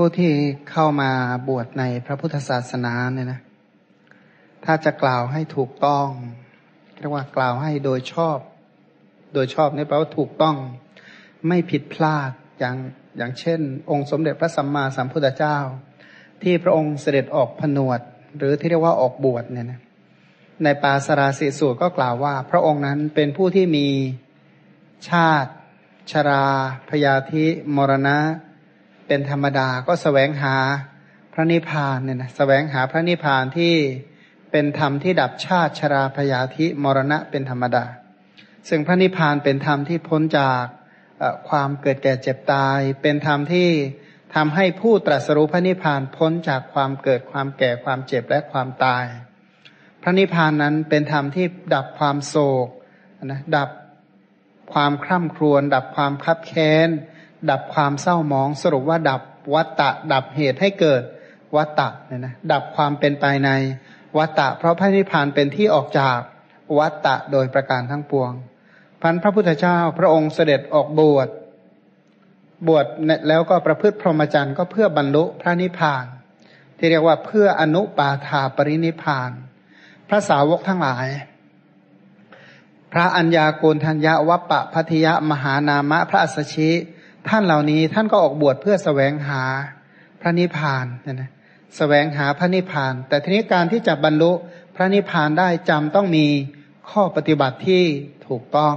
[0.00, 0.32] ผู้ที่
[0.70, 1.10] เข้ามา
[1.48, 3.40] บวชในพระพุทธศาสนาเนี่ยนะ
[4.64, 6.06] ถ้าจะกล่าวให้ถูกต้อง
[6.98, 8.38] เรียกว่ากล่าวให้โดยชอบ
[9.34, 10.56] โดยชอบนี่แปลว่าถูกต้อง
[11.48, 12.76] ไม่ผิดพลาดอย่าง
[13.18, 13.60] อย่างเช่น
[13.90, 15.58] องค์สมเด็จพระสัมมาสัมพุทธเจ้า
[16.42, 18.00] ที่พระองค์เสด็จออกผนวด
[18.38, 19.80] หรือที่เรียกว่าออกบวชเนี่ยนะ
[20.64, 23.88] ในปาสราสีสูตรก็กล่าวว่า พระองค์นั้นเป็นผู้ที่มี
[25.08, 25.50] ชาติ
[26.12, 26.44] ชรา
[26.88, 27.44] พยาธิ
[27.78, 28.18] มรณะ
[29.08, 30.56] เป็นธรรมดาก็สแสวงหา
[31.32, 33.74] พระนิพพานเนี่ยนะสแสวงหาพระนิพพานที่
[34.50, 37.84] เป็นธรรมที่ดับชาติชราพยาธิมรณะเป็นธรรมดา
[38.68, 40.64] ซึ่งพระนิพพานเป็นธรรมที่พ้นจาก
[41.48, 43.68] ความเกิดแก่เจ็บตาย เป็นธรรมที่
[44.34, 49.04] ทำให้ผู้ตรัสรู้พระนิพพานพ้นจากความเกิดความแก่ความเจ็บและความตาย
[50.02, 52.68] พระนิพพานนั้นเป็นธรรมที่ดับความโศก
[53.24, 53.70] นะดับ
[54.72, 56.88] ความคร่ำครวญดับความคับแค้น
[57.50, 59.22] ดับความเศร้ามองสรุปว่าดับ
[59.54, 61.02] วัตตะ ดับเหตุให้เกิด
[61.56, 63.50] วัตตะเนี่ยนะดับความเป็นไปใน
[64.18, 66.18] วัตตะ เพราะพระนิพพานเป็นที่ออกจาก
[66.78, 68.32] วัตตะโดยประการทั้งปวง
[69.02, 71.28] พันพระพุทธเจ้าพระองค์เสด็จออกบวช
[72.68, 72.86] บวช
[73.28, 76.04] แล้วก็ประพฤติพรหมจรรย์ก็เพื่อบรรลุพระนิพพาน
[76.78, 79.30] ที่เรียกว่าเพื่ออนุปาธาปรินิพพาน
[80.08, 81.06] พระสาวกทั้งหลาย
[82.92, 86.70] พระอัญญาโกณทัญญาวัปปะพัทยะมหานามะพระอัสชิ
[87.28, 89.42] ท่านเหล่านี้ท่านก็ออกบวชเพื่อสแสวงหา
[90.20, 91.30] พระนิพพานนะนะ
[91.76, 94.32] แสวงหาพระนิพพาน แต่ทีนี้การที่จะบรรลุ
[94.76, 96.26] พระนิพพานได้จำต้องมี
[96.90, 97.82] ข้อปฏิบัติที่
[98.26, 98.76] ถูกต้อง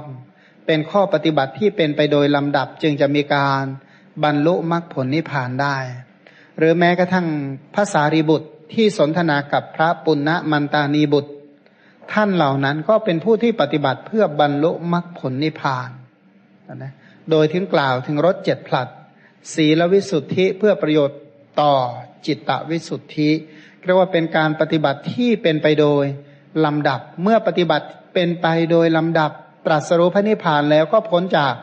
[0.66, 3.64] เป็นข้อปฏิบัติที่เป็นไปโดยลำดับจึงจะมีการ
[4.24, 5.78] บรรลุมรรคผลนิพพานได้
[6.58, 7.28] หรือแม้กระทั่ง
[7.76, 11.32] ภาษารีบุตรที่สนทนากับพระปุณณมันตานีบุตร
[12.14, 15.90] ท่านเหล่านั้นก็เป็นผู้ที่ปฏิบัติเพื่อบรรลุมรรคผลนิพพาน
[16.76, 16.94] นะ
[17.30, 18.88] โดยถึงกล่าวถึงรถเจ็ดผลัด
[19.54, 21.20] ศีลวิสุทธิเพื่อประโยชน์
[21.62, 21.74] ต่อ
[22.26, 23.30] จิตตวิสุทธิ
[23.86, 26.06] เรียกว่าเป็นการปฏิบัติที่เป็นไปโดย
[26.66, 29.32] ลำดับเมื่อปฏิบัติเป็นไปโดยลำดับ
[29.66, 31.54] ตรัสรู้พระนิพพานแล้วก็พ้นจาก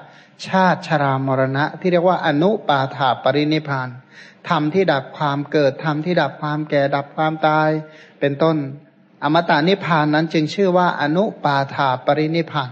[0.47, 3.88] ชาติชรามรณะ ที่เรียกว่าอนุปาถาปรินิพาน
[4.49, 7.69] ธรรมที่ดับความเกิดธรรมที่ดับความแก่ดับความตาย
[8.21, 8.56] เป็นต้น
[9.22, 12.71] อมตะนิพพานนั้นจึงชื่อว่าอนุปาถาปรินิพาน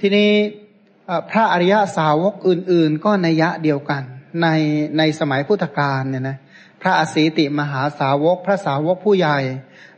[0.00, 0.30] ทีนี้
[1.30, 4.02] พระอริยสาวกอื่น ๆ ก็ในยะเดียวกัน
[4.42, 4.48] ใน
[4.98, 6.38] ในสมัยพุทธกาลเนี่ยนะ
[6.82, 9.38] พระอสีติมหาสาวก พระสาวกผู้ใหญ่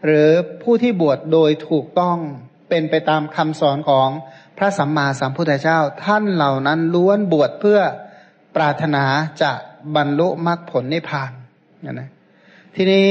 [0.04, 0.30] หรือ
[0.62, 2.18] ผู้ที่บวชโดยถูกต้อง
[2.68, 4.08] เป็นไปตามคำสอนของ
[4.58, 7.80] พระสัมมาสัมพุทธเจ้า ท่านเหล่านั้นล้วนบวชเพื่อ
[8.56, 9.04] ปรารถนา
[9.42, 9.52] จะ
[9.96, 11.30] บรรลุมรรคผลนิพพาน
[11.92, 12.08] นะ
[12.76, 13.08] ทีนี้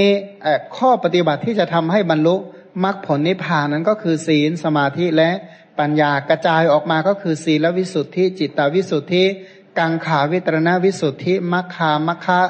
[0.77, 2.35] ข้อปฏิบัติที่จะทำให้บรรลุ
[2.83, 5.31] มรรคผลนิพพานนั้นก็คือศีลสมาธิและ
[5.79, 9.23] ปัญญากระจายออกมาก็คือ ศีลวิสุทธิ จิตตวิสุทธิ
[9.79, 12.41] กังขาวิตรณวิสุทธิมัคคามัคคะ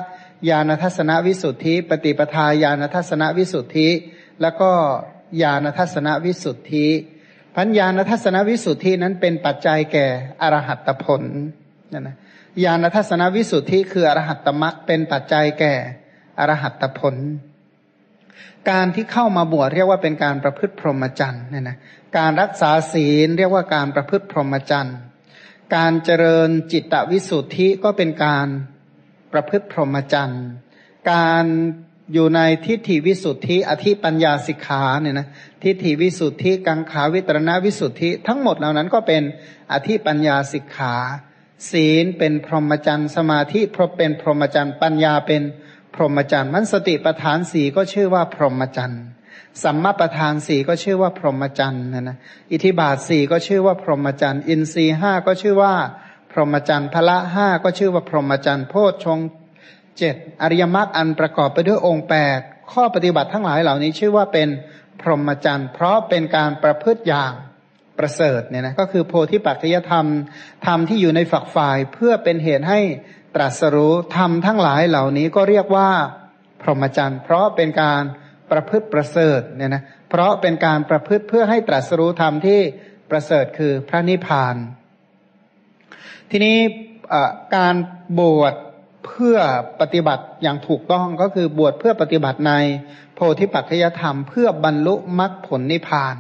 [0.50, 3.88] ญาณทัศนวิสุทธิ ปฏิปทาญาณทัศนวิสุทธิ
[4.42, 4.72] แล้วก็
[5.42, 6.88] ญาณทัศนวิสุทธิ
[7.56, 10.08] พัญญาณทัศนวิสุทธินั้นเป็นปัจจัยแก่
[10.42, 11.24] อรหัตผล
[11.94, 12.16] นะนะ
[12.64, 15.74] ญาณทัศนวิสุทธิคืออรหัตตมรักเป็นปัจจัยแก่
[16.40, 17.16] อรหัตผล
[18.70, 21.78] การที่เข้ามาบวชเรียกว่าเป็นการประพฤติพรหมจรรย์เนี่ยนะ
[22.18, 24.98] การรักษาศีลเรียกว่าการประพฤติพรหมจรรย์
[25.76, 28.48] การเจริญจิตตวิสุทธิก็เป็นการ
[29.34, 30.44] ประพฤติพรหมจรรย์
[31.12, 31.46] การ
[32.14, 35.28] อยู่ในทิฏฐิวิสุทธิอธิปัญญาสิกขาเนี่ยนะ
[35.64, 39.24] ทิฏฐิวิสุทธิกังขาวิตรณวิสุทธิ ทั้งหมดเหล่านั้นก็เป็น
[39.72, 40.96] อธิปัญญาสิกขา
[41.72, 45.67] ศีลเป็นพรหมจรรย์สมาธิพรเป็นพรหมจรรย์ปัญญาเป็นพ
[45.98, 49.04] พรหมจรรย์มันสติปทานสีก็ชื่อว่าพรหมจรรย์
[49.64, 52.18] สัมมาประธานสี่ก็ชื่อว่าพรหมจรรย์นะนะ
[52.52, 55.74] อิทิบาทสี่ก็ชื่อว่าพรหมจรรย์ อินทรีห้าก็ชื่อว่า
[56.32, 59.20] พรหมจรรย์พละห้าก็ชื่อว่าพรหมจรรย์โพชฌง
[59.98, 62.40] เจ็ดอริยมรรคอันประกอบไปด้วยองค์แปด
[62.72, 64.50] ข้อปฏิบัติทั้งหลายเหล่านี้ชื่อว่าเป็น
[65.02, 67.34] พรหมจรรย์เพราะเป็นการประพฤติอย่าง
[68.00, 70.06] ประเสริฐเนี่ยนะก็คือโพธิปัจจยธรรม
[70.66, 72.80] ธรรมที่อยู่ในฝักฝ่ายเพื่อเป็นเหตุให้
[73.40, 75.90] ตรัสรู้ธรรมทั้งหลายเหล่านี้ก็เรียกว่า
[76.62, 78.02] พรหมจรรย์ เพราะเป็นการ
[78.52, 82.60] ประพฤติประเสริฐเนี่ยนะเพราะเป็นการประพฤติเพื่อให้ตรัสรู้ธรรมที่
[83.10, 84.56] ประเสริฐคือพระนิพพาน
[86.32, 86.58] ทีนี้
[87.56, 87.76] การ
[88.20, 88.54] บวช
[89.06, 89.38] เพื่อ
[89.82, 92.54] ปฏิบัติอย่างถูกต้องก็คือบวชเพื่อปฏิบัติใน
[93.16, 96.16] โพธิปัจจยธรรม เพื่อบรรลุมรรคผลนิพพาน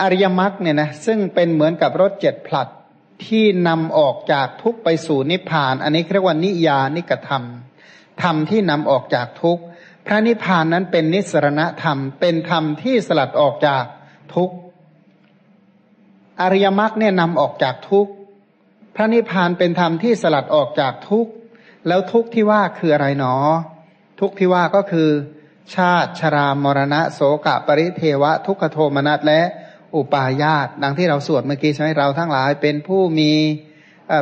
[0.00, 2.68] อริยมรรคเนี่ยนะซึ่งเป็นเหมือนกับรถเจ็ดผลัด
[3.26, 7.44] ที่นำออกจากทุกไปสู่นิพพาน อันนี้เรียกว่านิยานิกธรรม
[8.22, 9.58] ธรรมที่นำออกจากทุก
[10.06, 13.84] พระนิพพานนั้นเป็นนิสรณธรรม เป็นธรรมที่สลัดออกจาก
[14.34, 14.50] ทุก
[16.40, 18.08] อริยมรรคเนี่ยนำออกจากทุก
[18.94, 21.26] พระนิพพานเป็นธรรมที่สลัดออกจากทุก
[21.88, 23.34] แล้วทุกที่ว่าคืออะไรหนอ
[24.20, 25.08] ทุกที่ว่าก็คือ
[25.74, 29.40] ชาติชรามรณะ โสกะปริเทวะ ทุกขโทมนัสและ
[29.96, 33.32] อุปาญาตดังที่เราสวดเมื่อกี้ใช่ไหมเราทั้งหลายเป็นผู้มี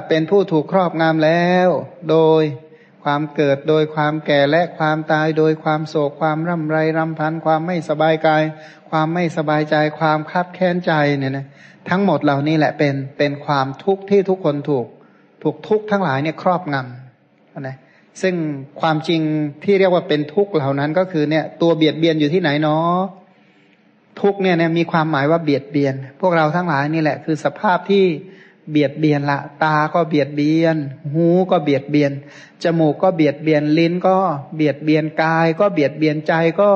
[0.09, 1.69] เป็นผู้ถูกครอบงำแล้ว
[2.11, 2.43] โดย
[3.05, 8.43] ความเกิดโดยความแก่และความตายโดยความโศกความร่ำไรรำพันความไม่สบายกาย
[8.91, 11.47] ความไม่สบายใจความคับแค้นใจเนี่ยนะ
[11.91, 14.87] ทั้งหมดเหล่านี้แหละเป็นเป็นความทุกข์ที่ทุกคนถูก
[15.43, 17.77] ถูกทุกข์ทั้งหลายเนี่ยครอบงำนะ
[18.23, 18.35] ซึ่ง
[18.81, 19.21] ความจริง
[19.65, 22.97] ที่เรียกว่าเป็นทุกข์เหล่านั้นก็คือเนี่ยตัวเบียดเบียนอยู่ที่ไหนเนาะ
[24.21, 28.05] ทุกเนี่ยเนี่ยมีความหมายว่าเบียดเบียน พวกเราทั้งหลายนี่แหละคือสภาพที่
[28.71, 30.77] เบียดเบียนละ ตาก็เบียดเบียน
[31.15, 32.13] หูก็เบียดเบียน
[32.63, 34.17] จมูกก็เบียดเบียน ลิ้นก็
[34.57, 36.71] เบียดเบียน กาย ก็เบียดเบียน ใจก็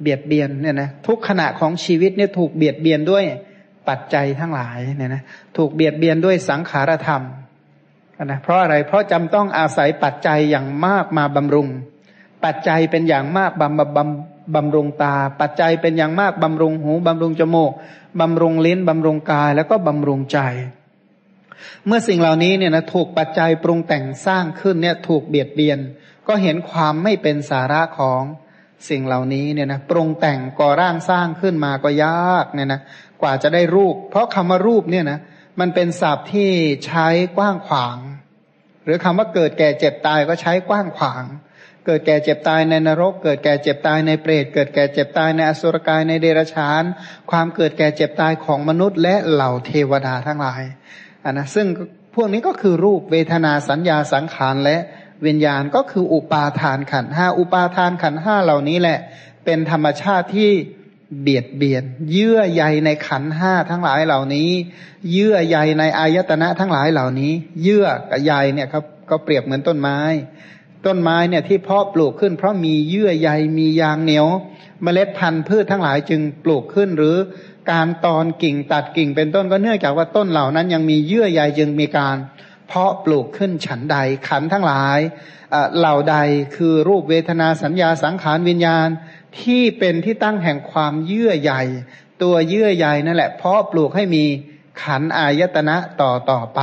[0.00, 3.24] เบียดเบียนเนี่ยนะทุกขณะของชีวิตเนี่ยถูกเบียดเบียนด้วย
[3.88, 5.22] ปัจจัยทั้งหลายเนี่ยนะ
[5.56, 7.22] ถูกเบียดเบียนด้วยสังขารธรรม
[8.24, 11.68] นะเพราะอะไรเพราะจำต้องอาศัยปัจจัยอย่างมากมาบำรุง
[12.44, 17.72] ปัจจัยเป็นอย่างมากบำบำบำรุงตา ปัจจัยเป็นอย่างมากบำรุงหูบำรุงจมูก
[18.20, 20.38] บำรุงลิ้นบำรุงกายแล้วก็บำรุงใจ
[21.86, 25.78] เมื่อสิ่งเหล่านี้เนี่ยนะถูกปัจจัยปรุงแต่งสร้างขึ้นเนี่ยถูกเบียดเบียน
[26.28, 28.22] ก็เห็นความไม่เป็นสาระของ
[28.88, 32.80] สิ่งเหล่านี้เนี่ยนะปรุงแต่งก่อร่างสร้างขึ้นมาก็ยากเนี่ยนะ
[33.22, 35.18] กว่าจะได้รูป เพราะคำว่ารูปเนี่ยนะ
[35.60, 36.50] มันเป็นศัพท์ที่
[36.86, 37.06] ใช้
[37.36, 37.98] กว้างขวาง
[38.84, 41.24] หรือคำว่าเกิดแก่เจ็บตายก็ใช้กว้างขวาง
[41.86, 46.82] เกิดแก่เจ็บตายในนรก เกิดแก่เจ็บตายในเปรต เกิดแก่เจ็บตายในอสุรกายในเดรัจฉาน
[47.30, 50.62] ความเกิดแก่เจ็บตายของมนุษย์ และเหล่าเทวดาทั้งหลาย
[51.24, 51.66] อันนะซึ่ง
[52.14, 54.76] พวกนี้ก็คือรูปเวทนาสัญญาสังขารและ
[55.26, 58.98] วิญญาณก็คืออุปาทานขันห้าอุปาทานขันห้าเหล่านี้แหละ
[59.44, 60.50] เป็นธรรมชาติที่
[61.20, 64.50] เบียดเบียน เยื่อใยในขันห้าทั้งหลายเหล่านี้
[65.12, 69.98] เยื่อใยในอายตนะทั้งหลายเหล่านี้ เยื่อกับใยเนี่ยครับก็เปรียบเหมือนต้นไม้
[70.86, 74.26] ต้นไม้เนี่ยที่เพาะปลูกขึ้น เพราะมีเยื่อใยมียางเหนียว
[74.82, 77.16] เมล็ดพันธุ์พืชทั้งหลายจึงปลูกขึ้น หรือ
[77.70, 82.16] การตอนกิ่งตัดกิ่งเป็นต้นก็เนื่องจากว่าต้นเหล่านั้นยังมีเยื่อใยจึงมีการ
[82.68, 83.96] เพาะปลูกขึ้นฉันใด
[84.28, 84.98] ขันทั้งหลาย
[85.78, 86.16] เหล่าใด
[86.56, 88.88] คือรูปเวทนาสัญญาสังขารวิญญาณ
[89.40, 91.52] ที่เป็นที่ตั้งแห่งความเยื่อใย
[92.22, 94.24] ตัวเยื่อใยนั่นแหละเพาะปลูกให้มี
[94.82, 96.60] ขันอายตนะต่อต่อไป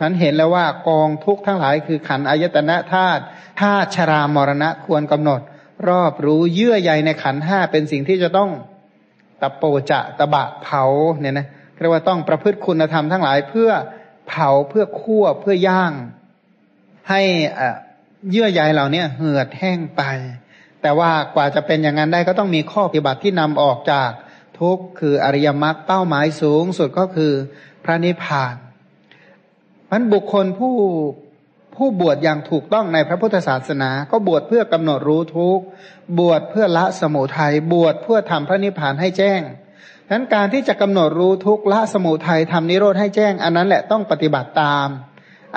[0.00, 3.22] พันเห็นแล้วว่ากองทุกทั้งหลายคือขันอายตนะธาตุ
[3.60, 5.40] ธาตุชรามรณะควรกำหนด
[5.88, 8.50] รอบรู้เยื่อใยในขันห้าเป็นสิ่งที่จะต้อง
[9.40, 10.84] ตะโปจะตะบะเผา
[11.20, 11.46] เนี่ยนะ
[11.78, 13.70] เรียกว่าต้องประพฤติคุณธรรมทั้งหลายเพื่อ
[14.28, 15.92] เผาเพื่อคั่วเพื่อย่าง
[17.10, 17.22] ให้
[18.30, 20.02] เยื่อใยเหล่านี้เหือดแห้งไป
[20.82, 24.10] แต่ว่ากว่าจะเป็นอย่างนั้นได้ก็ต้องมีข้อปฏิบัติที่นำออกจาก
[24.58, 27.32] ทุกข์คืออริยมรรคเป้าหมายสูงสุดก็คือ
[27.84, 28.54] พระนิพพาน
[29.90, 30.74] มันบุคคลผู้
[31.76, 35.60] ผู้บวชอย่างถูกต้องในพระพุทธศาสนา ก็บวชเพื่อกำหนดรู้ทุก
[36.18, 39.40] บวชเพื่อละสมุทัยบวชเพื่อทำพระนิพพานให้แจ้ง
[40.10, 44.88] นั้นการที่จะกำหนดรู้ทุกละสมุทัยทำนิโรธให้แจ้ง อันนั้นแหละต้องปฏิบัติตาม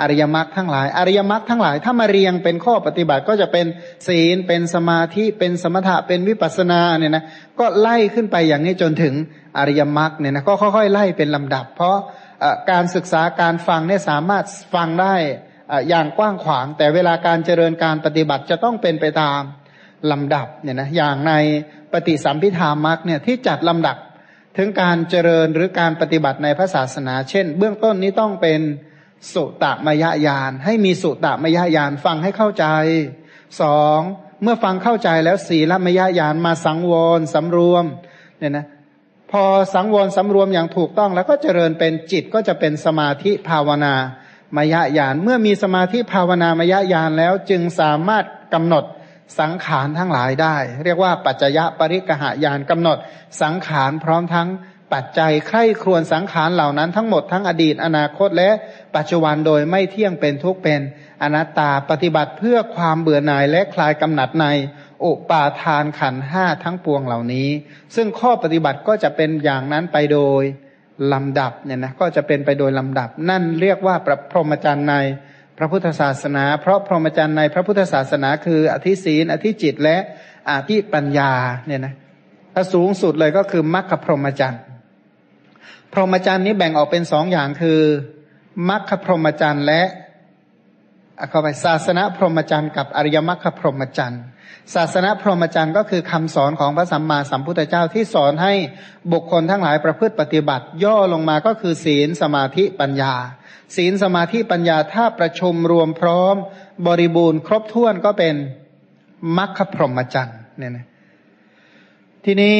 [0.00, 3.66] อริยมรรคทั้งหลาย อริยมรรคทั้งหลาย ถ้ามาเรียงเป็นข้อปฏิบัติก็จะเป็น
[4.08, 7.24] ศีลเป็นสมาธิเป็นสมถะเป็นวิปัสสนาเนี่ยนะ
[7.58, 9.14] ก็ไล่ขึ้นไปอย่างนี้จนถึง
[9.58, 11.96] อริยมรรคเนี่ยนะก็ค่อยๆไล่เป็นลำดับ เพราะ
[12.70, 14.44] การศึกษาการฟังเนี่ยสามารถ
[14.74, 15.14] ฟังได้
[15.88, 19.40] อย่างกว้างขวาง แต่เวลาการเจริญการปฏิบัติจะต้องเป็นไปตาม
[20.10, 21.32] ลำดับเนี่ยนะอย่างใน
[21.92, 23.96] ปฏิสัมพิธามักเนี่ยที่จัดลำดับ
[24.56, 28.60] ถึงการเจริญหรือการปฏิบัติในพระศาสนา เช่น เบื้องต้นนี้ต้องเป็น
[29.32, 32.66] สุตมยญาณให้มีสุตมยญาณฟังให้เข้าใจ
[33.60, 34.00] สอง
[34.42, 37.84] เมื่อฟังเข้าใจแล้วสีลมยญาณมาสังวรสำรวม
[38.38, 38.66] เนี่ยนะ
[39.38, 43.94] พอสังวรสำรวมอย่างถูกต้องแล้วก็เจริญเป็นจิตก็จะเป็นสมาธิภาวนา
[44.56, 48.24] มายญาณเมื่อมีสมาธิภาวนามายญาณแล้วจึงสามารถ
[48.54, 48.84] กำหนด
[49.40, 52.98] สังขารทั้งหลายได้ เรียกว่าปัจจยปริกหายานกำหนด
[53.42, 54.48] สังขารพร้อมทั้ง
[54.92, 58.50] ปัจจัยใคร่ครวญสังขารเหล่านั้นทั้งหมดทั้งอดีตอนาคตและ
[58.96, 60.80] ปัจจุบันโดยไม่เที่ยงเป็นทุกเป็น
[61.22, 64.46] อนัตตาปฏิบัติเพื่อความเบื่อหน่ายและคลายกำหนัดใน
[65.04, 67.48] อุปาทานขันห้าทั้งปวงเหล่านี้
[67.94, 70.42] ซึ่งข้อปฏิบัติก็จะเป็นอย่างนั้นไปโดย
[71.12, 73.94] ลำดับเนี่ยนะก็จะเป็นไปโดยลำดับ นั่นเรียกว่า
[74.30, 74.94] พรหมจรรย์ใน
[75.58, 79.96] พระพุทธศาสนา เพราะพรหมจรรย์ในพระพุทธศาสนา คืออธิศีลอธิจิตและ
[80.50, 81.32] อธิปัญญา
[81.66, 81.94] เนี่ยนะ
[82.54, 84.62] ถ้าสูงสุดเลยก็คือมรรคพรหมจรรย์
[85.92, 87.80] พรหมจรรย์นี้แบ่งออกเป็นสองอย่างคือ
[88.68, 89.82] มรรคพรหมจรรย์และ
[91.30, 94.22] เข้าไปศาสนาพรหมจรรย์กับอริยมรรคพรหมจรรย์
[94.74, 98.52] ศาสนาพรหมจรรย์ก็คือคำสอนของพระสัมมาสัมพุทธเจ้าที่สอนให้
[99.12, 103.14] บุคคลทั้งหลายประพฤติปฏิบัติ ย่อลงมาก็คือศีลสมาธิปัญญา
[103.76, 106.34] ศีลสมาธิปัญญาถ้าประชุมรวมพร้อม
[106.86, 108.34] บริบูรณ์ ครบถ้วนก็เป็น
[109.38, 110.86] มรรคพรหมจรรย์เนี่ยนะ
[112.24, 112.56] ทีนี้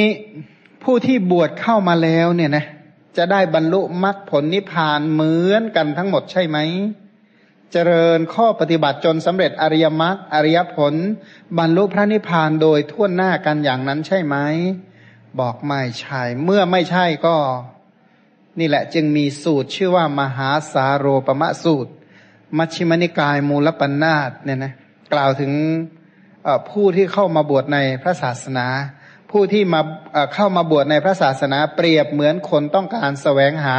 [0.84, 2.64] ผู้ที่บวชเข้ามาแล้วเนี่ยนะ
[3.16, 6.58] จะได้บรรลุมรรคผลนิพพานเหมือนกันทั้งหมดใช่ไหม
[7.72, 10.94] เจริญข้อปฏิบัติจนสำเร็จอริยมรรคอริยผล
[11.58, 14.36] บรรลุพระนิพพานโดยทั่วหน้ากันอย่างนั้นใช่ไหม
[15.40, 17.36] บอกไม่ใช่ เมื่อไม่ใช่ก็
[18.58, 21.92] นี่แหละจึงมีสูตรชื่อว่ามหาสาโรปมะสูตร
[22.58, 24.72] มัชฌิมนิกายมูลปัญนาตเนี่ยนะ
[25.12, 25.52] กล่าวถึง
[26.70, 28.66] ผู้ที่เข้ามาบวชในพระศาสนา
[29.30, 29.80] ผู้ที่มา
[30.34, 33.78] เข้ามาบวชในพระศาสนา เปรียบเหมือนคนต้องการสแสวงหา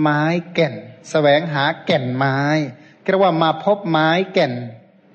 [0.00, 0.22] ไม้
[0.54, 0.78] แก่นส
[1.10, 2.38] แสวงหาแก่นไม้
[3.10, 4.52] เรียกว่ามาพบไม้แก่น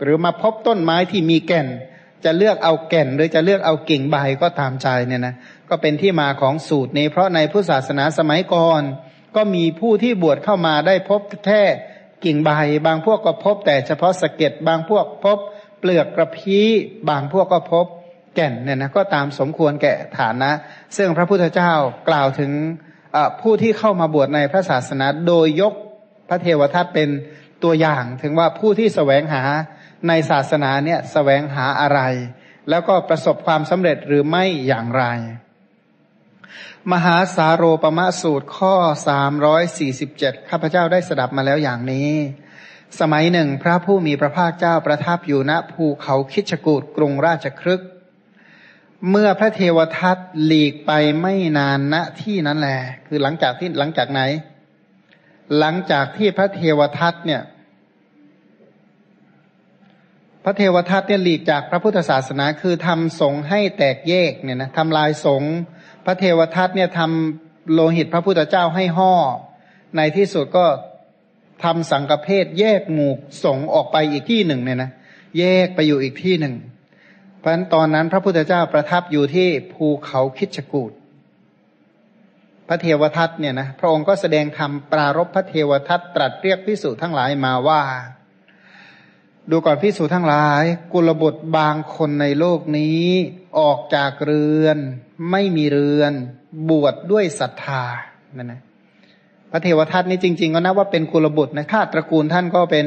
[0.04, 1.68] หรือมาพบต้นไม้ที่มีแก่น
[2.26, 5.36] จะเลือกเอาแก่น หรือจะเลือกเอากิ่งใบก็ตามใจเนี่ยนะ
[5.70, 8.82] ก็เป็นที่มาของสูตรนี้เพราะในพุทธศาสนาสมัยก่อน
[9.36, 11.64] ก็มีผู้ที่บวชเข้ามาได้พบแค่
[12.26, 12.52] กิ่งใบ
[12.88, 15.38] บางพวกก็พบ แต่เฉพาะสะเก็ดบางพวกพบ
[15.80, 16.68] เปลือกกระพี้
[17.10, 17.86] บางพวกก็พบ
[18.36, 20.52] แก่นเนี่ยนะก็ตามสมควรแก่ฐานะ
[20.98, 21.72] ซึ่งพระพุทธเจ้า
[22.10, 22.52] กล่าวถึง
[23.42, 25.74] ผู้ที่เข้ามาบวชในพระศาสนาโดยยก
[26.30, 27.10] พระเทวทัตเป็น
[27.64, 29.44] ตัวอย่างถึงว่าผู้ที่สแสวงหา
[30.08, 32.02] ในศาสนาเนี่ยสแสวงหาอะไร
[32.70, 35.04] แล้วก็ประสบความสำเร็จหรือไม่อย่างไร
[36.92, 38.76] มหาสาโรปมะสูตรข้อ
[39.08, 42.10] สามร้อยสี่สิบเจ็ดข้าพเจ้าได้สดับมาแล้วอย่างนี้
[43.00, 47.82] สมัยหนึ่งพระผู้มีพระภาคเจ้าประทับอยู่ณภูเขาคิชกูดกรุงราชครึก
[49.10, 50.92] เมื่อพระเทวทัตหลีกไป
[51.22, 54.22] ไม่นานณที่นั้นแหละคือหลังจากที่หลังจากไหน
[55.60, 57.42] หลังจากที่พระเทวทัตเนี่ย
[60.44, 65.44] พระเทวทัตเนี่ยหลีกจากพระพุทธศาสนาคือทำสงให้แตกแยกเนี่ยนะทำลายสง
[66.06, 69.14] พระเทวทัตเนี่ยทำโลหิตพระพุทธเจ้าให้ห่อ
[69.98, 70.66] ในที่สุดก็
[71.64, 73.12] ทำสังกเพศแยกหมู่
[73.44, 74.92] สงออกไปอีกที่หนึ่งเนี่ยนะ
[75.40, 76.56] แยกไปอยู่อีกที่หนึ่ง
[77.40, 80.92] เพราะฉะนั้นตอนนั้นพระพุทธเจ้าประทับอยู่ที่ภูเขาคิชกูด
[82.68, 87.82] พระเทวทัตเนี่ยนะพระองค์ก็แสดงธรรมปรารบพระเทวทัตตรัสเรียกพิสุทั้งหลายมาว่า
[89.52, 93.06] ดูก่อนพิสูจทั้งหลาย กุลบุตรบางคนในโลกนี้
[93.60, 94.78] ออกจากเรือน
[95.32, 96.14] ไม่มีเรือน
[96.70, 97.84] บวชดด้วยศรัทธา
[98.38, 98.62] นั่นนะ
[99.52, 102.86] พระเทวทัตนี้จริง ๆ ก็นับว่าเป็นกุลบุตรนะชาติตระกูลท่านก็เป็น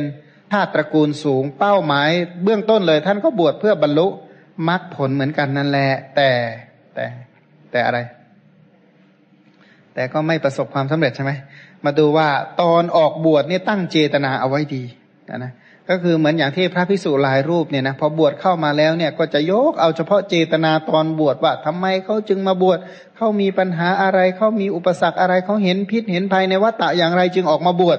[0.52, 2.10] ชาติตระกูลสูงเป้าหมาย
[2.42, 4.06] เบื้องต้นเลยท่านก็บวชเพื่อบรรลุ
[4.68, 6.30] มรรคผลเหมือนกันนั่นแหละ แต่
[6.94, 7.04] แต่
[7.70, 7.98] แต่อะไร
[9.94, 11.32] แต่ก็ไม่ประสบความสำเร็จใช่ไหม
[11.84, 12.28] มาดูว่า
[12.60, 14.82] ตอนออกบวชนี่ตั้งเจตนาเอาไว้ดี
[15.36, 15.52] นะ
[15.90, 22.78] ก็คือเหมือนอย่างที่พระภิกษุหลายรูปเนี่ยนะพอบวชเข้ามาแล้วเนี่ยก็จะยกเอาเฉพาะเจตนาตอนบวชว่าทำไมเขาจึงมาบวช
[23.16, 27.98] เขามีปัญหาอะไรเขามีอุปสรรคอะไรเขาเห็นพิษเห็นภัยในวัฏฏะอย่างไรจึงออกมาบวช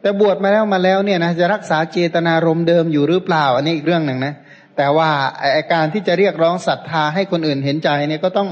[0.00, 4.34] แต่บวชมาแล้วมาแล้วเนี่ยนะจะรักษาเจตนารมเดิมอยู่หรือเปล่า อันนี้อีกเรื่องหนึ่งนะ
[4.76, 5.10] แต่ว่า
[5.56, 8.50] อาการที่จะเรียกร้องศรัทธาให้คนอื่นเห็นใจเนี่ยก็ต้อง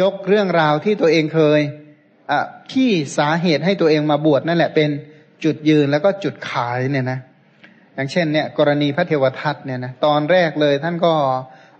[0.00, 1.60] ยกเรื่องราวที่ตัวเองเคย
[2.30, 2.40] อะ
[2.72, 4.88] ที่สาเหตุให้ตัวเองมาบวชนั่นแหละเป็น
[5.44, 7.18] จุดยืนแล้วก็จุดขายเนี่ยนะ
[7.98, 11.14] อย่างเช่นเนี่ยกรณีพระเทวทัตเนี่ยนะตอนแรกเลยท่านก็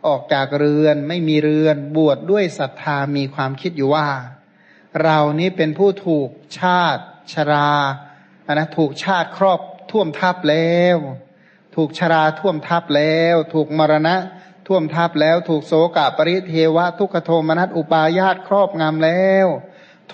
[0.07, 4.07] ออกจากเรือนไม่มีเรือนบวชดด้วยศรัทธามีความคิดอยู่ว่า
[5.03, 7.71] เรานี้เป็นผู้ถูกชาติชรา
[8.47, 9.61] อะนะถูกชาติครอบ
[9.91, 10.97] ท่วมทับแล้ว
[11.77, 14.17] ถูกชราท่วมทับแล้ว ถูกมรณะ
[14.67, 19.47] ท่วมทับแล้ว ถูกโศกะปริเทวะ ทุกขโทมนัสอุปาญาตครอบงำแล้ว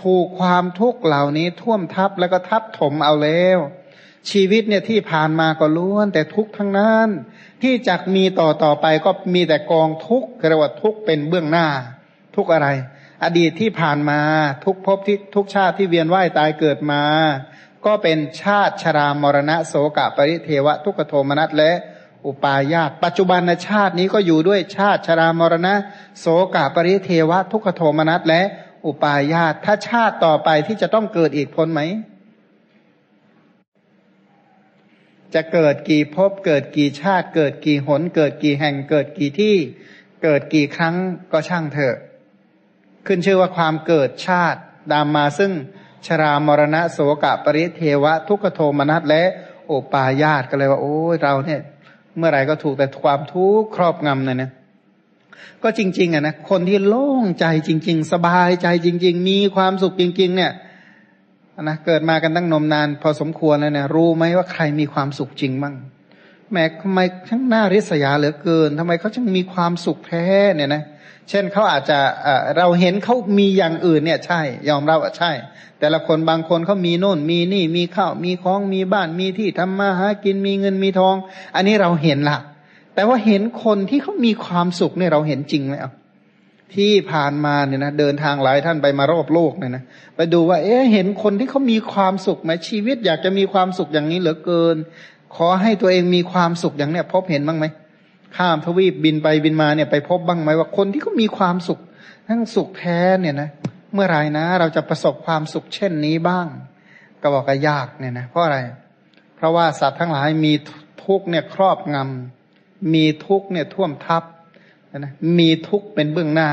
[0.02, 3.58] ถูกความทุกข์เหล่านี้ท่วมทับแล้วก็ทับถมเอาแล้ว
[4.30, 7.08] ชีวิตเนี่ยที่ผ่านมาก็ล้วน แต่ทุกทั้งนั้น
[7.62, 11.66] ที่จะมีต่อต่อไปก็มีแต่กองทุกเรียกว่าทุกเป็นเบื้องหน้า
[12.36, 12.68] ทุกอะไร
[13.24, 14.20] อดีตที่ผ่านมา
[14.64, 17.02] ทุกภพที่ทุกชาติที่เวียนว่ายตายเกิดมา
[17.86, 21.72] ก็เป็นชาติชรามรณะโสกะปริเทวะทุกขโทมนัสและ
[22.26, 25.74] อุปาญาตปัจจุบันชาตินี้ก็อยู่ด้วยชาติชรามรณะ
[26.18, 28.42] โสกะปริเทวะ ทุกขโทมนัสและ
[28.86, 31.80] อุปาญาตถ้าชาติต่อไปที่จะต้องเกิดอีกพ้นไหม
[35.34, 39.56] จะเกิดกี่ภพเกิดกี่ชาติ เกิดกี่หน เกิดกี่แห่ง เกิดกี่ที่
[40.22, 40.94] เกิดกี่ครั้ง
[41.32, 41.96] ก็ช่างเถอะ
[43.06, 44.60] ขึ้นชื่อว่าความเกิดชาติ
[44.92, 45.52] ตามมาซึ่ง
[46.06, 49.22] ชรามรณะโสกะปริเทวะ ทุกขโทมนัสและ
[49.66, 51.60] โอปายาตก็เลยว่า โอ้ยเราเนี่ย
[52.16, 54.50] เมื่อไหร่ก็ถูกแต่ความทุกข์ครอบงำเลยนะ
[55.62, 60.52] ก็จริง ๆอะนะคนที่โล่งใจจริง ๆ สบายใจจริง ๆ มีความสุขจริง ๆ เนี่ย
[61.62, 65.74] นะเกิดมากันตั้งนมนาน พอสมควรแล้วเนี่ยรู้ไหมว่าใครมีความสุขจริงบ้าง
[66.52, 70.82] แม้ทำไมช่างน่าริษยาเหลือเกินทำไมเขาจึงมีความสุขแท้เนี่ยนะ
[71.28, 71.98] เช่นเขาอาจจะ
[72.56, 75.32] เราเห็นเขามีอย่างอื่นเนี่ยใช่ ยอมรับว่าใช่
[75.80, 81.16] แต่ละคนบางคนเขามีโน่น มีนี่มีข้าวมีของมีบ้านมีที่ทำมาหากินมีเงินมีทอง
[81.54, 82.38] อันนี้เราเห็นละ
[82.94, 85.92] แต่ว่าเห็นคนที่เขามีความสุขเนี่ยเราเห็นจริงไหมอะ
[86.74, 89.84] ที่ผ่านมาเนี่ยนะเดินทางหลายท่านไปมารอบโลกเนี่ยนะ
[90.16, 94.76] ไปดูว่า เอ๊ะเห็นคนที่เขามีความสุขไหมชีวิตอยากจะมีความสุขอย่างนี้เหลือเกิน
[95.36, 97.66] ขอให้ตัวเองมีความสุขอย่างเนี้ยพบเห็นบ้างไหม
[98.36, 101.80] ข้ามทวีปบินไปบินมาเนี่ยไปพบบ้างไหมว่าคนที่เขามีความสุข
[102.28, 103.50] ทั้งสุขแท้เนี่ยนะ
[103.92, 106.46] เมื่อไรนะเราจะประสบความสุขเช่นนี้บ้าง
[107.22, 108.58] ก็บอกก็ยากเนี่ยนะเพราะอะไร
[109.36, 110.52] เพราะว่าสัตว์ทั้งหลายมี
[111.04, 114.22] ทุกเนี่ยครอบงำมีทุกเนี่ยท่วมทับ
[114.98, 116.50] นะมีทุกเป็นเบื้องหน้า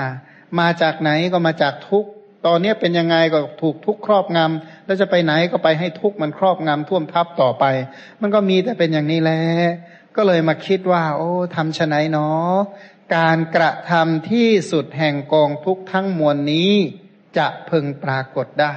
[0.59, 2.05] มาจากไหนก็มาจากทุก
[2.45, 7.65] ตอนนี้เป็นยังไงก็ถูกทุกครอบงำแล้วจะไปไหนก็ไปให้ทุกมันครอบงำท่วมทับต่อไป
[8.21, 9.41] มันก็มีแต่เป็นอย่างนี้แหละ
[10.15, 12.55] ก็เลยมาคิดว่า โอ้ทำชะไหนเนาะ
[13.15, 16.71] การกระทำที่สุดแห่งกองทุกทั้งมวลนี้
[17.37, 18.73] จะพึงปรากฏได้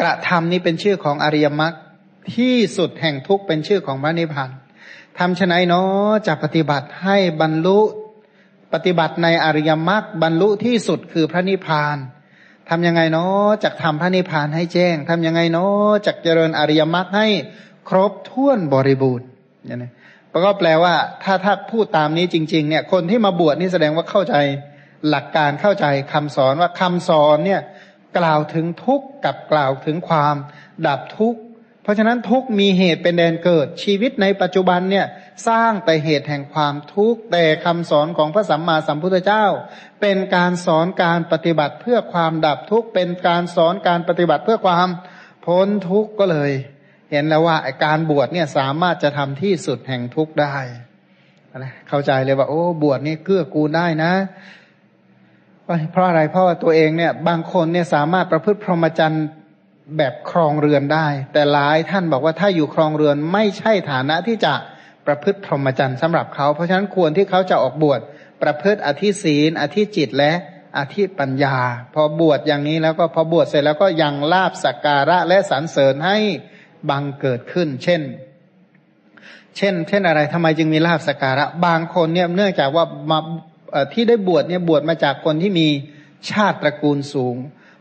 [0.00, 1.74] กระทำนี้เป็นชื่อของอริยมรรค
[2.36, 4.50] ที่สุดแห่งทุกเป็นชื่อของพระนิพพาน
[5.18, 7.80] ทำชะไหนเนาะจะปฏิบัติให้บรรลุ
[8.72, 11.96] ปฏิบัติในอริยมรรคบรรลุที่สุดคือพระนิพพาน
[12.68, 17.28] ทำยังไงเนาะจักทำพระนิพพานให้แจ้งทำยังไงเนาะจักเจริญอริยมรรคให้
[17.88, 19.26] ครบถ้วนบริบูรณ์
[19.66, 19.92] เนี่ยนะ
[20.44, 20.94] ก็แปลว่า
[21.24, 24.34] ถ้าถ้าพูดตามนี้จริง ๆ เนี่ย คนที่มาบวชนี่แสดงว่าเข้าใจ
[25.08, 27.60] หลักการเข้าใจคำสอนว่าคำสอนเนี่ย
[28.18, 30.34] กล่าวถึงทุกข์กับกล่าวถึงความ
[30.86, 31.40] ดับทุกข์
[31.88, 35.06] ราะฉะนั้นทุกมีเหตุเป็นแดนเกิดชีวิตในปัจจุบันเนี่ย
[35.48, 39.44] สร้างแต่เหตุแห่งความทุกข์แต่คำสอนของพระสัมมาสัมพุทธเจ้า
[40.00, 44.88] เป็นการสอนการปฏิบัติเพื่อความดับทุกข์เป็นการสอนการปฏิบัติเพื่อความ
[45.46, 46.50] พ้นทุกข์ก็เลย
[47.10, 50.56] เห็นแล้วว่าการบวชเนี่ยสามารถจะทำที่สุดแห่งทุกข์ได้
[51.88, 54.12] เข้าใจเลยว่า โอ้บวชนี่เกื้อกูลได้นะ
[55.92, 59.26] เพราะอะไรเพราะว่าตัวเองเนี่ยบางคนเนี่ยสามารถประพฤติพรหมจรรย์
[59.96, 64.54] แบบครองเรือนได้ แต่หลายท่านบอกว่าถ้าอยู่ครองเรือนไม่ใช่ฐานะที่จะ
[65.06, 68.00] ประพฤติพรหมจรรย์สำหรับเขา เพราะฉะนั้นควรที่เขาจะออกบวช
[68.42, 70.32] ประพฤติอธิศีนอธิจิตและ
[70.78, 71.56] อธิปัญญา
[71.94, 76.18] พอบวชอย่างนี้แล้วก็พอบวชเสร็จแล้วก็ยังลาบสักการะและสรรเสริญให้
[76.90, 78.02] บังเกิดขึ้น เช่น
[79.56, 83.18] เช่น เช่นอะไรทำไมจึงมีลาบสักการะ บางคนเนี่ยเนื่องจากว่ามา
[83.92, 85.68] ที่ได้บวชเนี่ยบวชมาจากคนที่มี
[86.30, 87.36] ชาติตระกูลสูง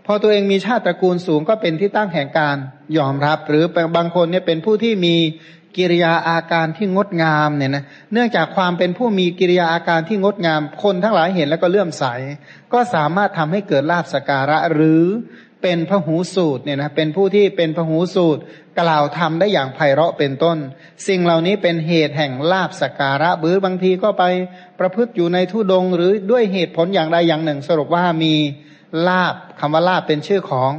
[0.10, 2.58] พอตัวเองมีชาติตระกูลสูงก็เป็นที่ตั้งแห่งการ
[2.98, 3.64] ยอมรับ หรือ
[3.96, 5.16] บางคนเนี่ยเป็นผู้ที่มี
[5.78, 12.04] กิริยาอาการที่งดงามเนี่ยนะเนื่องจากความเป็นผู้มีกิริยาอาการที่งดงาม คนทั้งหลายเห็นแล้วก็เลื่อมใส
[12.74, 15.04] ก็สามารถทำให้เกิดลาบสการะหรือ
[15.62, 18.42] เป็นพหูสูตรเนี่ยนะเป็นผู้ที่เป็นพหูสูตร
[18.82, 20.58] กล่าวทำได้อย่างไพเราะเป็นต้น
[21.08, 24.24] สิ่งเหล่านี้เป็นเหตุแห่งลาบสการะหรือบางทีก็ไป
[24.80, 28.36] ประพฤติอยู่ในทุดง หรือด้วยเหตุผลอย่างใดอย่างหนึ่ง สรุปว่ามี
[29.08, 30.72] ลาบคำว่าลาบเป็นชื่อของ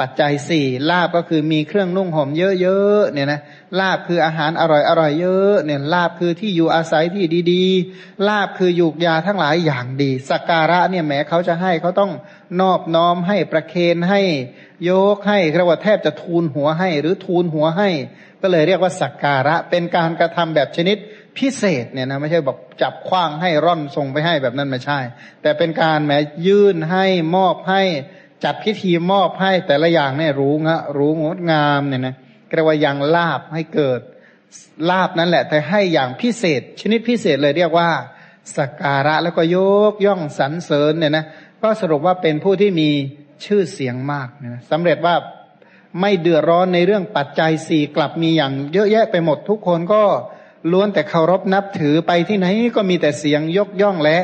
[0.00, 2.28] ปัจจัยสี่ลาบก็คือมีเครื่องนุ่งห่ม
[2.60, 3.40] เยอะๆเนี่ยนะ
[3.80, 12.12] ลาบคืออาหารอร่อยอร่อยเยอะเนี่ยลาบคือที่อยู่อาศัยที่ดีๆ ลาบคือยูกยาทั้งหลายอย่างดีสักการะเนี่ยแม้เขาจะให้เขาต้อง
[12.60, 14.22] นอบน้อมให้ประเคนให้
[14.88, 17.88] ยกให้เรียกว่าแทบจะทูลหัวให้ หรือทูลหัวให้
[18.42, 20.96] ก็เลยเรียกว่าสักการะเป็นการกระทำแบบชนิด
[21.38, 24.98] พิเศษเนี่ยนะไม่ใช่แบอกจับคว้างให้ร่อนส่งไปให้แบบนั้นไม่ใช่
[25.42, 26.12] แต่เป็นการแหม
[26.46, 27.04] ยื่นให้
[27.36, 27.82] มอบให้
[28.44, 32.14] จัดพิธีมอบให้แต่ละอย่างเนี่ยรู้งะรู้งดงามเนี่ยนะ
[32.54, 34.00] เรียกว่ายังลาบให้เกิด
[34.90, 37.90] ลาบนั่นแหละ แต่ให้อย่างพิเศษ ชนิดพิเศษเลยเรียกว่า
[38.56, 39.58] สักการะแล้วก็ย
[39.92, 41.24] กย่องสรรเสริญเนี่ยนะ
[41.62, 42.90] ก็สรุปว่าเป็นผู้ที่มี
[43.44, 45.14] ชื่อเสียงมากนะสำเร็จว่า
[46.00, 50.02] ไม่เดือดร้อนในเรื่องปัจจัยสี่กลับมีอย่างเยอะแยะไปหมดทุกคนก็
[50.72, 54.18] ล้วนแต่เคารพนับถือไปที่ไหนก็มีแต่เสียงยกย่องและ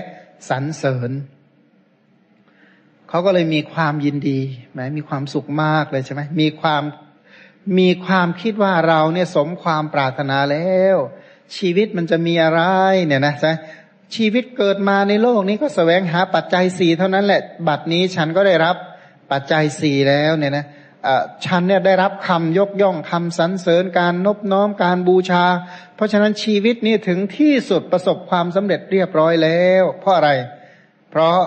[0.49, 1.11] สรรเสริญ
[3.09, 4.41] เขาก็เลยมีความยินดี
[4.73, 6.83] แม้มีความสุขมากเลยใช่ไหมมีความ
[7.79, 10.97] มีความคิดว่าเราเนี่ยสมความปรารถนาแล้ว
[11.57, 12.61] ชีวิตมันจะมีอะไร
[13.07, 13.53] เนี่ยนะใช่
[14.17, 18.77] ชีวิตเกิดมาในโลกนี้ก็สแสวงหาปัจจัยสี่เท่านั้นแหละ บัดนี้ฉันก็ได้รับ
[19.31, 20.65] ปัจจัยสี่แล้วเนี่ยนะ
[21.45, 25.45] ฉันเนี่ยได้รับคำยกย่องคำสรรเสริญการนบน้อมการบูชา
[25.95, 30.31] เพราะฉะนั้นชีวิตนี้ถึงที่สุดประสบความสำเร็จเรียบร้อยแล้ว เพราะอะไร
[31.11, 31.39] เพราะ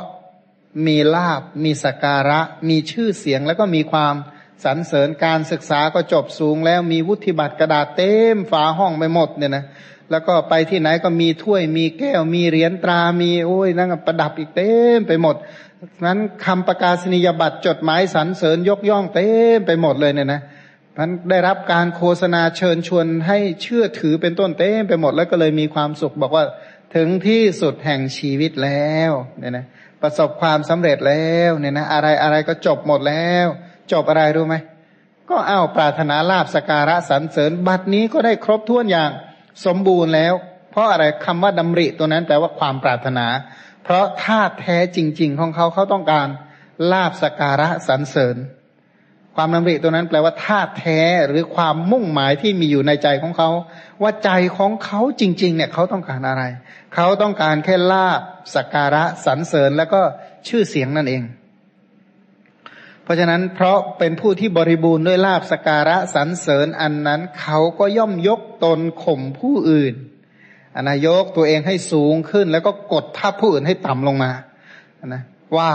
[0.88, 2.39] มีลาบมีสการะ
[2.70, 4.15] มีชื่อเสียงแล้วก็มีความ
[4.63, 9.65] สรรเสริญการศึกษาก็จบสูงแล้วมีวุฒิบัตรกระดาษเต็มฝาห้องไปหมดเนี่ยนะ
[10.12, 15.36] แล้วก็ไปที่ไหนก็มีถ้วยมีแก้วมีเหรียญตรามีโอ้ยนั่งประดับอีกเต็มไปหมด
[16.06, 20.41] นั้นคำประกาศนียบัตรจดหมายสรรเสริญยกย่องเต็มไปหมดเลยเนี่ยนะ
[20.95, 26.45] พันได้รับการโฆษณาเชิญชวนให้เชื่อถือเป็นต้นเต้ไปหมดแล้วก็เลยมีความสุขบอกว่า
[26.95, 29.65] ถึงที่สุดแห่งชีวิตแล้วเนี่ยนะ
[30.02, 33.48] ประสบความสำเร็จแล้วเนี่ยนะอะไรอะไรก็จบหมดแล้ว
[33.91, 34.56] จบอะไรรู้ไหม
[35.30, 39.12] ก็เอาปรารถนาลาบสการะสรรเสริญบัดนี้ก็ได้ครบถ้วนอย่าง
[39.65, 40.34] สมบูรณ์แล้ว
[40.71, 43.26] เพราะอะไรคำว่าดำริตัวนั้นแปลว่าความปรารถนา
[43.86, 46.28] เพราะธาตุแท้จริง ๆ ของเขาเขาต้องการ
[46.91, 48.36] ลาบสการะสรรเสริญ
[49.36, 53.50] ความดำริตัวนั้นแปลว่าธาตุแท้หรือความมุ่งหมายที่มีอยู่ในใจของเขา
[54.02, 56.43] ว่าใจของเขาจริง ๆ เนี่ยเขาต้องการอะไร
[56.95, 58.21] เขาต้องการแค่ลาบ
[58.56, 60.02] สการะสรรเสริญแล้วก็
[60.48, 61.24] ชื่อเสียงนั่นเอง
[63.04, 69.93] เพราะฉะนั้นเพราะเป็นผู้ที่บริบูรณ์ด้วยลาบสการะสรรเสริญอันนั้น เขาก็ย่อมยกตนข่มผู้อื่น
[70.76, 74.32] อันายกตัวเองให้สูงขึ้น แล้วก็กดทับผู้อื่นให้ต่ำลงมา
[75.08, 75.24] นะ
[75.58, 75.72] ว่า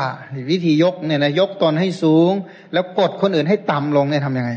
[0.51, 2.33] วิธียกเนี่ยนะยกตนให้สูง
[2.73, 4.53] แล้วกดคนอื่นให้ต่ำลงเนี่ยทำยังไง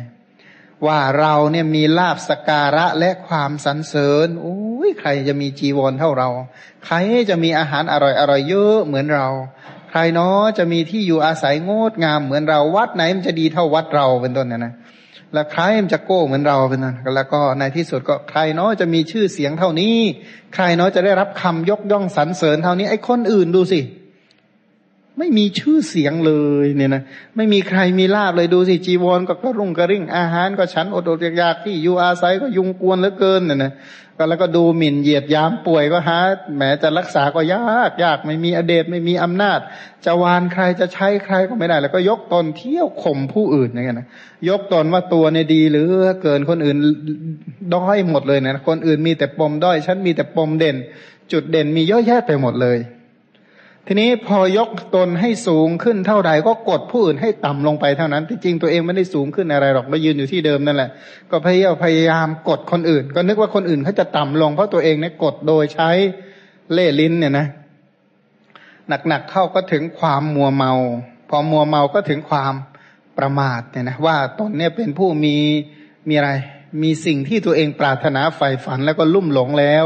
[0.87, 6.29] ว่าเราเนี่ยมีลาบสการะและความสรรเสริญโอ้ยใครจะมีจีวรเท่าเรา
[6.85, 6.95] ใคร
[7.29, 9.27] จะมีอาหารอร่อยอร่อยเยอะเหมือนเรา
[9.89, 14.73] ใครเนาะจะมีที่อยู่อาศัยงดงามเหมือนเราวัดไหนมันจะดีเท่าวัดเราเป็นต้นเนี่ยนะ
[15.33, 19.97] แล้วใครมันจะโก้เหมือนเราเป็นต้นแล้วก็ในที่สุดก็ใครเนาะจะมีชื่อเสียงเท่านี้
[20.53, 23.79] ใครเนาะจะได้รับคำยกย่องสรรเสริญเท่านี้ไอ้คนอื่นดูสิ
[25.19, 27.03] ไม่มีชื่อเสียงเลยเนี่ยนะ
[27.35, 33.71] ไม่มีใครมีลาบเลยดูสิจีวรก็กระรุ่งกระริ่งอาหารก็ฉันอดอดอยากที่อยู่อาศัยก็ยุงกวนเหลือเกินเนี่ยนะ
[34.17, 36.17] ก็แล้วก็ดูหมิ่นเหยียดยามป่วยก็หา
[36.55, 39.59] แหมจะรักษาก็ยากยากไม่มีอเดชไม่มีอำนาจ
[40.05, 44.07] จะวานใครจะใช้ใครก็ไม่ได้ แล้วก็ยกตนเที่ยวข่มผู้อื่นอย่างเงี้ยนะ
[44.49, 45.87] ยกตนว่าตัวในดีหรือ
[46.21, 46.77] เกินคนอื่น
[47.73, 50.75] ด้อยหมดเลยนะคนอื่นมีแต่ปมด้อยฉันมีแต่ปมเด่น
[51.31, 52.77] จุดเด่นมีเยอะแยะไปหมดเลย
[53.87, 60.89] ทีนี้พอยกตนให้สูงขึ้นเท่าใดก็กดผู้อื่นให้ต่ำลงไปเท่านั้นที่จริงตัวเองไม่ได้สูงขึ้นอะไรหรอกมายืนอยู่ที่เดิมนั่นแหละ
[61.31, 65.89] ก็พยายามพยายามกดคนอื่น ก็นึกว่าคนอื่นเขาจะต่ำลงเพราะตัวเองเนี่ยกดโดยใช้
[66.73, 67.47] เล่ลิ้นเนี่ยนะ
[69.07, 70.71] หนักๆเข้าก็ถึงความมัวเมา
[71.29, 72.53] พอมัวเมาก็ถึงความ
[73.17, 75.35] ประมาทเนี่ยนะว่าตนเนี่ยเป็นผู้มี
[76.07, 76.31] มีอะไร
[76.83, 79.85] มีสิ่งที่ตัวเองปรารถนาใฝ่ฝันแล้วก็ลุ่มหลงแล้ว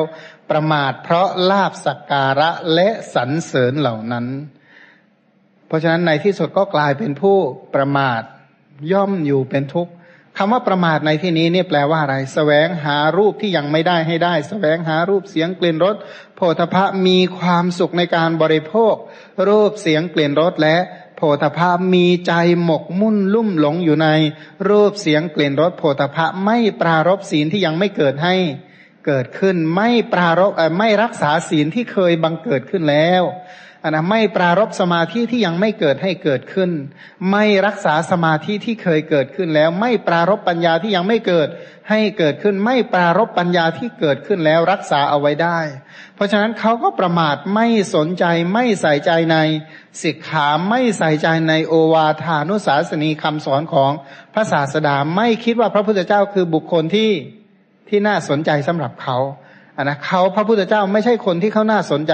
[0.49, 4.25] ประมาทเพราะลาบสักการะและสรรเสริญเหล่านั้น
[5.67, 7.37] เพราะฉะนั้นในที่สุดก็กลายเป็นผู้
[7.75, 8.21] ประมาท
[8.91, 9.91] ย่อมอยู่เป็นทุกข์
[10.37, 15.95] คำว่าประมาทในที่นี้เนี่ยแปลว่าอะไรสแสวงหารูปที่ยังไม่ได้ให้ได้สแสวงหารูปเสียงกลิ่นรส
[16.35, 18.95] โพธพะมีความสุขในการบริโภค
[19.47, 20.77] รูปเสียงกลิ่นรสและ
[21.15, 22.33] โพธพะมีใจ
[22.63, 24.07] หมกมุ่นลุ่มหลงอยู่ใน
[24.69, 28.35] รูปเสียงกลิ่นรสโพธพะไม่ปรารบศีลที่ยังไม่เกิดให้
[29.07, 33.23] เกิดขึ้น ไม่ปรารบไม่รักษาศีลที่เคยบังเกิดขึ้นแล้ว
[33.89, 36.71] นนะไม่ปรารบสมาธิที่ยังไม่เกิดให้เกิดขึ้น
[37.31, 41.47] ไม่รักษาสมาธิที่เคยเกิดขึ้นแล้ว ไม่ปรารบปัญญาที่ยังไม่เกิด
[41.89, 45.59] ให้เกิดขึ้น ไม่ปรารบปัญญาที่เกิดขึ้นแล้วรักษาเอาไว้ได้
[46.15, 49.37] เพราะฉะนั้นเขาก็ประมาทไม่สนใจไม่ใส่ใจใน
[50.03, 53.91] สิกขาไม่ใส่ใจในโอวาทานุสาสนีคำสอนของ
[54.33, 57.11] พระศาสดาไม่คิดว่าพระพุทธเจ้าคือบุคคลที่
[57.89, 59.17] ที่น่าสนใจสำหรับเขา
[59.77, 62.13] อะนะเขาพระพุทธเจ้าไม่ใช่คนที่เขาน่าสนใจ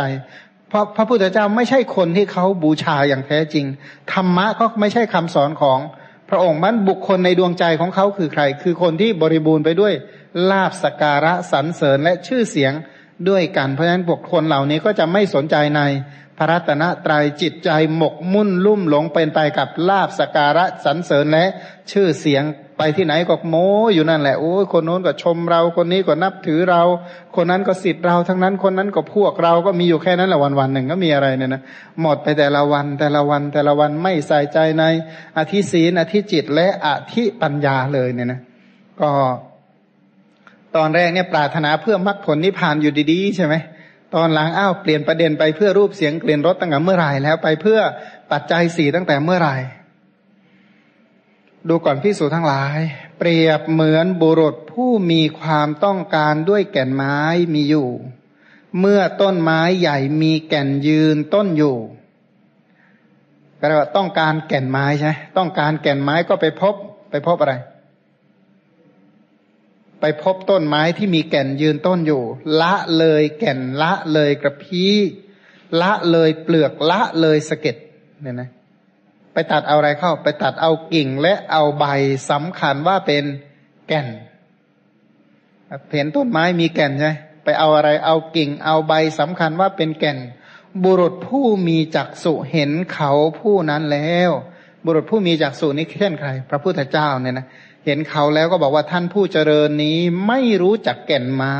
[0.69, 3.65] เพราะพระพุทธเจ้าไม่ใช่คนที่เขาบูชาอย่างแท้จริง
[4.13, 5.79] ธรรมะก็ไม่ใช่คำสอนของ
[6.29, 9.93] พระองค์มันบุคคลในดวงใจของเขาคือใคร คือคนที่บริบูรณ์ไปด้วย
[10.49, 12.73] ลาบสการะสรรเสริญและชื่อเสียง
[13.29, 15.81] ด้วยกัน เพราะฉะนั้นบุคคลเหล่านี้ก็จะไม่สนใจใน
[16.37, 21.45] พระรัตนตรัยจิตใจหมกมุ่นลุ่มหลงเป็นไปกับลาบสการะสรรเสริญและ
[21.91, 22.43] ชื่อเสียง
[22.97, 26.81] ที่ไหนก็โม้อยู่นั่นแหละโอ้ยคนโน้นก็ชมเราคนนี้ก็นับถือเรา
[27.35, 31.61] คนนั้นก็สิทธิ์เราทั้งนั้นคนนั้นก็พวกเราก็มีอยู่แค่นั้นแหละวันวันหนึ่งก็มีอะไรเนี่ยนะ
[32.01, 34.83] หมดไปแต่ละวันแต่ละวันแต่ละวันไม่ใส่ใจใน
[35.37, 38.39] อธิศีนอธิจิตและอธิปัญญาเลยเนี่ยนะ
[39.01, 39.09] ก็
[40.75, 43.55] ตอนแรกเนี่ยปรารถนาเพื่อมรรคผลนิพพานอยู่ดีๆใช่ไหม
[44.15, 47.79] ตอนหลังอ้าวเปลี่ยนประเด็นไปเพื่อรูปเสียงเปลี่ยนรถตั้งแต่เมื่อไหร่แล้วไปเพื่อ
[48.31, 49.55] ปัจจัยสี่ตั้งแต่เมื่อไหร่
[51.69, 52.79] ดูก่อนพิสูจทั้งหลาย
[53.17, 57.17] เปรียบเหมือนบุรุษผู้มีความต้องการด้วยแก่นไม้
[57.53, 57.89] มีอยู่
[58.79, 61.77] เมื่อต้นไม้ใหญ่มีแก่นยืนต้นอยู่
[63.59, 66.75] ก็เรียกว่าต้องการแก่นไม้ใช่ต้องการแก่นไม้ก็ไปพบ
[67.11, 67.53] ไปพบอะไร
[70.01, 72.23] ไปพบต้นไม้ที่มีแก่นยืนต้นอยู่
[72.61, 74.95] ละเลยแก่นละเลยกระพี้
[75.81, 77.75] ละเลยเปลือกละเลยสะเก็ด
[78.21, 78.49] เนี่ยนะ
[79.33, 81.85] ไปตัดเอาอะไรเข้า ไปตัดเอากิ่งและเอาใบ
[82.29, 83.23] สำคัญว่าเป็น
[83.87, 84.07] แก่น
[85.95, 90.17] เห็นต้นไม้มีแก่นใช่ไหมไปเอาอะไรเอากิ่ง เอาใบสำคัญว่าเป็นแก่น
[90.83, 94.31] บุรุษผู้มีจักษุเห็นเขาผู้นั้นแล้ว
[94.85, 97.45] บุรุษผู้มีจักษุนี้เช่นใคร พระพุทธเจ้าเนี่ยนะ
[97.85, 101.59] เห็นเขาแล้วก็บอกว่าท่านผู้เจริญนี้ไม่รู้จักแก่นไม้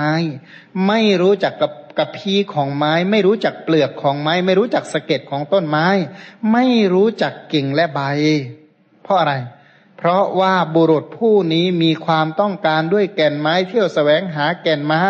[0.87, 5.87] ไม่รู้จักกับ กับพีของไม้ ไม่รู้จักเปลือกของไม้ ไม่รู้จักสะเก็ดของต้นไม้
[6.51, 7.99] ไม่รู้จักกิ่งและใบ
[9.03, 9.33] เพราะอะไร
[9.97, 15.05] เพราะว่าบุรุษผู้นี้มีความต้องการด้วยแก่นไม้ เที่ยวแสวงหาแก่นไม้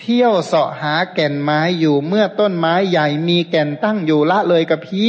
[0.00, 5.04] เที่ยวเสาะหาแก่นไม้อยู่เมื่อต้นไม้ใหญ่มีแก่นตั้งอยู่ละเลยกับพี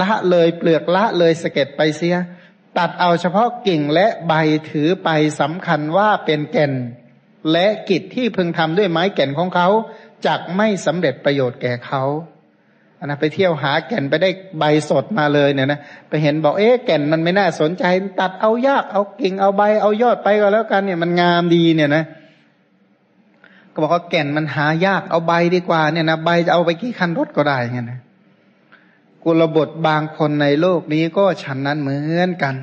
[0.00, 2.16] ละเลยเปลือกละเลยสะเก็ดไปเสีย
[2.78, 4.32] ตัดเอาเฉพาะกิ่งและใบ
[4.70, 5.08] ถือไป
[5.40, 6.72] สำคัญว่าเป็นแก่น
[7.52, 9.68] และกิจที่พึงทำด้วยไม้แก่นของเขา
[10.26, 12.02] จักไม่สำเร็จประโยชน์แก่เขา
[12.98, 17.84] อันนะไปเที่ยวหาแก่นไปได้ใบสดมาเลยเนี่ยนะไปเห็นบอกเอ๊ะแก่นมันไม่น่าสนใจ
[18.20, 22.04] ตัดเอายากเอากิ่งเอาใบเอายอดไปก็แล้วกันเนี่ยมันงามดีเนี่ยนะ
[23.72, 28.00] ก็บอกว่าแก่นมันหายากเอาใบดีกว่าเนี่ยนะใบจะเอาไปกี่คันรถก็ได้เงี้ยนะ
[29.24, 32.54] กุลบทบางคนในโลกนี้ก็ฉันนั้นเหมือนกัน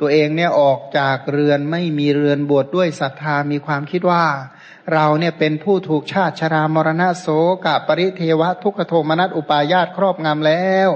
[0.00, 4.24] ตัวเองเนี่ยออกจากเรือนไม่มีเรือนบวชดด้วยศรัทธามีความคิดว่า
[4.92, 7.26] เราเนี่ยเป็นผู้ถูกชาติชรามรณะโส
[7.64, 10.88] กปริเทวะทุกขโทมนัสอุปายาตครอบงำแล้ว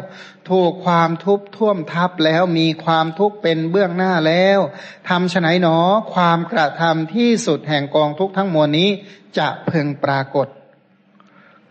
[0.50, 4.58] ถูกความทุบท่วมทับแล้วมีความทุกข์เป็นเบื้องหน้าแล้ว
[5.08, 5.78] ทำฉไนหนอ
[6.14, 8.90] ความกระทำที่สุดแห่งกองทุกทั้งมวลนี้
[9.38, 10.48] จะเพึงปรากฏ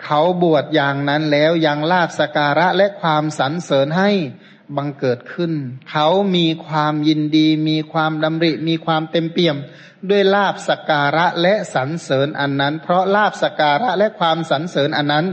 [0.04, 4.12] เขาบวชอย่างนั้นแล้วยังลาบสการะและความสรรเสริญให้
[4.76, 5.52] บังเกิดขึ้น
[5.92, 9.58] เขามีความยินดี มีความดำริ มีความเต็มเปี่ยม
[10.10, 15.26] ด้วยลาบสการะและสรรเสริญอันนั้น เพราะลาบสการะและความสรรเสริญอันนั้น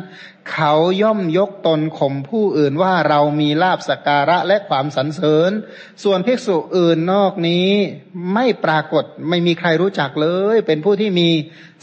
[0.53, 5.51] เขาย่อมยกตนข่มผู้อื่นว่าเรามีลาบสการะและความสรรเสริญ
[6.03, 7.69] ส่วนภิกษุอื่นนอกนี้
[8.35, 11.29] ไม่ปรากฏไม่มีใครรู้จักเลย เป็นผู้ที่มี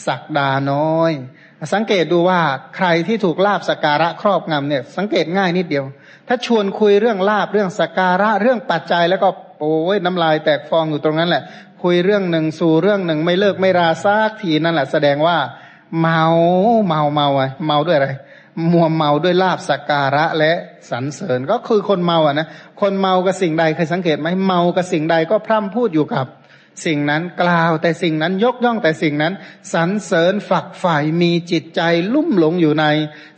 [0.07, 1.11] ศักดาน้อย
[1.73, 2.41] สังเกตดูว่า
[2.75, 5.85] ใครที่ถูกลาบสการะครอบงำเนี่ย สังเกตง่ายนิดเดียว
[6.33, 9.27] ถ้าชวนคุยเรื่องลาบเรื่องสการะเรื่องปัจจัยแล้วก็
[9.59, 11.43] โอ้ยน้ำลายแตกฟองอยู่ตรงนั้นแหละ
[11.83, 15.37] คุยเรื่องหนึ่งสู่เรื่องหนึ่งไม่เลิกไม่ราซากทีนั่นแหละแสดงว่า
[16.01, 16.23] เมา
[16.87, 18.09] เมาเมาอะเมาด้วยอะไร
[18.71, 20.51] มัวเมาด้วยลาบสการะและ
[20.89, 22.47] สรรเสริญก็คือคนเมาอะนะ
[22.81, 26.25] คนเมากับสิ่งใดเคยสังเกตไหมเมากับสิ่งใดก็พร่ำพูดอยู่กับ
[26.85, 29.33] สิ่งนั้นกล่าวแต่สิ่งนั้นยกย่องแต่สิ่งนั้น
[29.73, 31.81] สรรเสริญฝักฝ่ายมีจิตใจ
[32.13, 32.85] ลุ่มหลงอยู่ใน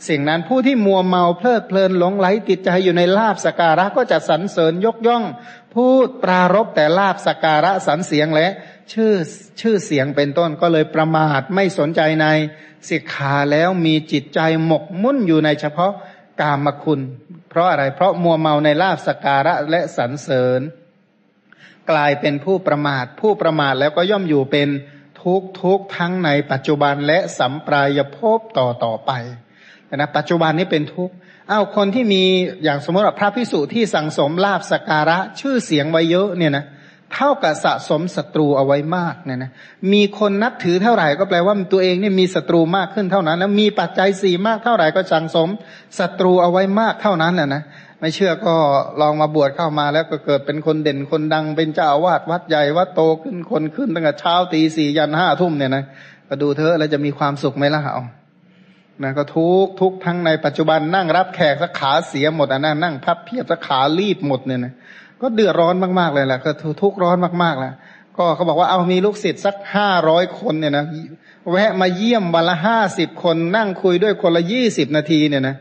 [0.07, 5.23] สิ่งนั้นผู้ที่มัวเมาเพลิดเพลินหลงไหลติดใจอยู่ในลาบสการะก็จะสรรเสริญยกย่อง
[5.73, 8.47] พูดปรารบแต่ลาบสการะสรรเสียงและ
[8.93, 9.13] ชื่อ
[9.61, 12.27] ชื่อเสียงเป็นต้นก็เลยประมาทไม่สนใจใน
[12.89, 15.91] สิกขาแล้วมีจิตใจหมกมุ่นอยู่ในเฉพาะ
[16.41, 17.01] กามคุณ
[17.49, 20.61] เพราะอะไรเพราะมัวเมาในลาบสการะและสรรเสริญ
[21.91, 24.69] กลายเป็นผู้ประมาท ผู้ประมาทแล้วก็ย่อมอยู่เป็น
[25.21, 29.11] ทุกทุกทั้งในปัจจุบันและสัมปรายภพต่อต่อไป
[29.95, 31.13] นะปัจจุบันนี้เป็นทุกข์
[31.51, 32.23] อ้าวคนที่มี
[32.63, 36.65] อย่างสมมติว่าพระพิสุที่สั่งสมลาบสการะชื่อเสียงไว้เยอะเนี่ยนะ
[37.13, 39.51] เท่ากับสะสมศัตรูเอาไว้มากเนี่ยนะ
[39.93, 45.49] มีคนนับถือเท่าไหร่ก็แปลว่าตัวเองเนี่ยมีศัตรูมากขึ้นเท่านั้น แล้วมีปัจจัยสี่มากเท่าไหร่ก็สั่งสม
[45.99, 47.63] ศัตรูเอาไว้มากเท่านั้นแหละนะ
[48.03, 48.55] ไม่เชื่อก็
[49.01, 55.83] ลองมาบวชเข้ามาแล้วก็เกิดเป็นคนเด่นคนดังเป็นเจ้าอาวาสวัดใหญ่วัดโตขึ้นคนขึ้นตั้งแต่เช้าตีสี่ยันห้าทุ่มเนี่ยนะ
[56.29, 58.03] ก็ดูเธอแล้วจะมีความสุขไหมล่ะเอา
[59.03, 64.73] นะก็ทุกทุกทั้งในปัจจุบันนั่งรับแขกสักขาเสียหมดอะนั่งนั่งพับเพียบสักขารีบหมดเนี่ยนะ
[65.21, 67.73] ก็เดือดร้อนมากๆเลยแหละก็ทุกร้อนมากๆแหละ
[68.17, 70.85] ก็เขาบอกว่าเอามีลูกศิษย์สักห้าร้อยคนเนี่ยนะ
[71.51, 75.55] แวะมาเยี่ยมวันละห้าสิบคนนั่งคุยด้วยคนละยี่สิบนาทีเนี่ยนะ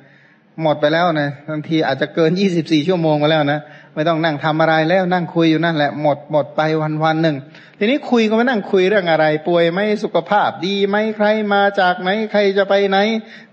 [0.63, 3.61] หมดไปแล้วนะบางทีอาจจะเกินยี่สิบสี่ชั่วโมงไปแล้วนะ
[3.95, 7.37] ไม่ต้องนั่งทำอะไรแล้วนั่งคุยอยู่นั่นแหละหมดหมดไปวันวันหนึ่ง
[7.79, 12.99] ทีนี้คุยก็ไม่นั่งคุยเรื่องอะไร ป่วยไหมสุขภาพดีไหมใครมาจากไหนใครจะไปไหน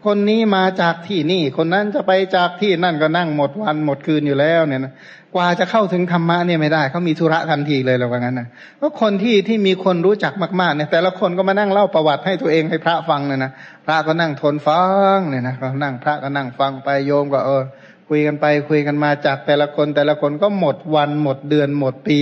[0.05, 4.93] คนนี้มาจากที่นี่ คนนั้นจะไปจากที่นั่นก็นั่งหมดวันหมดคืนอยู่แล้วเนี่ยนะ
[5.35, 13.51] กว่าจะเข้าถึงธรรมะเนี่ยไม่ได้เขามีธุระทันทีเลยเราว่างั้นนะเพราะคนที่ที่มีคนรู้จักมากๆเนี่ยแต่ละคนก็มานั่งเล่าประวัติให้ตัวเองให้พระฟังเนี่ยนะ
[13.85, 14.83] พระก็นั่งทนฟั
[15.15, 17.63] งเนี่ยนะเขานั่งพระก็นั่งฟังไปโยมก็เออ
[18.09, 22.19] คุยกันไปคุยกันมาจากแต่ละคนแต่ละคนก็หมดวันหมดเดือนหมดปี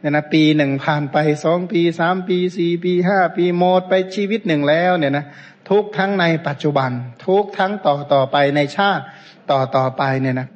[0.00, 5.24] เนี่ยนะปีหนึ่งผ่านไปสองปีสามปีสี่ปีห้าปีหมดไปชีวิตหนึ่งแล้วเนี่ยนะ
[5.70, 6.90] ทุกทั้งในปัจจุบัน
[7.26, 9.04] ทุกทั้งต่อต่อไปในชาติ
[9.50, 10.48] ต่อต่อไปเนี่ยนะ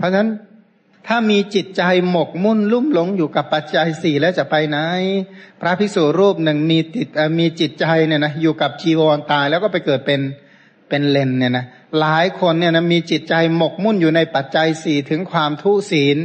[0.00, 0.28] เพราะฉะนั้น
[1.06, 4.78] ถ้ามีจิตใจหมกมุ่นลุ่มหลงอยู่กับปัจจัยสี่แล้วจะไปไหน
[5.60, 7.08] พระภิกษุรูปหนึ่งมีจิต
[7.38, 10.20] มีจิตใจเนี่ยนะอยู่กับจีวรตายแล้วก็ไปเกิดเป็น
[10.88, 11.64] เป็นเลนเนี่ยนะ
[12.00, 16.16] หลายคนเนี่ยนะมีจิตใจหมกมุ่นอยู่ในปัจจัยสี่ถึงความทุศีล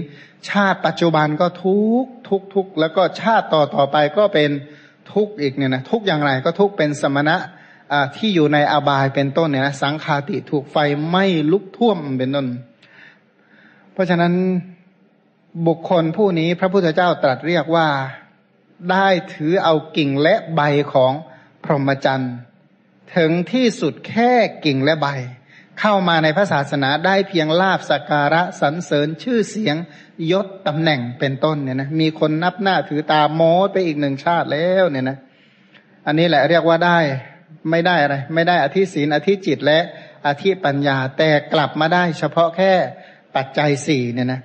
[0.50, 4.50] ชาติปัจจุบันก็ทุกทุกทุกแล้วก็ชาติต่อต่อไปก็เป็น
[5.14, 7.38] ทุกอีกเนี่ยนะทุกอย่างไรก็ทุกเป็นสมณะ
[8.16, 12.48] ที่อยู่ในอบายเป็นต้นเนี่ยนะสังคาติถูกไฟไหม้ลุกท่วมเป็นต้น
[13.96, 14.34] เพราะฉะนั้น
[15.68, 17.88] บุคคลผู้นี้พระพุทธเจ้าตรัสเรียกว่า
[18.92, 20.62] ได้ถือเอากิ่งและใบ
[20.94, 21.14] ของ
[21.64, 22.36] พรหมจรรย์
[23.18, 24.32] ถึงที่สุดแค่
[24.66, 25.08] กิ่งและใบ
[25.80, 29.76] เข้ามาในพระศาสนาได้เพียงลาบสักการะสรรเสริญชื่อเสียง
[30.32, 35.18] ยศตำแหน่งเป็นต้นเนี่ยนะมีคนนับหน้าถือตาโมดไปอีกหนึ่งชาติแล้วเนี่ยนะ
[36.06, 37.00] อันนี้แหละเรียกว่าได้
[37.70, 39.80] ไม่ได้อะไร ไม่ได้อธิศีลอธิจิตและ
[40.28, 42.74] อธิปัญญาแต่กลับมาได้เฉพาะแค่
[43.36, 44.42] ปัจจัยสี่เนี่ยนะ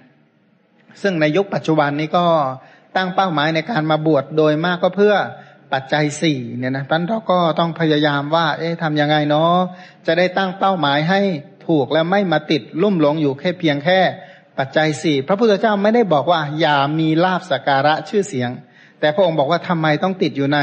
[1.03, 2.27] ซึ่งในยุคปัจจุบันนี้ก็
[2.97, 5.15] ตั้งเป้าหมายในการมาบวชโดยมากก็เพื่อ
[5.73, 9.55] ปัจจัยสี่เนี่ยนะท่านเราก็ต้องพยายามว่า เอ๊ะทำยังไงเนาะ
[10.07, 11.21] จะได้ตั้งเป้าหมายให้
[11.67, 14.01] ถูกและไม่มาติดลุ่มหลงอยู่แค่เพียงแค่
[14.59, 18.51] ปัจจัยสี่พระพุทธเจ้าไม่ได้บอกว่า อย่ามีลาบสการะชื่อเสียง
[19.01, 20.61] แต่พระองค์บอกว่าทำไมต้องติดอยู่ใน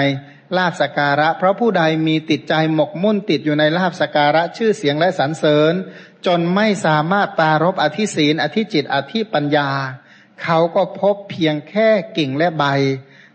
[0.57, 5.73] ลาบสการะ เพราะผู้ใดมีติดใจหมกมุ่นติดอยู่ในลาบสการะชื่อเสียงและสรรเสริญ
[6.25, 9.69] จนไม่สามารถปารบอธิศีลอธิจิต อธิปัญญา
[10.43, 12.65] เขาก็พบเพียงแค่กิ่งและใบ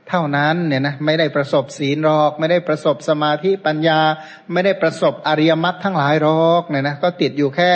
[0.08, 4.00] เท่านั้นเนี่ยนะไม่ได้ประสบศีลหรอก ไม่ได้ประสบสมาธิปัญญา
[4.52, 7.72] ไม่ได้ประสบอริยมรรคทั้งหลายหรอกเนี่ยนะก็ติดอยู่แค่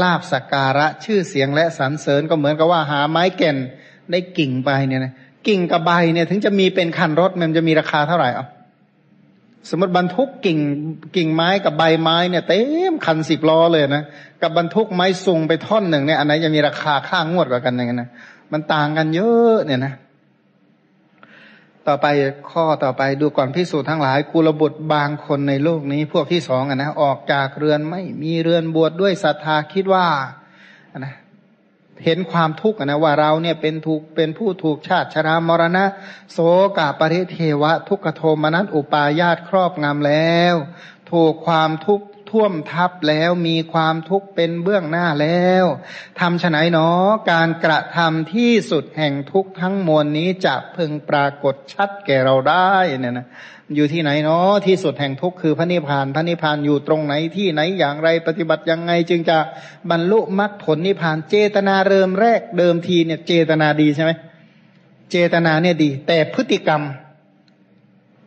[0.00, 3.56] ลาบสักการะชื่อเสียงและสรรเสริญก็เหมือนกับว่าหาไม้เก่น
[4.10, 5.12] ได้กิ่งไปเนี่ยนะ
[5.46, 8.46] กิ่งกับใบเนี่ยถึงจะมีเป็นคันรถมันจะมีราคาเท่าไหร่อะ
[9.68, 10.58] สมมติบรรทุกกิ่ง
[11.16, 14.04] กิ่งไม้กับใบไม้เนี่ยเต็มคันสิบล้อเลยนะ
[14.42, 18.10] กับบรรทุกไม้ซุงไปท่อนหนึ่งเนี่ยอันไหนจะมีราคาค่างวดกว่ากันอย่างนั้นนะ
[18.52, 19.94] มันต่างกันเยอะเนี่ยนะ
[21.86, 22.06] ต่อไป
[22.50, 30.06] ข้อต่อไปดูก่อนพิสูจน์ทั้งหลายกุลบุตรบางคนในโลกนี้ พวกที่สองอะนะออกจากเรือนไม่มีเรือนบวชดด้วยศรัทธาคิดว่า
[30.98, 31.14] นะ
[32.04, 35.84] เห็นความทุกข์นะว่าเราเนี่ยเป็นถูกเป็นผู้ถูกชาติชรามรณะ
[36.32, 36.38] โส
[36.76, 40.54] กาปริเทวะ ทุกขโทมนัสอุปายาตครอบงำแล้ว
[41.10, 45.64] ถูกความทุกข์ ท่วมทับแล้วมีความทุกข์เป็นเบื้องหน้าแล้ว
[46.20, 53.26] ทำฉไหนเนาะการกระทำที่สุดแห่งทุกข์ทั้งมวลนี้จะพึงปรากฏชัดแก่เราได้เนี่ยนะ
[53.74, 59.38] อยู่ที่ไหนเนาะที่สุดแห่งทุกข์คือพระนิพพานพระนิพพานอยู่ตรงไหนที่ไหนอย่างไรปฏิบัติยังไง จึงจะ
[59.90, 64.12] บรรลุมรรคผลนิพพานเจตนาเริ่มแรกเดิมทีเนี่ยเจตนาดีใช่ไหม
[65.10, 66.82] เจตนาเนี่ยดี แต่พฤติกรรม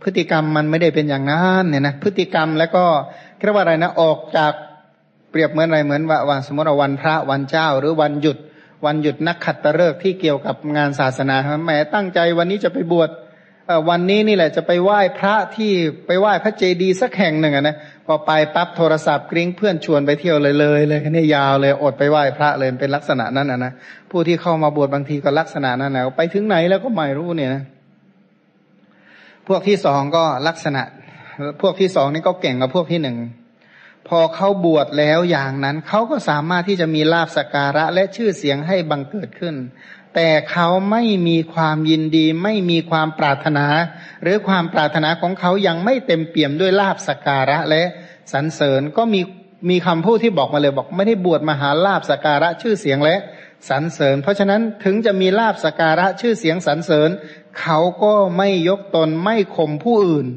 [0.04, 2.86] พฤติกรรมมันไม่ได้เป็นอย่างนั้นเนี่ยนะพฤติกรรมแล้วก็
[3.44, 4.54] เรียกว่าอะไรนะ ออกจาก
[5.30, 8.38] เปรียบเหมือนอะไรเหมือนว่าวันสมมติวันพระวันเจ้า หรือวันหยุด
[8.86, 13.10] วันหยุดนักขัตฤกษ์ที่เกี่ยวกับงานศาสนาแหมตั้งใจวันนี้จะไปบวช
[13.90, 15.72] วันนี้นี่แหละจะไปไหว้พระที่
[16.08, 17.76] ไปไหว้พระเจดีย์สักแห่งหนึ่งนะ
[18.06, 23.74] พอไปปั๊บโทรศัพท์กริ้งเพื่อนชวนไปเที่ยวเลยเลยเลยนี่ยาวเลยอดไปไหว้พระเลยเป็นลักษณะนั้นนะ
[24.12, 27.64] ผู้ที่เข้ามาบวชบางทีก็ลักษณะนั้นแล้วไปถึงไหนแล้วก็ไม่รู้เนี่ยนะ
[29.48, 30.82] พวกที่สองก็ลักษณะ
[31.62, 33.17] พวกที่สองนี่ก็เก่งกว่าพวกที่หนึ่ง
[34.08, 39.56] พอเขาบวชแล้วอย่างนั้น เขาก็สามารถที่จะมีลาบสการะและชื่อเสียงให้บังเกิดขึ้น
[40.15, 43.65] แต่เขาไม่มีความยินดี ไม่มีความปรารถนา
[44.24, 47.84] หรือความปรารถนาของเขายังไม่เต็มเปี่ยมด้วยลาบสการะและ
[48.34, 49.22] สรรเสริญก็มี
[49.69, 53.15] มีคำพูดที่บอกมาเลยบอกไม่ได้บวชมหาลาบสการะชื่อเสียงและ
[53.69, 57.10] สรรเสริญ เพราะฉะนั้นถึงจะมีลาบสการะชื่อเสียงสรรเสริญ
[57.60, 60.28] เขาก็ไม่ยกตนไม่ข่มผู้อื่น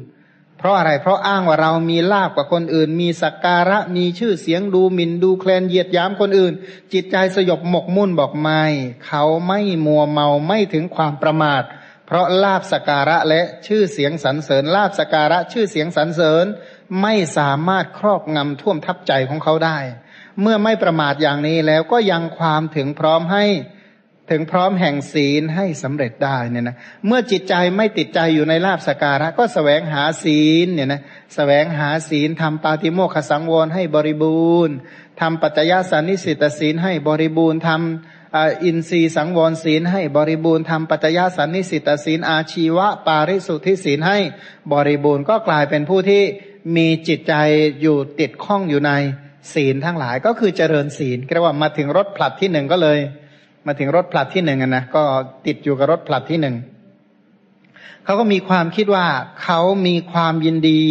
[0.57, 6.53] เพราะอะไร เพราะอ้างว่าเรามีลาบกว่าคนอื่น มีสักการะ มีชื่อเสียงดูหมิ่นดูแคลนเหยียดย้ำคนอื่น
[6.93, 8.63] จิตใจสยบหมกมุ่นบอกไม่
[9.05, 11.63] เขาไม่มัวเมาไม่ถึงความประมาท
[12.05, 16.45] เพราะลาบสักการะและชื่อเสียงสรรเสริญลาบสักการะชื่อเสียงสรรเสริญ
[17.01, 19.77] ไม่สามารถครอบงำท่วมทับใจของเขาได้
[20.41, 23.45] เมื่อไม่ประมาทอย่างนี้แล้วก็ยังความถึงพร้อมให้
[24.29, 31.03] ถึงพร้อมแห่งศีลให้สำเร็จได้เนี่ยนะเมื่อจิตใจไม่ติดใจอยู่ในลาบสการะ ก็สแสวงหาศีลเนี่ยนะส
[31.35, 34.75] แสวงหาศีลทำปาติโมขสังวรให้บริบูรณ์
[35.21, 44.17] ทำปัจจยสันนิสิตศีลให้บริบูรณ์ทำอินทรีสังวรศีลให้บริบูรณ์ทำปัจจยสันนิสิตศีลอาชีวะ ปาริสุทธิศีลให้
[44.73, 46.23] บริบูรณ์ก็กลายเป็นผู้ที่
[46.75, 47.33] มีจิตใจ
[47.81, 48.91] อยู่ติดข้องอยู่ใน
[49.53, 52.99] ศีลทั้งหลายก็คือเจริญศีลเรียกว่ามาถึงรถผลัดที่หนึ่งก็เลย
[53.67, 55.03] มาถึงรถผลัดที่หนึ่งนะก็
[55.45, 56.55] ติดอยู่กับรถผลัดที่หนึ่ง
[58.03, 59.07] เขาก็มีความคิดว่า
[59.43, 60.83] เขามีความยินดี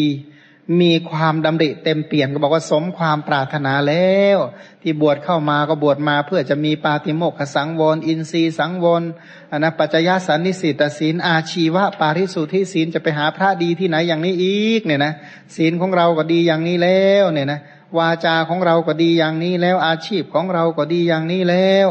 [0.82, 4.38] มีความดำริเต็มเปี่ยมก็บอกว่าสมความปรารถนาแล้ว
[4.82, 9.02] ที่บวชเข้ามาก็บวชมาเพื่อจะมีปาติโมกขสังวรอินทรีสังวร
[9.50, 15.12] อนะปัจจยสันนิสิตศีลอาชีวะปาริสุทธิศีลจะไปหาพระดีที่ไหนอย่างนี้อีกเนี่ยนะ
[15.56, 17.60] ศีลของเราก็ดีอย่างนี้แล้วเนี่ยนะ
[17.98, 21.88] วาจาของเราก็ดีอย่างนี้แล้วอาชีพของเราก็ดีอย่างนี้แล้ว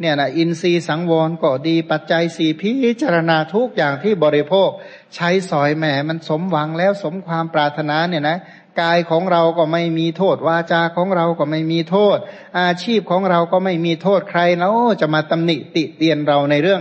[0.00, 2.72] เนี่ยนะอินทรีย์สังวรก็ดีปัจจัยสี่พิ
[3.02, 4.70] จารณาทุกอย่างที่บริโภค
[5.14, 8.38] ใช้สอยแหมมันสมหวังแล้วสมความปรารถนาเนี่ยนะ
[8.80, 12.18] กายของเราก็ไม่มีโทษวาจาของเราก็ไม่มีโทษ
[12.60, 16.80] อาชีพของเราก็ไม่มีโทษใครแล้วจะมาตำหนิติเตียนเราในเรื่อง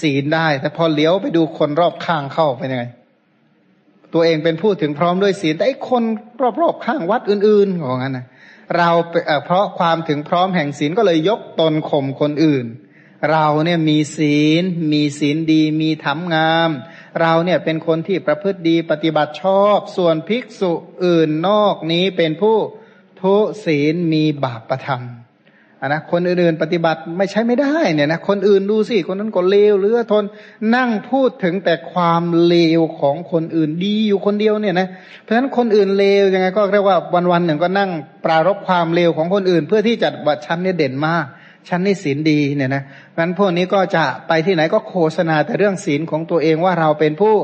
[0.00, 2.84] ศีลได้ แต่พอเลี้ยวไปดูคนรอบข้างเข้าไปยังไง
[4.14, 6.02] ตัวเองเป็นผู้ถึงพร้อมด้วยศีลแต่ไอ้คน
[6.60, 8.26] รอบๆข้างวัดอื่นๆของนั้นนะ
[8.76, 8.90] เรา
[9.44, 12.66] เพราะความถึงพร้อมแห่งศีลก็เลยยกตนข่มคนอื่น
[13.30, 14.62] เราเนี่ยมีศีล
[14.92, 16.70] มีศีลดี มีธรรมงาม
[17.20, 20.72] เราเนี่ยเป็นคนที่ประพฤติดีปฏิบัติชอบ ส่วนภิกษุ
[21.04, 22.56] อื่นนอกนี้เป็นผู้
[23.20, 25.23] ทุศีลมีบาปประทำ
[25.92, 30.24] นะคนอื่นๆปฏิบัติไม่ใช่ไม่ได้เนี่ยนะคนอื่นดูสิคนนั้นก็เลวหรือทน
[30.74, 34.88] นั่งพูดถึงแต่ความเลวของคนอื่นดีอยู่คนเดียวเนี่ยนะ
[35.20, 36.98] เพราะฉะนั้นคนอื่นเลวยังไงก็เรียกว่า
[37.32, 37.90] วันๆหนึ่งก็นั่ง
[38.24, 41.26] ปรารบความเลวของคนอื่น เพื่อที่จะว่าฉันเนี่ยเด่นมาก
[41.68, 42.82] ฉันนี่ศีลดีเนี่ยนะ
[43.18, 47.34] งั้นพวกนี้ก็จะไปที่ไหนก็โฆษณาแต่เรื่องศีลของตัวเองว่าเราเป็นผู้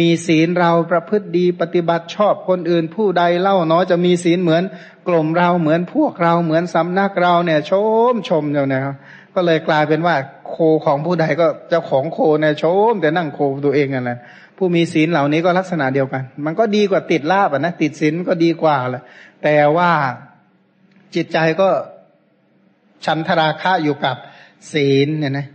[0.00, 4.62] มีศีลเราประพฤติดีปฏิบัติชอบคนอื่น ผู้ใดเล่าเนาะจะมีศีลเหมือน
[5.08, 7.72] กลุ่มเราเหมือนพวกเราเหมือนสำนักเราเนี่ย ช
[8.12, 8.94] มชมเนี่ยนะครับ
[9.34, 10.14] ก็เลยกลายเป็นว่า
[10.48, 14.18] โคของผู้ใดก็เจ้าของโคเนี่ยชม แต่นั่งโคตัวเองกันแหละ
[14.56, 19.02] ผู้มีศีลเหล่านี้ก็ลักษณะเดียวกัน มันก็ดีกว่าติดลาบอะนะติดศีลก็ดีกว่าแหละ
[19.42, 19.90] แต่ว่า
[21.14, 21.68] จิตใจก็
[23.04, 24.16] ฉันทราคะอยู่กับ
[24.72, 25.46] ศีลเนี่ยนะ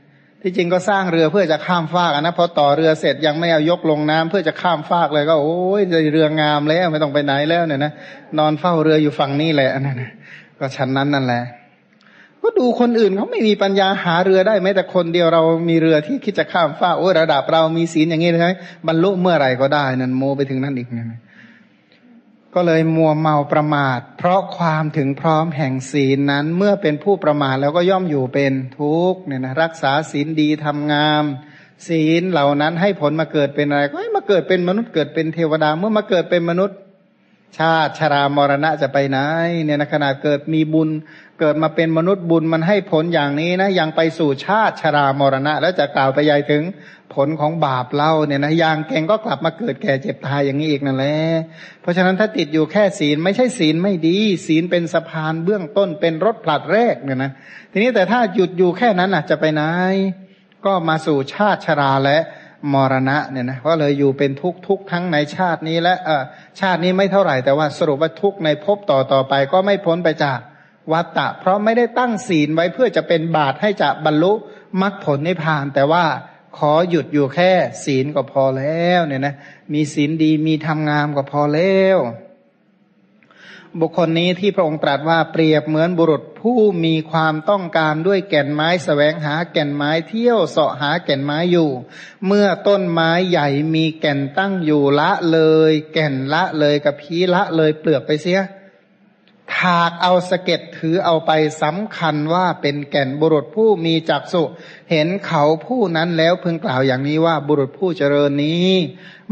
[0.42, 5.82] ที่จริงก็สร้างเรือเพื่อจะข้ามฟากนะพอต่อเรือเสร็จยังไม่เอายกลงน้ำเพื่อจะข้ามฟากเลยก็โอ้ย
[6.14, 7.92] เรืองามแล้วไม่ต้องไปไหนแล้วเนี่ยนะ
[8.38, 10.04] นอนเฝ้าเรืออยู่ฝั่งนี้แหละนั่นน
[10.60, 11.44] ก็ชั้นนั้นนั่นแหละ
[12.42, 18.56] ก็ดูคนอื่นเขาไม่มีปัญญาหาเรือได้แม้แต่คนเดียวเรามีเรือที่คิดจะข้ามฟากโอ้ระดับเรามีศีลอย่างนี้เลย
[18.88, 21.08] บรรลุเมื่อไหร่ก็ได้นั่นโมไปถึงนั่นอีกเนี่ย
[22.56, 31.24] ก็เลยมัวเมาประมาท เพราะความถึงพร้อมแห่งศีลนั้น เมื่อเป็นผู้ประมาทแล้วก็ย่อมอยู่เป็นทุกข์เนี่ยนะรักษาศีลดีทำงาม
[31.88, 36.78] ศีลเหล่านั้นให้ผลมาเกิดเป็นอะไรก็ให้มาเกิดเป็นมนุษย์เกิดเป็นเทวดาเมื่อมาเกิดเป็นมนุษย์
[37.60, 39.18] ชาติชรามรณะจะไปไหน
[39.64, 40.90] เนี่ยนะขนาดเกิดมีบุญ
[41.40, 46.64] เกิดมาเป็นมนุษย์บุญมันให้ผลอย่างนี้นะยังไปสู่ชาติชรามรณะ แล้วจะกล่าวไปใหญ่ถึง
[47.14, 51.18] ผลของบาปเล่าเนี่ยนะอย่างเก่งก็กลับมาเกิดแก่เจ็บตายอย่างนี้อีกนั่นแหละ
[51.82, 57.32] เพราะฉะนั้นถ้าติดอยู่แค่ศีลไม่ใช่ศีลไม่ดี ศีลเป็นสะพานเบื้องต้นเป็นรถผลัดแรกเนี่ยนะ
[57.72, 59.64] ทีนี้แต่ถ้าหยุดอยู่แค่นั้นอะจะไปไหน
[60.66, 62.20] ก็มาสู่ชาติชราและ
[62.74, 66.24] มรณะเนี่ยนะก็เลยอยู่เป็นทุกทุกทั้งในชาตินี้และเออ
[66.60, 70.40] ชาตินี้ไม่เท่าไหร่แต่ว่าสรุปว่าทุกในภพต่อต่อไปก็ไม่พ้นไปจาก
[70.92, 74.34] วัตตะ เพราะไม่ได้ตั้งศีลไว้เพื่อจะเป็นบาตให้จะบรรลุ
[74.82, 76.06] มรรคผลนิพพาน แต่ว่า
[76.58, 77.52] ขอหยุดอยู่แค่
[77.86, 79.36] ศีลก็พอแล้วเนี่ยนะ
[79.74, 81.98] มีศีลดีมีทำงามก็พอแล้ว
[83.82, 91.70] บุคคลนี้ที่พระองค์ตรัสว่าเปรียบเหมือนบุรุษผู้มีความต้องการด้วยแก่นไม้สแสวงหาแก่นไม้เที่ยวเสาะหาแก่นไม้อยู่
[92.28, 98.40] เมื่อต้นไม้ใหญ่มีแก่นตั้งอยู่ละเลย แก่นละเลยกับพีละเลยเปลือกไปเสีย
[99.56, 101.32] ถากเอาสะเก็ดถือเอาไป
[101.62, 104.44] สำคัญว่าเป็นแก่นบุรุษผู้มีจักสุ
[104.92, 108.70] เห็นเขาผู้นั้นแล้วพึงกล่าวอย่างนี้ว่าบุรุษผู้เจริญนี้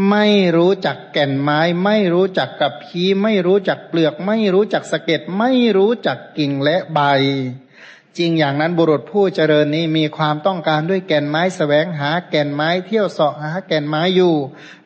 [0.10, 0.26] ไม่
[0.58, 7.00] รู้จักแก่นไม้ ไม่รู้จักกับพีไม่รู้จักเปลือก ไม่รู้จักสะเก็ดไม่รู้จักกิ่งและใบ
[8.20, 14.36] จริงอย่างนั้นบุรุษผู้เจริญนี้มีความต้องการด้วยแก่นไม้สแสวงหาแก่นไม้เที่ยวเสาะหาแก่นไม้อยู่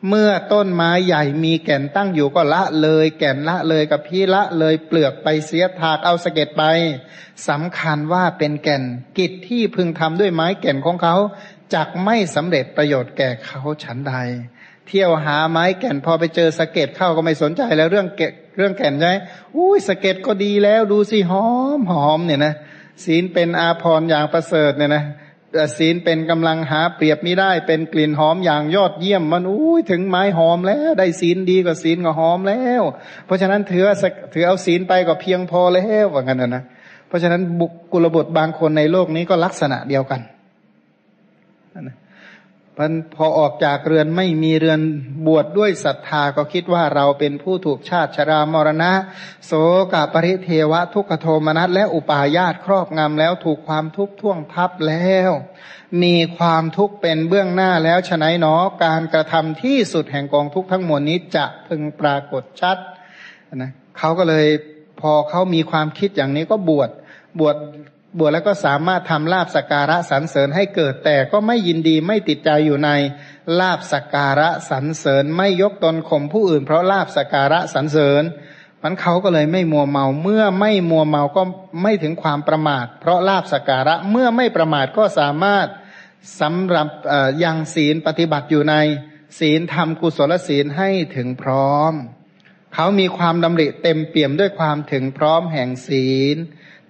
[0.08, 6.62] เมื่อต้นไม้ใหญ่มีแก่นตั้งอยู่ก็ละเลย แก่นละเลยกับพี่ละเลยเปลือกไปเสียถากเอาสะเก็ดไป
[7.48, 8.82] สำคัญว่าเป็นแก่น
[9.18, 11.16] กิจที่พึงทำด้วยไม้แก่นของเขา
[11.74, 14.14] จักไม่สำเร็จประโยชน์แก่เขาฉันใด
[14.86, 18.22] เที่ยวหาไม้แก่นพอไปเจอสะเก็ดเข้าก็ไม่สนใจแล้วเรื่องเก
[18.56, 19.12] เรื่องแก่นใช่
[19.56, 21.46] อุ้ยสะเก็ดก็ดีแล้วดูสิหอ
[21.78, 22.54] มหอมเนี่ยนะ
[23.04, 25.04] ศีลเป็นอาภรณ์อย่างประเสริฐเนี่ยนะ
[25.78, 32.82] ศีลเป็นกำลังหาเปรียบไม่ได้ เป็นกลิ่นหอมอย่างยอดเยี่ยมมันอุ้ยถึงไม้หอมแล้ว ได้ศีลดีกว่าศีลก็หอมแล้ว
[33.26, 33.84] เพราะฉะนั้นถือ
[34.32, 36.64] ถือเอาศีลไปก็เพียงพอแล้วว่างั้นนะ
[37.08, 40.20] เพราะฉะนั้นบุคกุลบุตรบางคนในโลกนี้ก็ลักษณะเดียวกัน
[41.80, 41.96] นะ
[42.80, 44.80] มันพอออกจากเรือนไม่มีเรือน
[45.26, 48.92] บวชดด้วยศรัทธาก็คิดว่าเราเป็นผู้ถูกชาติชรามรณะ
[49.46, 49.52] โส
[49.92, 55.30] กปริเทวะทุกขโทมนัสและอุปาญาตครอบงำแล้วถูกความทุกข์ท่วงทับแล้ว
[56.02, 58.54] มีความทุกข์เป็นเบื้องหน้าแล้วฉะนั้นเนา
[58.84, 62.76] การกระทำที่สุดแห่งกองทุกข์ทั้งมวลนี้จะพึงปรากฏชัด
[63.54, 64.46] นะเขาก็เลย
[65.00, 66.90] พอเขามีความคิดอย่างนี้ก็บวช
[67.40, 67.56] บวช
[68.18, 72.90] บวชแล้วก็สามารถทำลาบสการะสรรเสริญให้เกิดแต่ก็ไม่ยินดีไม่ติดใจอยู่ใน
[73.60, 78.22] ลาบสการะสรรเสริญไม่ยกตนข่มผู้อื่น เพราะลาบสการะสรรเสริญ
[78.82, 81.42] มันเขาก็เลยไม่มัวเมาเมื่อไม่มัวเมาก็
[81.82, 85.66] ไม่ถึงความประมาท เพราะลาบสการะเมื่อไม่ประมาทก็สามารถ
[86.40, 86.88] สำหรับ
[87.42, 88.74] ยังศีลปฏิบัติอยู่ใน
[89.38, 91.92] ศีลทำกุศลศีลให้ถึงพร้อม
[92.74, 96.36] เขามีความดำริเต็มเปี่ยมด้วยความถึงพร้อมแห่งศีล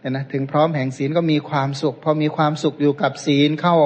[0.00, 3.76] เนี่ยนะถึงพร้อมแห่งศีลก็มีความสุข พอมีความสุขอยู่กับศีลเข้า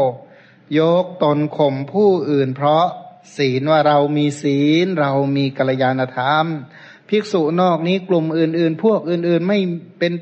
[0.79, 2.85] ยกตนข่มผู้อื่น เพราะ
[3.37, 6.47] ศีลว่าเรามีศีล เรามีกัลยาณธรรม
[7.09, 9.59] ภิกษุนอกนี้กลุ่มอื่น ๆ พวกอื่น ๆ ไม่
[9.99, 10.13] เป็น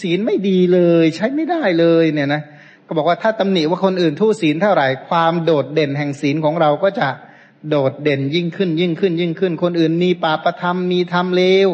[0.00, 2.42] ศีลไม่ดีเลย ใช้ไม่ได้เลยเนี่ยนะ
[2.86, 7.08] ก็บอกว่าถ้าตำหนิว่าคนอื่นทุศีลเท่าไหร่ความโดดเด่นแห่งศีลของเราก็จะ
[7.68, 11.68] โดดเด่นยิ่งขึ้นยิ่งขึ้นยิ่งขึ้น คนอื่นมีปาประธรรมมีธรรมเลว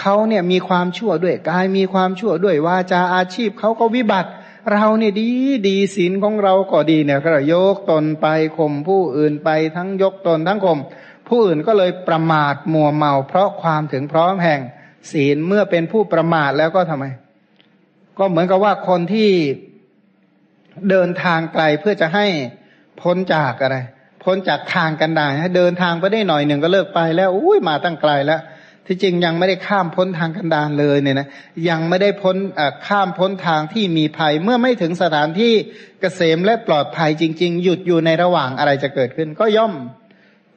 [0.00, 4.30] เขาเนี่ยมีความชั่วด้วยกายมีความชั่วด้วยวาจาอาชีพเขาก็วิบัติ
[4.72, 5.28] เราเนี่ยดี
[5.68, 8.26] ดีศีลของเราก็ดีเนี่ยก็ยกตนไป
[8.58, 10.78] ข่มผู้อื่นไปทั้งยกตนทั้งข่ม
[11.28, 14.60] ผู้อื่นก็เลยประมาทมัวเมา เพราะความถึงพร้อมแห่ง
[15.12, 17.04] ศีลเมื่อเป็นผู้ประมาทแล้วก็ทำไม
[18.18, 19.30] ก็เหมือนกับว่าคนที่
[20.90, 22.26] เดินทางไกลเพื่อจะให้
[23.02, 23.76] พ้นจากอะไร
[24.24, 28.40] พ้นจากทางกันดารเดินทางไปได้หน่อยหนึ่งก็เลิกไปแล้วอุ้ยมาตั้งไกลแล้ว
[28.92, 31.28] ที่จริงยังไม่ได้ข้ามพ้นทางกันดารเลยเนี่ยนะ
[31.68, 32.36] ยังไม่ได้พ้น
[32.86, 35.52] ข้ามพ้นทางที่มีภัย เมื่อไม่ถึงสถานที่
[36.00, 39.74] เกษมและปลอดภัยจริง ๆ หยุดอยู่ในระหว่างอะไรจะเกิดขึ้น ก็ย่อม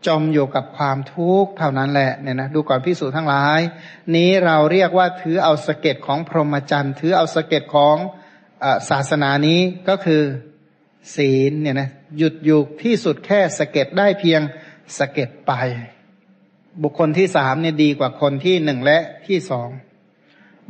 [0.07, 3.59] จมอยู่กับความทุกข์เท่านั้นแหละเนี่ยนะดูก่อนพิสูจน์ทั้งหลาย
[4.15, 7.95] นี้เราเรียกว่าถือเอาสะเก็ดของพรหมจรรย์ ถือเอาสะเก็ดของ
[8.89, 9.59] ศาสนานี้
[9.89, 10.21] ก็คือ
[11.15, 14.41] ศีลเนี่ยนะหยุดอยู่ที่สุดแค่สะเก็ดได้เพียง
[14.97, 15.53] สะเก็ดไป
[16.81, 18.97] บุคคลที่สามเนี่ยดีกว่าคนที่หนึ่งและ
[19.27, 19.69] ที่สอง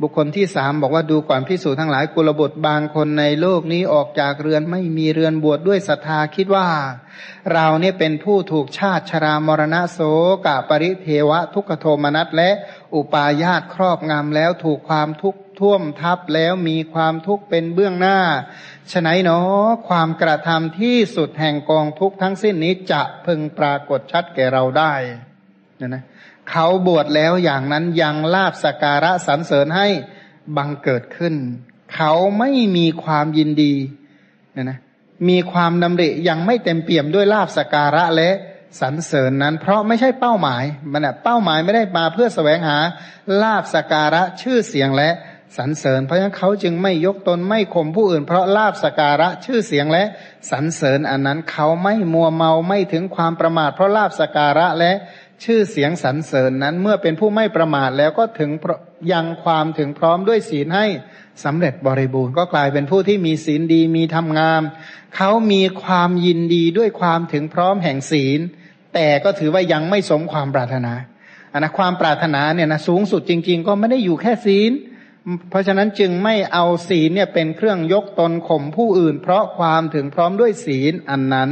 [0.02, 6.68] บุคคลที่สามบอกว่าดูก่อนภิกษุทั้งหลายกุลบุตรบางคนในโลกนี้ออกจากเรือนไม่มีเรือนบวชด้วยศรัทธาคิดว่า
[7.52, 10.00] เราเนี่ยเป็นผู้ถูกชาติชรามรณะโส
[10.46, 12.50] กะปริเทวะ ทุกขโทมนัสและ
[12.94, 18.18] อุปาญาตครอบงำแล้วถูกความทุกข์ท่วมทับแล้วมีความทุกข์เป็นเบื้องหน้า
[18.92, 24.94] ฉนเนาะความกระทำที่สุดแห่งกองทุกข์ทั้งสิ้นนี้จะพึงปรากฏชัดแก่เราได้
[25.78, 26.02] เนี่ยนะ
[26.50, 29.88] เขาบวชแล้วอย่างนั้นยังลาบสการะสรรเสริญให้
[30.56, 31.34] บังเกิดขึ้น
[31.94, 33.74] เขาไม่มีความยินดี
[34.52, 34.78] เนี่ยนะ
[35.28, 38.30] มีความดำริยังไม่เต็มเปี่ยมด้วยลาบสการะและ
[38.80, 42.78] สรรเสริญนั้น เพราะไม่ใช่เป้าหมาย มันอะเป้าหมายไม่ได้มาเพื่อแสวงหา
[43.42, 45.10] ลาบสการะชื่อเสียงและ
[45.56, 50.04] สรรเสริญ เพราะฉะนั้นเขาจึงไม่ยกตนไม่ข่มผู้อื่น เพราะลาบสการะชื่อเสียงและ
[50.50, 54.92] สรรเสริญอันนั้นเขาไม่มัวเมาไม่ถึงความประมาท เพราะลาบสการะและ
[55.44, 58.50] ชื่อเสียงสรรเสริญนั้นเมื่อเป็นผู้ไม่ประมาทแล้วก็ถึง
[59.12, 60.86] ยังความถึงพร้อมด้วยศีลให้
[61.44, 64.62] สำเร็จบริบูรณ์ก็กลายเป็นผู้ที่มีศีลดีมีธรรมงาม
[65.16, 68.40] เขามีความยินดีด้วยความถึงพร้อมแห่งศีล
[68.94, 70.92] แต่ก็ถือว่ายังไม่สมความปรารถนา
[71.52, 74.72] อันนะความปรารถนาเนี่ยนะสูงสุดจริง ๆ ก็ไม่ได้อยู่แค่ศีล
[75.50, 81.50] เพราะฉะนั้นจึงไม่เอาศีลเนี่ยเป็นเครื่องยกตนข่มผู้อื่น เพราะความถึงพร้อมด้วยศีลอันนั้น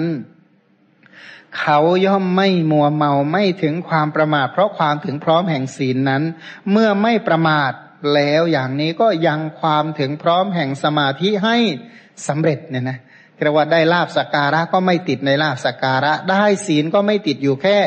[1.61, 6.23] เขาย่อมไม่มัวเมาไม่ถึงความประมาท เพราะความถึงพร้อมแห่งศีลนั้น
[6.71, 7.73] เมื่อไม่ประมาท
[8.15, 11.57] แล้วอย่างนี้ก็ยังความถึงพร้อมแห่งสมาธิให้
[12.29, 12.99] สำเร็จเนี่ยนะ
[13.45, 17.79] เรียกว่าได้ลาบสักการะก็ไม่ติดในลาบสักการะ ได้ศีลก็ไม่ติดอยู่แค่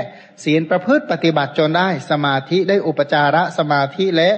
[0.43, 4.29] ศีลประพฤติปฏิบัติจนได้สมาธิได้อุปจาระสมาธิและ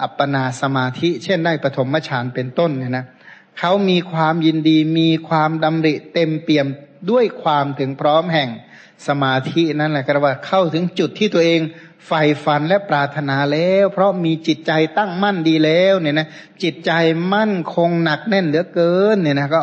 [0.00, 3.06] อัปปนาสมาธิ เช่นได้ปฐมฌานเป็นต้นเนี่ยนะ
[3.58, 6.66] เขามีความยินดีมีความดำริเต็มเปี่ยม
[7.10, 8.48] ด้วยความถึงพร้อมแห่ง
[9.08, 11.60] สมาธินั่นแหละก็ว่าเข้าถึงจุดที่ตัวเอง
[12.06, 16.26] ใฝ่ฝันและปรารถนาแล้ว เพราะมีจิตใจตั้งมั่นดีแล้วเนี่ยนะ
[16.62, 16.92] จิตใจ
[17.34, 19.60] มั่นคงหนักแน่นเหลือเกินเนี่ยนะก็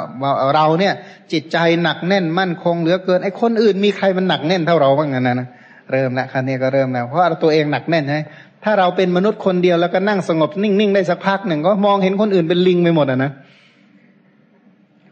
[0.55, 0.93] เราเนี่ย
[1.31, 5.47] จิตใจหนักแน่นมั่นคงเหลือเกินไอ้คนอื่นมีใครมันหนักแน่นเท่าเราบ้างนะนะ
[5.91, 8.19] เริ่มแล้วคันนี้ก็เริ่มแล้วเพราะตัวเองหนักแน่นใช่
[8.63, 13.31] ถ้าเราเป็นมนุษย์คนเดียวแล้วก็นั่งสงบนิ่งๆได้สักพักหนึ่งก็มองเห็นคนอื่นเป็นลิงไปหมดอะนะ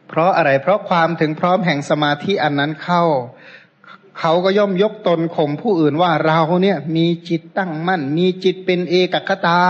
[0.10, 3.04] เพราะอะไรเพราะความถึงพร้อมแห่งสมาธิอันนั้นเข้า
[4.20, 9.62] เขาก็ย่อมยกตนข่มผู้อื่นว่าเราเนี่ยมีจิตตั้งมั่น มีจิตเป็นเอกคตา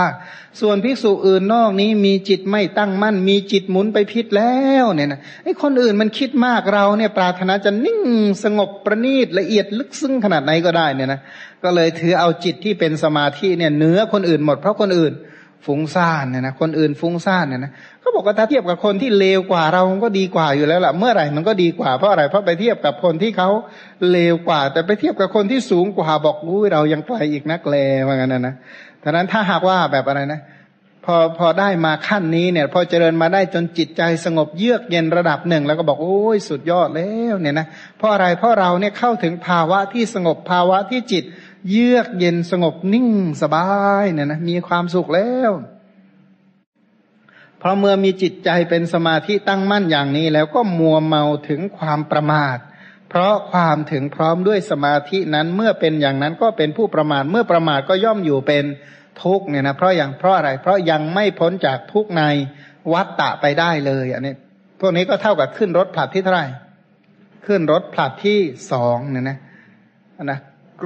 [0.60, 8.00] ส่วนภิกษุอื่นนอกนี้มีจิตไม่ตั้งมั่น มีจิตหมุนไปพิษแล้วเนี่ยนะไอ้คนอื่นมันคิดมากเราเนี่ยปรารถนาจะนิ่ง
[8.44, 11.20] สงบประณีตละเอียดลึกซึ้งขนาดไหนก็ได้เนี่ยนะ
[11.62, 15.12] ก็เลยถือเอาจิตที่เป็นสมาธิเนี่ยเหนือคนอื่นหมดเพราะคนอื่น
[15.66, 23.48] ฟุ้งซ่านเนี่ยนะคนอื่นฟุ้งซ่านเนี่ยนะเขาบอกว่าถ้าเทียบกับคนที่เลวกว่าเราก็ดีกว่าอยู่แล้วล่ะ เมื่อไหร่มันก็ดีกว่าเพราะอะไรเพราะไปเทียบกับคนที่เขา
[24.10, 28.54] เลวกว่า แต่ไปเทียบกับคนที่สูงกว่าบอกอุ้ยเรายังไกลอีกนักเลว่างั้นนะนะ
[29.02, 30.40] ดังนั้นถ้าหากว่าแบบอะไรนะ
[31.06, 37.66] พอพอได้มาขั้นนี้เนี่ย พอเจริญมาได้จนจิตใจสงบเยือกเย็นระดับหนึ่ง แล้วก็บอกโอ้ยสุดยอดแล้วเนี่ยนะ
[37.98, 41.24] เพราะอะไรเพราะเราเนี่ยเข้าถึงภาวะที่สงบภาวะที่จิต
[41.68, 43.08] เยือกเย็นสงบนิ่ง
[43.42, 43.68] สบา
[44.02, 45.52] ยเนี่ยนะมีความสุขแล้ว
[47.58, 52.58] เพราะเมื่อมีจิตใจเป็นสมาธิตั้งมั่นอย่างนี้ แล้วก็มัวเมาถึงความประมาท
[53.08, 58.64] เพราะความถึงพร้อมด้วยสมาธินั้นเมื่อเป็นอย่างนั้นก็เป็นผู้ประมาทเมื่อประมาทก็ย่อมอยู่เป็น
[59.22, 62.22] ทุกเนี่ยนะเพราะอย่างเพราะอะไร เพราะยังไม่พ้นจากทุกใน
[62.92, 64.34] วัฏฏะไปได้เลยอันนี้
[64.80, 66.46] พวกนี้ก็เท่ากับขึ้นรถผลัดที่เท่าไหร่
[67.46, 68.38] ขึ้นรถผลัดที่
[68.72, 69.38] สองเนี่ยนะ
[70.24, 70.40] นะ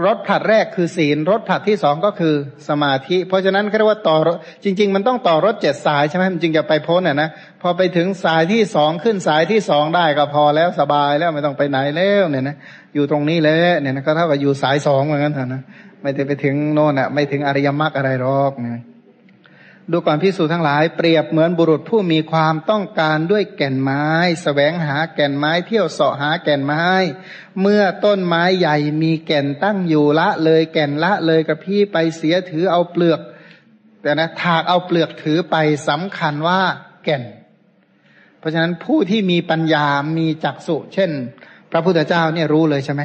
[0.05, 2.35] รถผลัดแรกคือศีลรถผลัดที่สองก็คือ
[2.69, 4.17] สมาธิ เพราะฉะนั้นเรียกว่าต่อ
[4.65, 7.29] จริง ๆ มันต้องต่อรถเจ็ดสายใช่ไหมมันจึงจะไปพ้นอะนะ
[7.63, 12.57] พอไปถึงสายที่สองขึ้นสายที่สองได้ก็พอแล้วสบายแล้วไม่ต้องไปไหนแล้วเนี่ยนะ
[12.95, 15.63] อยู่ตรงนี้แล้วเนี่ยนะก็เท่ากับอยู่สายสองเหมือนกันเถอะนะ
[16.03, 18.83] ไม่ได้ไปถึงโน่นอะไม่ถึงอริยมรรคอะไรหรอกเนี่ย
[19.91, 26.87] ดูก่อนพิสูจทั้งหลายเปรียบเหมือนบุรุษผู้มีความต้องการด้วยแก่นไม้สแสวงหาแก่นไม้เที่ยวเสาะหาแก่นไม้
[27.61, 33.21] เมื่อต้นไม้ใหญ่มีแก่นตั้งอยู่ละเลยแก่นละเลยกระพี่ไปเสียถือเอาเปลือก
[34.03, 35.57] แต่นะถากเอาเปลือกถือไป
[35.89, 36.61] สำคัญว่า
[37.05, 37.23] แก่น
[38.39, 39.87] เพราะฉะนั้นผู้ที่มีปัญญา
[40.19, 41.11] มีจักสุเช่น
[41.71, 43.03] พระพุทธเจ้าเนี่ยรู้เลยใช่ไหม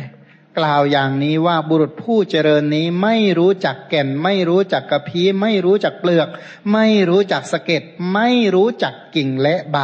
[0.58, 6.28] กล่าวอย่างนี้ว่าบุรุษผู้เจริญนี้ไม่รู้จักแก่น ไม่รู้จักกระพี้ไม่รู้จักเปลือก
[6.74, 7.84] ไม่รู้จักสะเก็ด
[8.14, 9.78] ไม่รู้จักกิ่งและใบ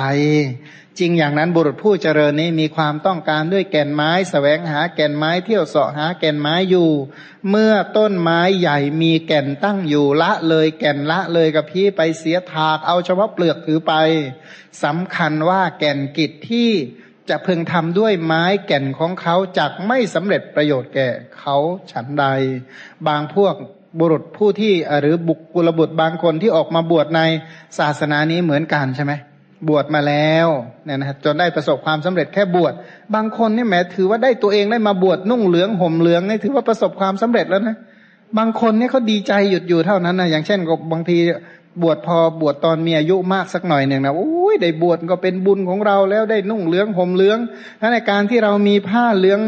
[0.99, 6.89] จริงอย่างนั้นบุรุษผู้เจริญนี้มีความต้องการด้วยแก่นไม้สแสวงหาแก่นไม้เที่ยวเสาะหาแก่นไม้อยู่
[7.49, 13.93] เมื่อต้นไม้ใหญ่มีแก่นตั้งอยู่ละเลยแก่นละเลยกระพี้ไปเสียถากเอาเฉพาะเปลือกถือไป
[14.83, 16.69] สำคัญว่าแก่นกิจที่
[17.29, 21.07] จะพึงทำด้วยไม้แก่นของเขาจักไม่สำเร็จประโยชน์แก่
[21.37, 21.57] เขา
[21.91, 22.25] ฉันใด
[23.07, 23.55] บางพวก
[23.99, 27.21] บุรุษผู้ที่หรือบุคกุลบุตรบางคนที่ออกมาบวชใน
[27.79, 29.13] ศาสนานี้เหมือนกันใช่ไหม
[29.69, 30.47] บวชมาแล้ว
[30.85, 32.73] เนี่ยนะจนได้ประสบความสำเร็จแค่บวช
[33.15, 37.77] บางคนเนี่ยแหมถือว่าได้ตัวเองได้มาบวชนุ่งเหลืองห่มเหลืองนี่ถือว่าประสบความสำเร็จแล้วนะ
[38.37, 40.59] บางคนเนี่ยเขาดีใจหยุดอยู่เท่านั้นนะอย่างเช่น
[40.91, 41.17] บางที
[41.81, 47.37] บวชพอบวชตอนมีอายุมากสักหน่อยหนึ่งนะโอ้ยได้บวชก็เป็นบุญของเราแล้วได้นุ่งเหลืองห่มเหลือง
[47.81, 49.39] ถ้าในการที่เรามีผ้าเหลือง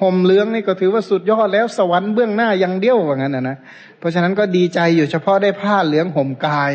[0.00, 3.56] ห่มเหลืองนี่ก็ถือว่าสุดยอดแล้วสวรรค์เบื้องหน้ายังเดียวว่างั้นนะนะ
[3.98, 6.72] เพราะฉะนั้นก็ดีใจอยู่เฉพาะได้ผ้าเหลืองห่มกาย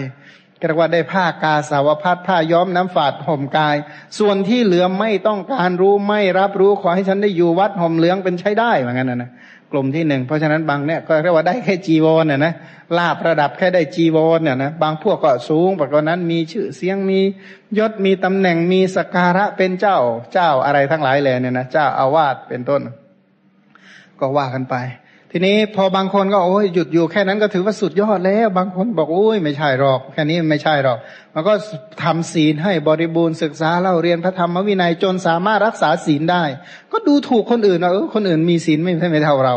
[0.67, 3.75] เรียกว่าได้ผ้ากาสาวพัดผ้าย้อมน้ำฝาดห่มกาย
[4.19, 9.29] ส่วนที่เหลือไม่ต้องการรู้ไม่รับรู้ขอให้ฉันได้อยู่วัดห่มเหลืองเป็นใช้ได้ว่างั้นนะนะ
[9.71, 12.53] กลุ่มที่หนึ่งเพราะฉะนั้นบางเนี่ยก็เรียกว่าได้แค่จีวรเนี่ยนะ
[12.97, 17.19] ลาบระดับแค่ได้จีวรเนี่ยนะบางพวกก็สูงกว่านั้นมีชื่อเสียงมี
[17.77, 19.99] ยศมีตำแหน่งมีสการะเป็นเจ้า
[20.33, 22.81] เจ้าอะไรทั้งหลายเลยเนี่ยนะเจ้าอาวาสเป็นต้น
[24.19, 24.75] ก็ว่ากันไป
[25.31, 30.97] ทีนี้พอบางคนก็โอ้ยหยุดอยู่แค่นั้นก็ถือว่าสุดยอดแล้ว บางคนบอกโอ้ยไม่ใช่หรอก แค่นี้ไม่ใช่หรอก
[31.35, 31.53] มันก็
[32.03, 36.43] ทำศีลให้บริบูรณ์ศึกษาเล่าเรียนพระธรรมวินัยจนสามารถรักษาศีลได้
[36.91, 39.55] ก็ดูถูกคนอื่นว่าเออคนอื่นมีศีลไม่ใช่ไม่เท่าเรา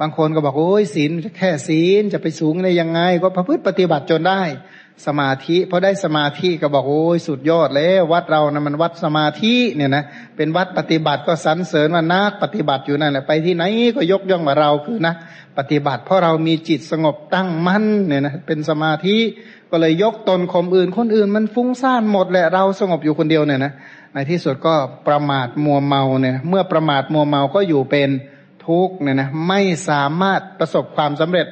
[0.00, 4.42] บางคนก็บอกโอ้ยศีลแค่ศีลจะไปสูงได้ยังไง ก็ประพฤติปฏิบัติจนได้
[5.06, 10.04] สมาธิพอได้สมาธิก็บอกโอ้ยสุดยอดแล้ววัดเรานะมันวัดสมาธิเนี่ยนะ
[10.36, 13.64] เป็นวัดปฏิบัติก็สรรเสริญว่านักปฏิบัติอยู่นั่นแหละไปที่ไหน
[13.96, 15.14] ก็ยกย่องว่าเราคือนะ
[15.58, 19.16] ปฏิบัติ เพราะเรามีจิตสงบตั้งมั่นเนี่ยนะเป็นสมาธิ
[19.70, 23.72] ก็เลยยกตนข่มอื่น คนอื่นมันฟุ้งซ่านหมดแหละเราสงบอยู่คนเดียวเนี่ยนะ
[24.14, 24.74] ในที่สุดก็
[25.08, 28.10] ประมาทมัวเมาเนี่ยเมื่อประมาทมัวเมาก็อยู่เป็น
[28.66, 31.46] ทุกข์เนี่ยนะไม่สามารถประสบความสำเร็จ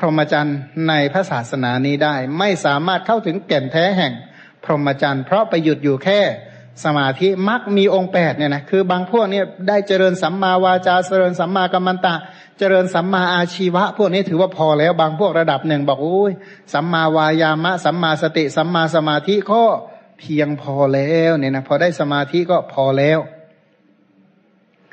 [0.00, 4.12] พรหมจรรย์ในพระศาสนานี้ได้ ไม่สามารถเข้าถึงแก่นแท้แห่ง
[4.64, 6.20] พรหมจรรย์ เพราะไปหยุดอยู่แค่
[6.84, 12.14] สมาธิมักมีองค์แปดเนี่ยนะคือบางพวกเนี่ยได้เจริญสัมมาวาจาเจริญสัมมากัมมันตะ
[12.58, 16.32] เจริญสัมมาอาชีวะ พวกนี้ถือว่าพอแล้วบางพวกระดับหนึ่งบอกโอ้ย
[16.72, 19.62] สัมมาวายามะ สัมมาสติ สัมมาสมาธิก็
[20.20, 23.18] เพียงพอแล้วเนี่ยนะพอได้สมาธิก็พอแล้ว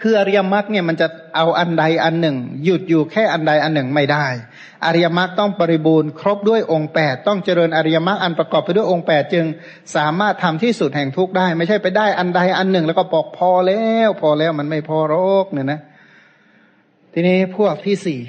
[0.02, 4.26] คืออริยมรรคเนี่ยมันจะเอาอันใดอันหนึ่ง หยุดอยู่แค่อันใดอันหนึ่งไม่ได้
[4.86, 9.45] อริยมรรคต้องบริบูรณ์ครบด้วยองค์แปดต้องเจริญอริยมรรคอันประกอบไปด้วยองค์แปดจึง
[9.95, 15.80] สามารถทำที่สุดแห่งทุกได้ ไม่ใช่ไปได้อันใดอันหนึ่ง แล้วก็บอกพอแล้วพอแล้วมันไม่พอโรคเนี่ยนะ
[17.14, 18.20] ทีนี้พวกที่สี่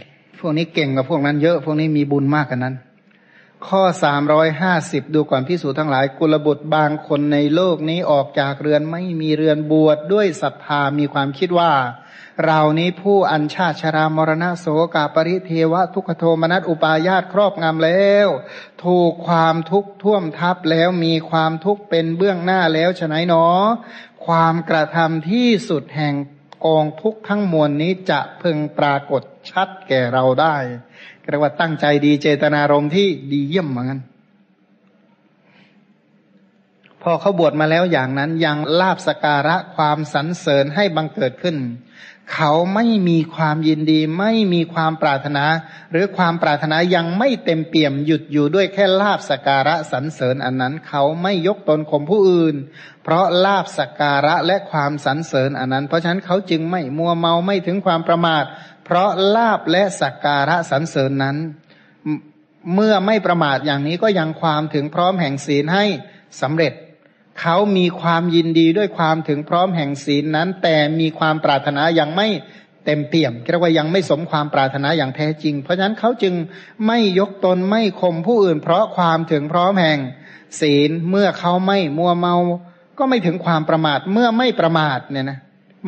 [0.40, 2.74] พวกนี้เก่งกว่าพวกนั้นเยอะ พวกนี้มีบุญมากกันนั้น
[3.66, 11.72] ข้อสามร้อยห้าสิบดูก่อนพิสูจทั้งหลาย กุลบุตรบางคนในโลกนี้ออกจากเรือนไม่มีเรือนบวชดด้วยศรัทธามีความคิดว่า
[12.44, 18.28] เรานี้ผู้อัญชาชรามรณะโสกาปริเทวะทุกขโทมนัสอุปายาตครอบงำแล้ว
[18.84, 23.46] ถูกความทุกข์ท่วมทับแล้วมีความทุกข์เป็นเบื้องหน้าแล้วฉะไหนหนอ
[24.26, 26.14] ความกระทำที่สุดแห่ง
[26.66, 30.56] กองทุกข์ทั้งมวลนี้จะพึงปรากฏชัดแก่เราได้
[31.30, 34.00] เรียกว่าตั้งใจดีเจตนารมณ์ที่ดีเยี่ยมเหมือนกัน
[37.02, 41.56] พอเขาบวชมาแล้วอย่างนั้นยังลาบสการะความสรรเสริญให้บังเกิดขึ้น
[42.34, 45.44] เขาไม่มีความยินดี ไม่มีความปรารถนา
[45.90, 52.56] หรือความปรารถนายังไม่เต็มเปี่ยมหยุดอยู่ด้วยแค่ลาบสการะสรรเสริญอันนั้น เขาไม่ยกตนข่มผู้อื่น
[53.02, 58.44] เพราะลาบสการะและความสรรเสริญอันนั้น เพราะฉะนั้นเขาจึงไม่มัวเมาไม่ถึงความประมาท
[58.88, 61.36] เพราะลาบและสัการะสรรเสริญนั้น
[62.74, 65.84] เมื่อไม่ประมาทอย่างนี้ก็ยังความถึงพร้อมแห่งศีลให้
[66.42, 66.72] สำเร็จ
[67.40, 72.28] เขามีความยินดีด้วยความถึงพร้อมแห่งศีลนั้น แต่มีความปรารถนายังไม่
[72.84, 76.34] เต็มเปี่ยมเรียกว่ายังไม่สมความปรารถนาอย่างแท้จริง เพราะฉะนั้นเขาจึง
[76.86, 79.98] ไม่ยกตนไม่ข่มผู้อื่น เพราะความถึงพร้อมแห่ง
[80.60, 82.34] ศีลเมื่อเขาไม่มัวเมา
[82.98, 85.38] ก็ไม่ถึงความประมาทเมื่อไม่ประมาทเนี่ยนะ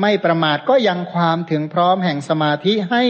[0.00, 3.04] ไม่ประมาทก็ยังความถึงพร้อมแห่งสมาธิให้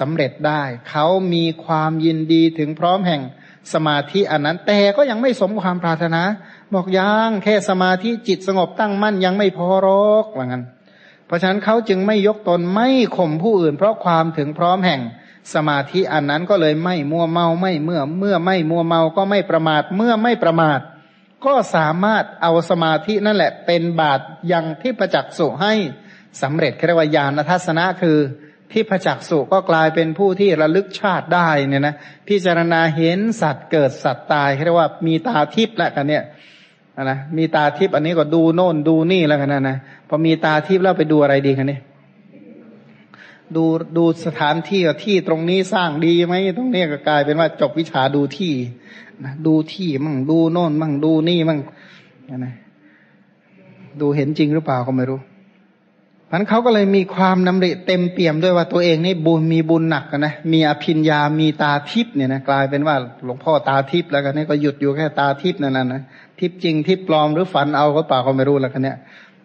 [0.00, 3.22] สำเร็จได้ เขามีความยินดีถึงพร้อมแห่ง
[3.72, 6.22] สมาธิอันนั้น แต่ก็ยังไม่สมความปรารถนา
[6.74, 10.64] บอกยังแค่สมาธิจิตสงบตั้งมั่นยังไม่พอรอกว่างั้น
[11.26, 15.00] เพราะฉะนั้นเขาจึงไม่ยกตนไม่ข่มผู้อื่น เพราะความถึงพร้อมแห่ง
[15.54, 20.80] สมาธิอันนั้นก็เลยไม่มัวเมาไม่เมื่อเมื่อไม่มัวเมาก็ไม่ประมาทเมื่อไม่ประมาท
[21.46, 24.20] ก็สามารถเอาสมาธินั่นแหละเป็นบาต
[24.52, 25.74] ยังที่ประจักษ์สุให้
[26.42, 28.18] สำเร็จเรียกว่าญาณทัศนะคือ
[28.72, 31.94] ที่ประจักษ์สุก็กลายเป็นผู้ที่ระลึกชาติได้เนี่ยนะ
[32.28, 36.24] พิจารณาเห็นสัตว์เกิดสัตว์ตายเรียกว่ามีตาทิพย์แล้วกันเนี่ย
[37.04, 39.76] นะมีตาทิพย์อันนี้ก็ดูโน่นดูนี่แล้วกันนะนะ
[40.08, 41.80] พอมีตาทิพย์แล้วไปดูอะไรดีกันเนี่ย
[43.56, 43.64] ดู
[43.96, 48.54] ดูสถานที่ที่ตรงนี้สร้างดีไหมตรงนี้ก็กลายเป็นว่าจบวิชาดูที่
[49.24, 51.60] นะดูที่มั่งดูโน่นมั่งดูนี่มั่ง
[52.38, 52.54] นะ
[54.00, 55.20] ดูเห็นจริงหรือเปล่าก็ไม่รู้
[56.32, 66.02] มันเขาก็เลยมีความนำริเต็มเปี่ยมด้วยว่าตัวเองนี่บุญมีบุญหนักนะมีอภิญญามีตาทิพย์เนี่ยนะกลายเป็นว่าหลวงพ่อตาทิพย์แล้วกันนี่ก็หยุดอยู่แค่ตาทิพย์นั่นนะ
[66.40, 68.96] ทิพย์จริงทิพย์ปลอมหรือฝันเอาก็เปล่าก็ไม่รู้แล้วกันเนี่ย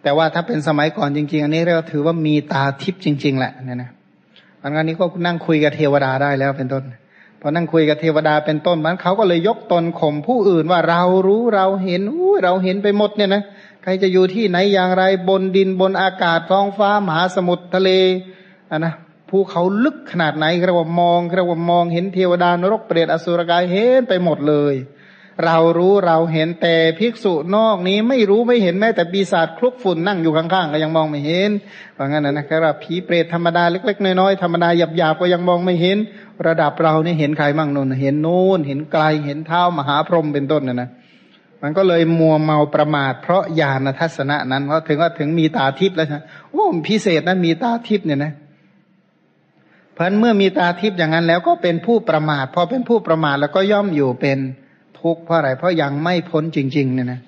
[0.04, 3.90] แต่ว่าถ้าเป็นสมัยก่อนจริง ๆ อันนี้เราถือว่ามีตาทิพย์จริง ๆ แหละเนี่ยนะ
[4.62, 6.84] อันนี้ก็นั่งคุยกับเทวดาได้แล้วเป็นต้น
[7.42, 13.44] พอนั่งคุยกับเทวดาเป็นต้นมันเขาก็เลยยกตนข่มผู้อื่นว่าเรารู้เราเห็นอู้เราเห็นไปหมดเนี่ยนะ
[13.88, 17.90] ใครจะอยู่ที่ไหนอย่างไรบนดินบนอากาศท้องฟ้ามหาสมุทรทะเล
[18.72, 18.94] อะนะ
[19.30, 24.76] ภูเขาลึกขนาดไหนเรียกว่ามองเรียกว่ามองเห็นเทวดานรกเปรตอสุรกายเห็นไปหมดเลย
[25.46, 31.52] เรารู้เราเห็นแต่ภิกษุนอกนี้ไม่รู้ไม่เห็นแม้แต่ปีศาจคลุกฝุ่นนั่งอยู่ข้างๆก็ยังมองไม่เห็น
[31.98, 35.98] ว่างั้นนะนะครับผีเปรตธรรมดาเล็ก ๆ น้อยๆธรรมดาหยาบๆก็ยังมองไม่เห็น
[36.48, 40.90] ระดับเราเนี่ยเห็นใครมั่งนนเห็นนู่นเห็นไกลเห็นเท้ามหาพรหมเป็นต้นนะนะ
[41.68, 46.20] มันก็เลยมัวเมาประมาทเพราะญาณทัศนะนั้นเขาถึงว่าถึงมีตาทิพย์แล้วใช่
[46.52, 48.32] โอ้พิเศษนะมีตาทิพย์เนี่ยนะ
[49.94, 54.40] เพราะเมื่อมีตาทิพย์อย่างนั้นแล้วก็เป็นผู้ประมาทพอเป็นผู้ประมาทแล้วก็ย่อมอยู่เป็น
[55.00, 57.20] ทุกข์เพราะอะไรเพราะยังไม่พ้นจริง ๆ เนี่ยนะ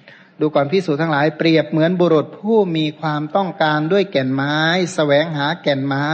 [0.41, 6.09] ดูก่อนพิสูจทั้งหลายเปรียบเหมือนบุรุษผู้มีความต้องการด้วยแก่นไม้สแสวงหาแก่นไม้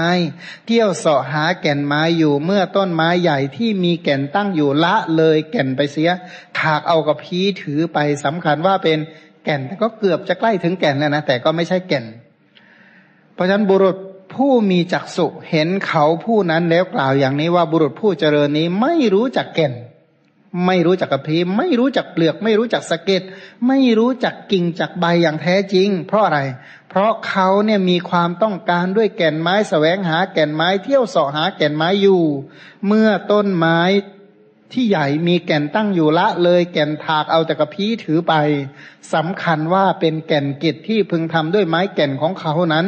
[0.65, 6.09] เที่ยวเสาะหาแก่นไม้อยู่เมื่อต้นไม้ใหญ่ที่มีแก่นตั้งอยู่ละเลยแก่นไปเสีย
[6.59, 8.99] ถากเอากับพีถือไปสำคัญว่าเป็น
[9.43, 12.05] แก่นแต่ก็เกือบจะใกล้ถึงแก่นแล้วนะแต่ก็ไม่ใช่แก่น
[13.33, 13.97] เพราะฉะนั้นบุรุษ
[14.35, 19.73] ผู้มีจักษุเห็นเขาผู้นั้นแล้วกล่าวอย่างนี้ว่าบุรุษผู้เจริญนี้ไม่รู้จักแก่น
[20.65, 23.23] ไม่รู้จักกระพีไม่รู้จักเปลือก ไม่รู้จักสะเก็ด
[23.67, 26.39] ไม่รู้จักกิ่งจักใบอย่างแท้จริง เพราะอะไร
[26.89, 32.23] เพราะเขาเนี่ยมีความต้องการด้วยแก่นไม้สแสวงหาแก่นไม้เที่ยวเสาะหาแก่นไม้อยู่
[32.87, 33.79] เมื่อต้นไม้
[34.73, 38.33] ที่ใหญ่มีแก่นตั้งอยู่ละเลยแก่นถากเอาแต่กระพี้ถือไป
[39.13, 42.85] สำคัญว่าเป็นแก่นกิจที่พึงทำด้วยไม้แก่นของเขานั้น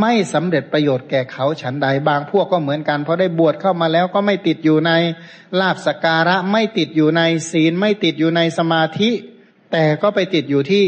[0.00, 4.92] ไม่สำเร็จประโยชน์แก่เขาฉันใดบางพวกก็เหมือนกันเพราะได้บวชเข้ามาแล้วก็ไม่ติดอยู่ใน
[5.60, 9.10] ลาบสการะไม่ติดอยู่ในศีลไม่ติดอยู่ในสมาธิ
[9.72, 10.84] แต่ก็ไปติดอยู่ที่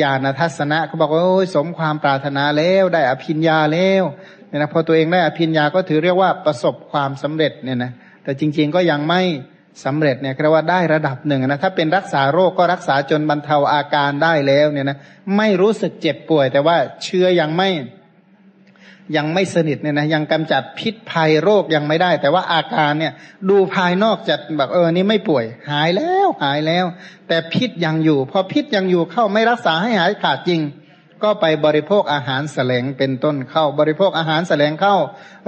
[0.00, 4.04] ญาณทัศนะเขาบอกว่าโอ้ยสมความปรารถนาแล้วได้อภิญญาแล้ว
[4.48, 9.22] เนี่ยนะพอตัวเองได้อภิญญาก็ถือเรียกว่าประสบความสำเร็จเนี่ยนะแต่จริง ๆก็ยังไม่
[9.84, 14.98] สำเร็จเนี่ยเรียกว่าได้ระดับหนึ่งนะถ้าเป็นรักษาโรคก็รักษาจนบรรเทาอาการได้แล้วเนี่ยนะ
[15.36, 17.70] ไม่รู้สึกเจ็บป่วย แต่ว่าเชื้อยังไม่
[19.16, 23.12] ยังไม่สนิทเนี่ยนะยังกำจัดพิษภัยโรคยังไม่ได้ แต่ว่าอาการเนี่ย
[23.50, 26.84] ดูภายนอกจัดแบบเออนี่ไม่ป่วย หายแล้วหายแล้ว
[27.28, 30.60] แต่พิษยังอยู่พอพิษยังอยู่เข้าไม่รักษาให้หายขาดจริง
[31.22, 34.96] ก็ไปบริโภคอาหารแสลงเป็นต้นเข้า บริโภคอาหารแสลงเข้า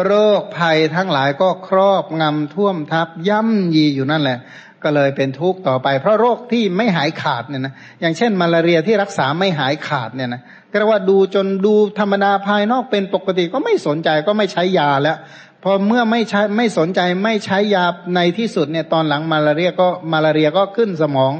[0.04, 4.38] โรคภัยทั้งหลายก็ครอบงำท่วมทับย่ำยีอยู่นั่นแหละ
[4.84, 15.18] ก็เลยเป็นทุกข์ต่อไป เพราะโรคที่ไม่หายขาดเนี่ยนะอย่างเช่น มาลาเรียที่รักษาไม่หายขาดเนี่ยนะก็เรียกว่าดูจนดูธรรมดาภายนอกเป็นปกติก็ไม่สนใจก็ไม่ใช้ยาแล้ว
[15.64, 17.84] พอเมื่อไม่ใช้ไม่สนใจไม่ใช้ยา
[18.16, 21.32] ในที่สุดเนี่ยตอนหลังมาลาเรียก็มาลาเรียก็ขึ้นสมอง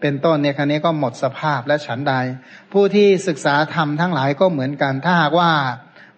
[0.00, 2.14] เป็นต้นเนี่ยคันนี้ก็หมดสภาพและฉันใด
[2.72, 5.50] ผู้ที่ศึกษาธรรมทั้งหลายก็เหมือนกัน ถ้าหากว่า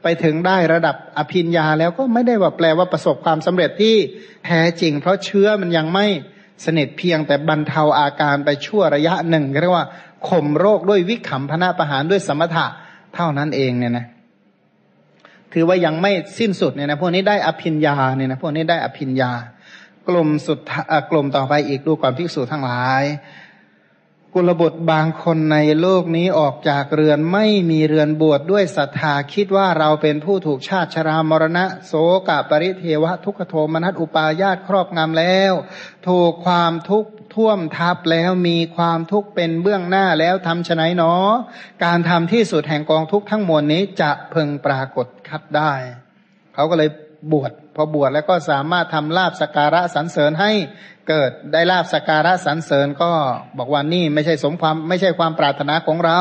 [0.03, 3.95] ไปถึงได้ระดับอภิญญาแล้วก็ไม่ได้ว่าแปลว่าประสบความสำเร็จที่
[4.47, 6.07] แท้จริง เพราะเชื้อมันยังไม่
[6.64, 9.87] สนิทเพียงแต่บรรเทาอาการไปชั่วระยะหนึ่งเรียกว่า
[10.29, 12.66] ข่มโรคด้วยวิขำพนาประหารด้วยสมถะ
[13.14, 14.07] เท่านั้นเองเนี่ยนะ
[15.53, 19.33] ถือว่ายังไม่สิ้นสุดเนี่ยนะพวกนี้ได้อภิญญาเนี่ยนะพวกนี้ได้อภิญญา
[20.09, 20.59] กลุ่มสุด
[21.11, 23.03] กลุ่มต่อไปอีกดูก่อนภิกษุทั้งหลาย
[24.35, 31.93] กุลบุตรบางคนในโลกนี้ออกจากเรือนไม่มีเรือนบวชดด้วยศรัทธาคิดว่าเราเป็นผู้ถูกชาติชรามรณะ โส
[32.29, 35.53] กปริเทวะทุกขโทมนัสอุปาญาตครอบงำแล้ว
[36.09, 41.14] ถูกความทุกข์ท่วมทับแล้วมีความทุกข์เป็นเบื้องหน้าแล้วทำชไหนเนอ
[41.85, 45.72] การทำที่สุดแห่งกองทุกข์ทั้งมวลนี้จะเพึงปรากฏคัดได้
[46.55, 46.91] เขาก็เลย
[47.32, 50.52] บวชพอบวชแล้วก็สามารถทำลาบสการะสรรเสริญให้
[51.08, 53.12] เกิดได้ลาบสการะสรรเสริญก็
[53.58, 56.20] บอกว่านี่ไม่ใช่สมความไม่ใช่ความปรารถนาของเรา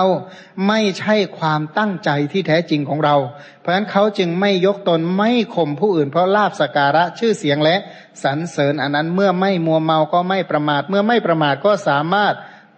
[0.68, 3.16] ไม่ใช่ความตั้งใจที่แท้จริงของเรา
[3.60, 7.76] เพราะฉะนั้นเขาจึงไม่ยกตนไม่ข่มผู้อื่น เพราะลาบสการะชื่อเสียงและ
[8.24, 12.34] สรรเสริญอันนั้นเมื่อไม่มัวเมาก็ไม่ประมาท เมื่อไม่ประมาทก็สามารถ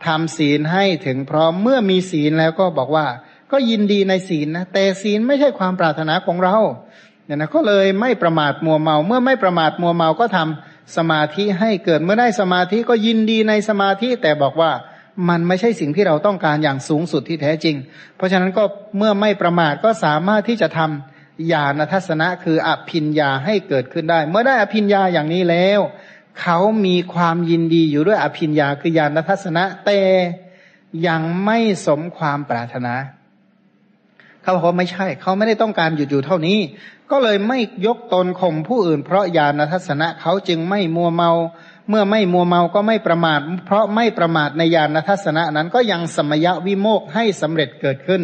[0.05, 3.07] ทำศีลให้ถึงพร้อมเมื่อมีศีลแล้วก็บอกว่า
[3.51, 6.57] ก็ยินดีในศีลนะแต่ศีลไม่ใช่ความปรารถนาของเรา
[7.29, 14.71] เนี่ยนะก็เลยไม่ประมาทมัวเมา เมื่อไม่ประมาทมัวเมาก็ทำสมาธิให้เกิดเมื่อได้สมาธิก็ยินดีในสมาธิแต่บอกว่า
[15.29, 17.75] มันไม่ใช่สิ่งที่เราต้องการอย่างสูงสุดที่แท้จริง
[18.15, 18.63] เพราะฉะนั้นก็
[18.97, 25.79] เมื่อไม่ประมาทก็สามารถที่จะทำญาณทัศนะคืออภินญาให้เกิดขึ้นได้ เมื่อได้อภินญาอย่างนี้แล้ว
[26.41, 30.01] เขามีความยินดีอยู่ด้วยอภินญาคือญาณทัศนะแต่
[31.07, 32.93] ยังไม่สมความปรารถนา
[34.41, 36.57] เขาบอกว่าไม่ใช่ เขาไม่ได้ต้องการหยุดอยู่เท่านี้
[37.11, 41.31] ก็เลยไม่ยกตนข่มผู้อื่น เพราะญาณทัศนะเขาจึงไม่มัวเมา
[41.89, 48.23] เมื่อไม่มัวเมาก็ไม่ประมาท เพราะไม่ประมาทในญาณทัศนะนั้นก็ยังสมยะวิโมกให้สำเร็จเกิดขึ้น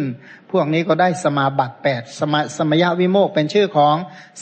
[0.50, 3.96] พวกนี้ก็ได้สมาบัติแปดสมสมยะวิโมกเป็นชื่อของ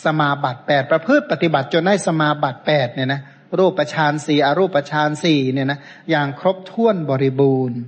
[0.04, 3.20] สมาบัติแปดประพฤติปฏิบัติจนได้สมาบัติแปดเนี่ยนะ
[3.58, 5.78] รูปประชานสี่อรูปประชานสี่เนี่ยนะ
[6.10, 7.78] อย่างครบถ้วนบริบูรณ์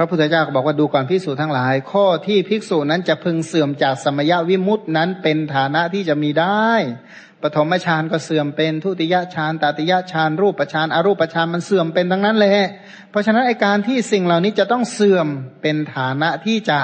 [0.00, 6.70] ระพุทธเจ้าก็บอกว่าดูก่อนพิสูจทั้งหลาย ข้อที่ภิกษุนั้นจะพึงเสื่อมจากสมยวิมุตนั้นเป็นฐานะที่จะมีได้
[7.42, 12.50] ปฐมฌานก็เสื่อมเป็นทุติยฌานตติยฌานรูปฌานอรูปฌานมันเสื่อมเป็นทั้งนั้นเลย
[13.10, 15.26] เพราะฉะนั้นไอการที่สิ่งเหล่านี้จะต้องเสื่อม
[15.62, 16.78] เป็นฐานะที่จะ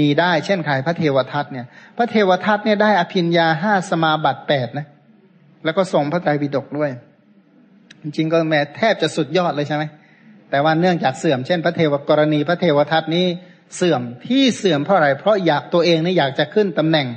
[0.00, 4.86] มีได้ เช่นใครพระเทวทัตเนี่ย พระเทวทัตเนี่ยได้อภิญญาห้าสมาบัติแปดนะ
[5.64, 6.90] แล้วก็ส่งพระไตรปิฎกด้วย
[8.02, 9.84] จริงก็แม้แทบจะสุดยอดเลยใช่ไหม
[10.52, 13.26] แต่ว่าเนื่องจากเสื่อมเช่นพระเทวกรณีพระเทวทัตนี้
[13.76, 17.08] เสื่อมที่เสื่อมเพราะอะไร เพราะอยากตัวเองนี่อยากจะขึ้นตำแหน่ง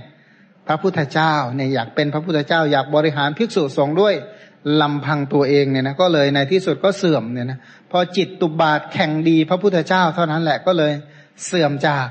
[0.68, 4.14] พระพุทธเจ้าเนี่ยอยากเป็นพระพุทธเจ้า อยากบริหารภิกษุสงฆ์ด้วย
[4.82, 7.60] ลำพังตัวเองเนี่ยนะก็เลยในที่สุดก็เสื่อมเนี่ยนะ
[7.92, 10.94] พอจิตตุบาทแข่งดีพระพุทธเจ้าเท่านั้นแหละก็เลย
[11.46, 12.06] เสื่อมจาก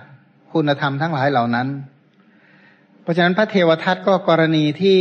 [0.52, 1.68] คุณธรรมทั้งหลายเหล่านั้น
[3.02, 4.98] เพราะฉะนั้นพระเทวทัตก็กรณีที่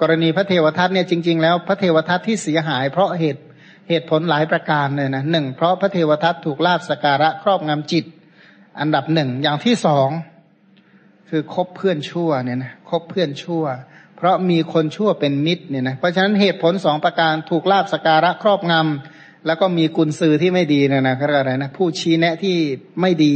[0.00, 3.42] กรณีพระเทวทัตเนี่ยจริง ๆ แล้วพระเทวทัตที่เสียหายเพราะเหตุ
[3.88, 8.04] เหตุผลหลายประการเลยนะหนึ่งเพราะพระเทวทัตถูกลาบสการะครอบงำจิต
[8.80, 10.08] อันดับหนึ่งอย่างที่สอง
[11.28, 13.64] คือคบเพื่อนชั่วเนี่ยนะคบเพื่อนชั่ว
[14.16, 22.56] เพราะมีคนชั่วเป็นมิตรเนี่ยนะเพราะฉะนั้นเหตุผลสองประการถูกลาบสการะครอบงำแล้วก็มีกุญซือที่ไม่ดีเนี่ยนะอะไรนะผู้ชี้แนะที่
[23.00, 23.34] ไม่ดี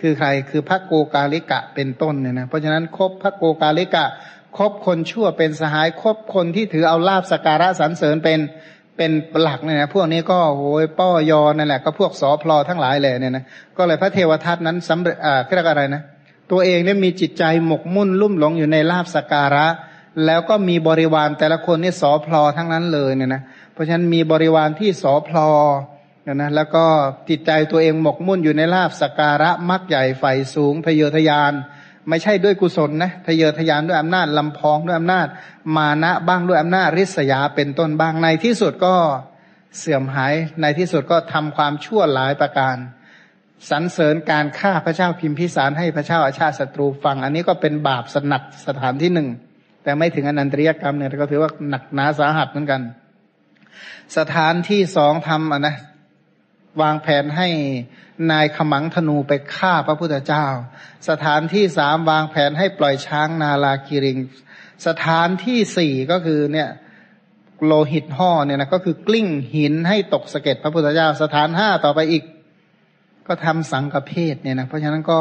[0.00, 4.06] คือใครคือพระโกกาลิกะเป็นต้นเนี่ยนะเพราะฉะนั้นคบพระโกกาลิกะ
[4.58, 8.40] คบคนชั่วเป็นสหายคบคนที่ถือเอาลาบสการะสรรเสริญเป็น
[8.96, 9.10] เป็น
[9.42, 13.44] หลักเนี่ยนะพวกนี้ก็โอ้ยป้อยอนั่นแหละก็พวกสอพลอทั้งหลายเลยเนี่ยนะ
[13.76, 16.02] ก็เลยพระเทวทัตนั้นสำเร็จอ่าเรียกอะไรนะ
[16.50, 19.66] ตัวเองเนี่ยมีจิตใจหมกมุ่นลุ่มหลงอยู่ในลาบสการะ
[20.26, 23.42] แล้วก็มีบริวารแต่ละคนนี่สอพลอทั้งนั้นเลยเนี่ยนะ
[23.72, 25.50] เพราะฉะนั้นมีบริวารที่สอพลอ
[26.22, 26.84] เนี่ยนะแล้วก็
[27.28, 30.24] จิตใจตัวเองหมกมุ่นอยู่ในลาบสการะมักใหญ่ไฟ
[30.54, 31.52] สูงทะเยอทะยาน
[32.08, 35.26] ไม่ใช่ด้วยกุศลนะทะเยอทะยานด้วยอำนาจลำพองด้วยอำนาจ
[35.76, 38.94] มานะบ้างด้วยอำนาจริษยาเป็นต้นบ้างในที่สุดก็
[39.78, 42.76] เสื่อมหายในที่สุดก็ทำความชั่วหลายประการ
[43.70, 49.28] สรรเสริญการฆ่าพระเจ้าพิมพิสารให้พระเจ้าอาชาติศัตรูฟัง อันนี้ก็เป็นบาปสนักสถานที่หนึ่ง
[49.82, 52.80] แต่ไม่ถึงอนันตริยกรรมเนี่ยก็ถือว่าหนักหนาสาหัสเหมือนกัน
[54.18, 55.76] สถานที่สองทำอะนะ
[56.82, 57.48] วางแผนให้
[58.30, 60.46] นายขมังธนูไปฆ่าพระพุทธเจ้า
[61.08, 64.18] สถานที่สามวางแผนให้ปล่อยช้างนาลากิริง
[64.86, 66.68] สถานที่สี่ก็คือเนี่ย
[67.66, 72.24] โลหิตห่อเนี่ยนะก็คือกลิ้งหินให้ตกสะเก็ดพระพุทธเจ้า สถานห้าต่อไปอีก
[73.26, 75.20] ก็ทำสังกเพศเนี่ยนะเพราะฉะนั้นก็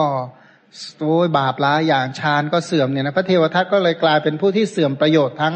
[0.99, 5.55] โอ้ยบาปร้ายอย่างชาญก็เสื่อมเนี่ยนะพระเทวทัตก็เลยกลายเป็นผู้ที่เสื่อมประโยชน์ทั้ง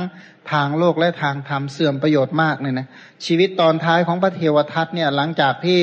[0.51, 2.87] ทางโลกและทางธรรมเสื่อมประโยชน์มากเนี่ยนะ
[3.25, 5.81] ชีวิตตอนท้ายของพระเทวทัตเนี่ยหลังจากที่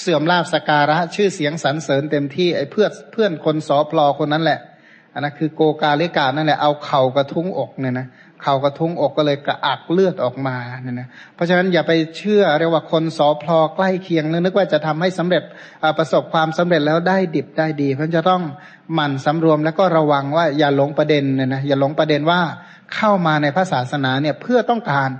[0.00, 4.58] เสื่อมลาบสการะชื่อเสียงสรรเสริญเต็มที่ไอ้เพื่อนเพื่อนคนสอพลอคนนั้นแหละ
[5.14, 8.06] อันนั้นคือโกกาลิกานั่นแหละเอาเข่ากระทุ้งอกเนี่ยนะ
[8.42, 15.42] เข่ากระทุ้งอกก็เลยกระอักเลือดออกมาเนี่ยนะเพราะฉะนั้นอย่าไปเชื่อเรียกว่าคนสอพลอใกล้เคียงนึกว่าจะทำให้สำเร็จ
[15.98, 18.42] ประสบความสำเร็จแล้วได้ดิบได้ดี เพราะจะต้อง
[18.94, 22.40] หมั่นสำรวมแล้วก็ระวังว่าอย่าหลงประเด็นเนี่ยนะอย่าหลงประเด็นว่า
[22.94, 25.10] เข้ามาในพระศาสนาเนี่ยเพื่อต้องการ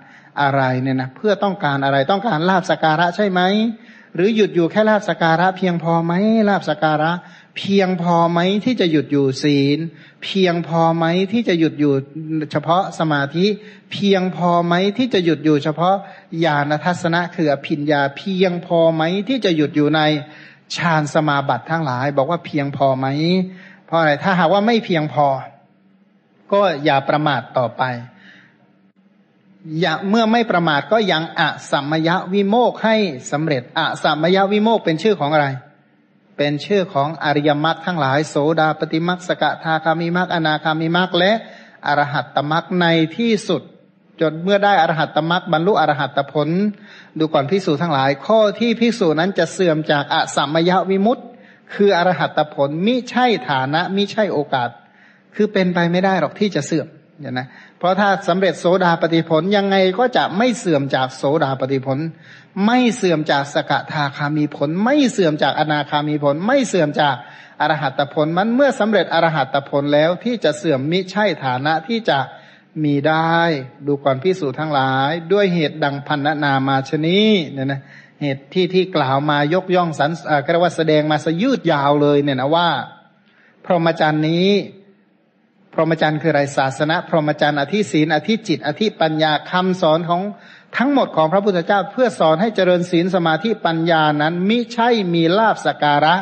[0.40, 3.40] อะไรเนี่ยนะเพื่อต้องการอะไรต้องการลาบสการะใช่ไหม
[4.14, 6.12] หรือหยุดอยู่แค่ลาบสการะเพียงพอไหม
[6.48, 7.12] ลาบสการะ
[7.59, 9.78] เพียงพอไหมที่จะหยุดอยู่ศีล
[10.24, 11.94] เพียงพอไหมที่จะหยุดอยู่
[12.52, 13.46] เฉพาะสมาธิ
[13.92, 15.96] เพียงพอไหมที่จะหยุดอยู่เฉพาะ
[16.44, 20.00] ญาณทัศนะคืออภิญญา เพียงพอไหมที่จะหยุดอยู่ใน
[20.76, 23.06] ฌานสมาบัติทั้งหลาย บอกว่าเพียงพอไหม
[23.86, 25.26] เพราะอะไรถ้าหากว่าไม่เพียงพอ
[26.52, 27.82] ก็อย่าประมาทต่อไป
[29.80, 32.96] อย่าเมื่อไม่ประมาทก็ยังอะสัมมยวิโมกให้
[33.32, 35.48] สำเร็จอะสัมมยวิโมกเป็นชื่อของอะไร
[36.39, 41.32] เป็นชื่อของอริยมรรคทั้งหลาย โสดาปฏิมรรคสกทาคามิมรรคอนาคามิมรรคและ
[41.86, 42.86] อรหัตตมรรคใน
[43.16, 43.62] ที่สุด
[44.20, 46.49] จนเมื่อได้อรหัตตมรรคบรรลุอรหัตผล
[47.18, 51.20] ดูก่อนพิสูจทั้งหลาย ข้อที่พิสูจนั้นจะเสื่อมจากอะสัมมยวิมุตต
[51.74, 54.70] คืออรหัตผลมิใช่ฐานะมิใช่โอกาส
[55.34, 56.86] คือเป็นไปไม่ได้หรอกที่จะเสื่อม
[57.20, 57.47] เนี่ยนะ
[57.79, 61.99] เพราะถ้าสำเร็จโสดาปฏิผลยังไงก็จะไม่เสื่อมจากโสดาปฏิผล
[62.66, 67.16] ไม่เสื่อมจากสกทาคามีผล ไม่เสื่อมจากอนาคามีผล ไม่เสื่อมจาก
[67.61, 72.18] อรหัตผล มันเมื่อสำเร็จอรหัตผลแล้วที่จะเสื่อมมิใช่ฐานะที่จะ
[72.85, 73.37] มีได้
[73.87, 77.20] ดูก่อนพิสูจน์ทั้งหลาย ด้วยเหตุดังพันนามาชนี
[77.53, 77.81] เนี่ยนะ
[78.22, 80.11] เหตุที่ที่กล่าวมายกย่องสรร
[80.45, 82.68] ก็เรียกว่าแสดงมาสยืดยาวเลยเนี่ยนะว่า
[83.64, 84.47] พรหมจรรย์นี้
[85.72, 90.22] พรหมจรรย์คืออะไรศาสนาพรหมจรรย์อธิศีลอธิจิต อธิปัญญาคำสอนของ
[90.76, 96.14] ทั้งหมดของพระพุทธเจ้าเพื่อสอนให้เจริญศีลสมาธิปัญญานั้นมิใช่มีลาบสการะ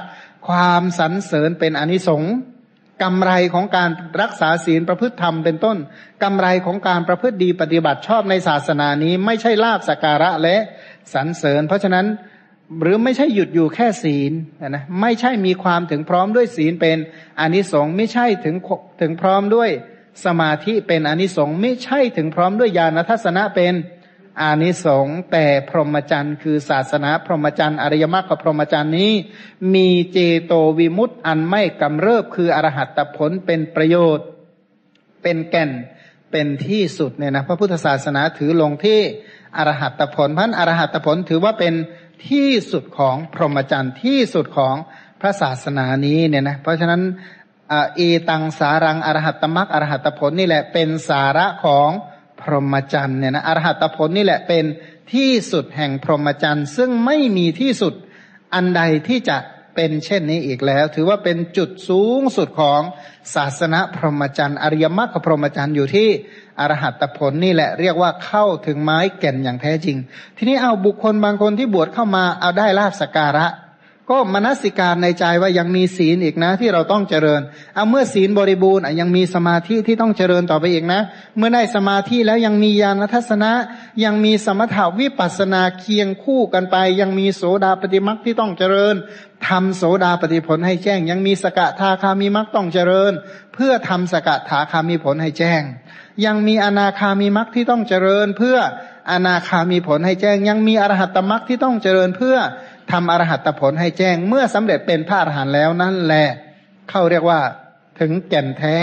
[0.48, 2.34] ความสรรเสริญเป็นอนิสงส์
[3.02, 3.90] กำไรของการ
[4.20, 5.76] รักษาศีลประพฤติธรรมเป็นต้น
[6.22, 10.56] กำไรของการประพฤติดีปฏิบัติชอบในศาสนานี้ ไม่ใช่ลาบสการะและ
[11.14, 12.06] สรรเสริญ เพราะฉะนั้น
[12.82, 14.32] หรือไม่ใช่หยุดอยู่แค่ศีล
[14.68, 16.98] นะไม่ใช่มีความถึงพร้อมด้วยศีลเป็น
[17.40, 18.56] อนิสงส์ไม่ใช่ถึง
[19.00, 19.70] ถึงพร้อมด้วย
[20.24, 23.74] สมาธิเป็นอนิสงส์ไม่ใช่ถึงพร้อมด้วยญาณทัศนะเป็น
[24.42, 29.12] อนิสงส์แต่พรหมจรรย์คือศาสนาพรหมจรรย์อริยมรรคพรหมจรรย์นี้
[29.74, 34.26] มีเจโตวิมุตต์อันไม่กำเริบคืออรหัตผลเป็นประโยชน์
[35.22, 35.70] เป็นแก่น
[36.30, 39.00] เป็นที่สุดเนี่ยนะพระพุทธศาสนาถือลงที่
[39.56, 41.74] อรหัตผลพันอรหัตผลถือว่าเป็น
[42.28, 44.76] ที่สุดของพรหมจรรย์ที่สุดของ
[45.20, 47.02] พระศาสนานี้เนี่ยนะเพราะฉะนั้น
[47.96, 51.88] เอตังสารังอรหัตตมักอรหัตผลนี่แหละเป็นสาระของ
[52.40, 54.64] พรหมจรรย์เนี่ยนะอรหัตผลนี่แหละเป็น
[55.12, 57.94] ที่สุดแห่งพรหมจรรย์ ซึ่งไม่มีที่สุด
[58.54, 59.36] อันใดที่จะ
[59.74, 62.80] เป็นเช่นนี้อีกแล้ว ถือว่าเป็นจุดสูงสุดของ
[63.34, 66.08] ศาสนาพรหมจรรย์ อริยมรรคพรหมจรรย์อยู่ที่
[66.60, 69.96] อรหัตผลนี่แหละเรียกว่าเข้าถึงไม้แก่นอย่างแท้จริง
[70.36, 73.46] ทีนี้เอาบุคคลบางคนที่บวชเข้ามาเอาได้ลาบสการะ
[74.10, 77.40] ก็มนสิการในใจว่ายังมีศีลอีกนะที่เราต้องเจริญ
[77.74, 81.00] เอาเมื่อศีลบริบูรณ์ยังมีสมาธิที่ต้องเจริญต่อไปอีกนะ
[81.36, 83.52] เมื่อได้สมาธิแล้วยังมีญาณทัศนะ
[84.04, 88.94] ยังมีสมถาวิปัสนาเคียงคู่กันไป ยังมีโสดาปฏิมักที่ต้องเจริญ
[89.48, 93.12] ทำโสดาปฏิผลให้แจ้ง ยังมีสกทาคามีมักต้องเจริญ
[93.54, 95.62] เพื่อทำสกทาคามีผลให้แจ้ง
[96.24, 98.58] ยังมีอนาคามีมรรคที่ต้องเจริญเพื่อ
[99.10, 102.36] อนาคามีผลให้แจ้ง ยังมีอรหัตตมรรคที่ต้องเจริญเพื่อ
[102.92, 106.28] ทำอรหัตผลให้แจ้ง เมื่อสำเร็จเป็นพระอรหันต์แล้วนั่นแหละ
[106.90, 107.40] เข้าเรียกว่า
[108.00, 108.78] ถึงแก่นแท้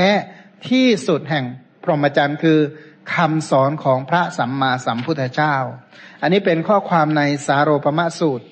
[0.70, 1.46] ที่สุดแห่ง
[1.84, 2.60] พรหมจรรย์คือ
[3.14, 5.56] คำสอนของพระสัมมาสัมพุทธเจ้า
[6.22, 8.46] อันนี้เป็นข้อความในสาโรปมะสูตร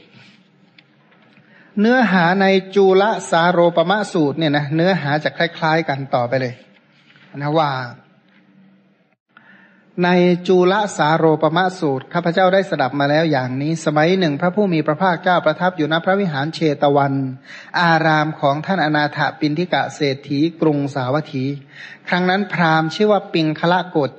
[1.80, 6.54] เนื้อหาในจูลสาโรปมะสูตรเนี่ยนะเนื้อหาจะคล้าย ๆ กันต่อไปเลย
[7.38, 7.70] นะว่า
[10.04, 10.10] ใน
[10.48, 17.14] จูลสาโรปมะสูตรข้าพเจ้าได้สดับมาแล้วอย่างนี้ สมัยหนึ่ง พระผู้มีพระภาคเจ้าประทับอยู่ณพระวิหารเชตวัน
[17.82, 21.46] อารามของท่านอนาถปินทิกะเศรษฐีกรุงสาวัตถี
[22.08, 24.12] ครั้งนั้นพราหมณ์ชื่อว่าปิงคละโกด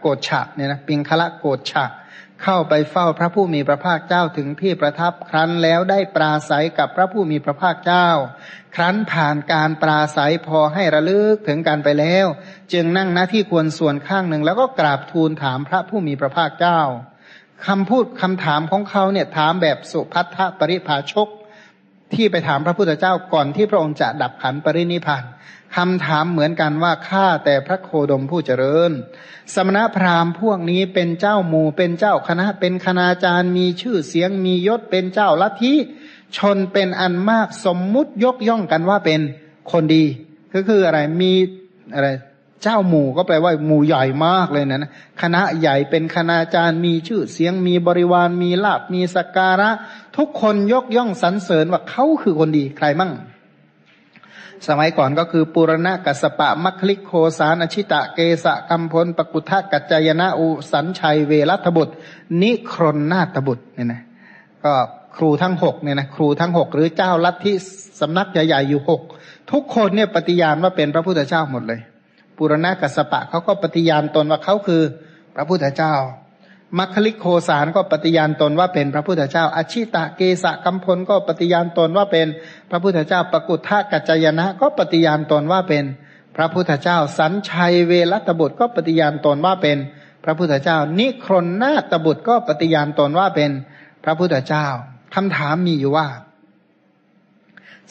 [0.00, 1.84] โกดฉะเนี่ยนะปิงคละโกดฉะ
[2.42, 8.08] เข้าไปเฝ้าพระผู้มีพระภาคเจ้าถึงที่ประทับครั้นแล้วได้ปราศัยกับพระผู้มีพระภาคเจ้า
[8.74, 12.26] ครั้นผ่านการปราศัยพอให้ระลึกถึงกันไปแล้ว
[12.72, 16.80] จึงนั่งหน้าที่ควรส่วนข้างหนึ่ง แล้วก็กราบทูลถามพระผู้มีพระภาคเจ้า
[17.66, 21.28] คำพูดคำถามของเขาเนี่ยถามแบบสุพัทธปริภาชก
[22.14, 25.24] ที่ไปถามพระพุทธเจ้าก่อนที่พระองค์จะดับขันปรินิพาน
[25.76, 28.92] คำถามเหมือนกันว่าข้าแต่พระโคดมผู้เจริญ
[29.54, 35.74] สมณพราหมณ์พวกนี้เป็นเจ้าหมู่เป็นเจ้าคณะเป็นคณาจารย์มีชื่อเสียงมียศเป็นเจ้าลัทธิ
[36.36, 39.20] ชนเป็นอันมากสมมุติยกย่องกันว่าเป็น
[39.72, 40.04] คนดี
[40.54, 41.32] ก็คืออะไรมี
[41.94, 42.08] อะไร
[42.62, 44.90] เจ้าหมู่ก็แปลว่าหมู่ใหญ่มากเลยนะ
[45.22, 49.70] คณะใหญ่เป็นคณาจารย์มีชื่อเสียงมีบริวารมีลาบมีสัการะ
[50.16, 53.12] ทุกคนยกย่องสรรเสริญว่าเขาคือคนดีใครมั่ง
[54.68, 61.94] สมัยก่อนก็คือปุรณะกัสปะมัคลิกโคสานอชิตะเกสะกัมพลปกุทะกัจจยนะอุสันชัยเวรัตบุตร
[62.42, 64.02] นิครนนาตบุตรเนี่ยนะ
[64.64, 64.72] ก็
[65.16, 67.52] ครูทั้งหกเนี่ยนะครูทั้งหกหรือเจ้าลัทธิ
[68.00, 69.02] สำนักใหญ่ๆอยู่หก
[69.52, 71.80] ทุกคนเนี่ยปฏิญาณว่าเป็นพระพุทธเจ้าหมดเลย
[72.36, 74.82] ปุรณะกัสปะเขาก็ปฏิญาณตนว่าเขาคือ
[75.36, 75.94] พระพุทธเจ้า
[76.78, 82.26] มัคคิโคสารก็ปฏิญาณตนว่าเป็นพระพุทธเจ้า อาชิตะเกสะกัมพลก็ปฏิญาณตนว่าเป็น
[82.70, 85.84] พระพุทธเจ้า ปกุทธกัจจยนะ ก็ปฏิญาณตนว่าเป็น
[86.36, 89.78] พระพุทธเจ้า สัญชัยเวรัตบุตรก็ปฏิญาณตนว่าเป็น
[90.24, 93.50] พระพุทธเจ้า นิครนนาตบุตรก็ปฏิญาณตนว่าเป็น
[94.04, 94.66] พระพุทธเจ้า
[95.14, 96.06] คำถามมีอยู่ว่า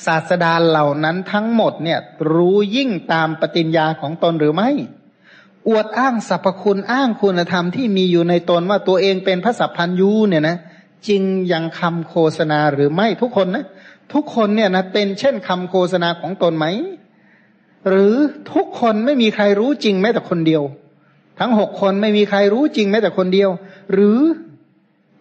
[0.06, 2.00] ศาสดาเหล่านั้นทั้งหมดเนี่ย
[2.34, 4.70] รู้ยิ่งตามปฏิญญาของตนหรือไม่
[5.68, 10.58] อวดอ้างสรรพคุณอ้างคุณธรรมที่มีอยู่ในตนว่าตัวเองเป็นพระสัพพัญยูเนี่ยนะ
[11.08, 13.66] จริงยังคำโฆษณาหรือไม่ทุกคนนะ
[14.14, 16.66] ทุกคนเนี่ยนะเป็นเช่นคำโฆษณาของตนไหม
[17.90, 18.16] หรือ
[18.54, 20.64] ทุกคนไม่มีใครรู้จริงแม้แต่คนเดียว
[21.40, 23.50] ทั้งหกคนไม่มีใครรู้จริงแม้แต่คนเดียว
[23.94, 24.20] หรือ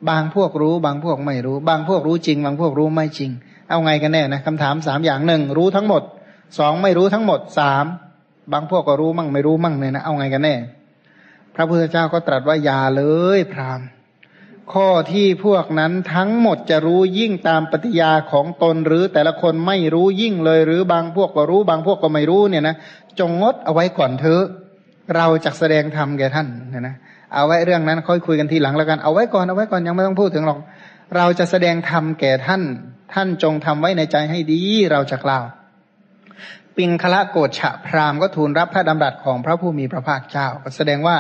[0.09, 3.31] บางพวกรู้ บางพวกไม่รู้ บางพวกรู้จริง บางพวกรู้ไม่จริง
[3.69, 6.03] เอาไงกันแน่นะคำถามสามอย่างหนึ่งรู้ทั้งหมด
[6.59, 7.85] สองไม่รู้ทั้งหมดสาม
[8.53, 10.55] บางพวกก็รู้มั่งไม่รู้มั่งเลยนะเอาไงกันแน่
[11.55, 13.03] พระพุทธเจ้าก็ตรัสว่าอย่าเล
[13.39, 13.81] ยพราม
[14.73, 22.77] ข้อที่พวกนั้นทั้งหมดจะรู้ยิ่งตามปฏิยาของตนหรือแต่ละคนไม่รู้ยิ่งเลยหรือบางพวกก็รู้ บางพวกก็ไม่รู้เนี่ยนะ
[23.19, 24.45] จงงดเอาไว้ก่อนเถอะ
[25.17, 26.95] เราจะแสดงธรรมแก่ท่านนะนะ
[27.35, 30.59] เอาไว้เรื่องนั้นค่อยคุยกันทีหลังแล้วกันเอาไว้ก่อนเอาไว้ก่อนยังไม่ต้องพูดถึงหรอก
[31.17, 32.63] เราจะแสดงธรรมแก่ท่าน
[33.15, 34.61] ท่านจงทำไว้ในใจให้ดี
[34.93, 35.45] เราจะกล่าว
[36.77, 41.17] ปิงคละโกฏฉะพรามก็ทูลรับพระดำรัสของพระผู้มีพระภาคเจ้า ก็แสดงว่า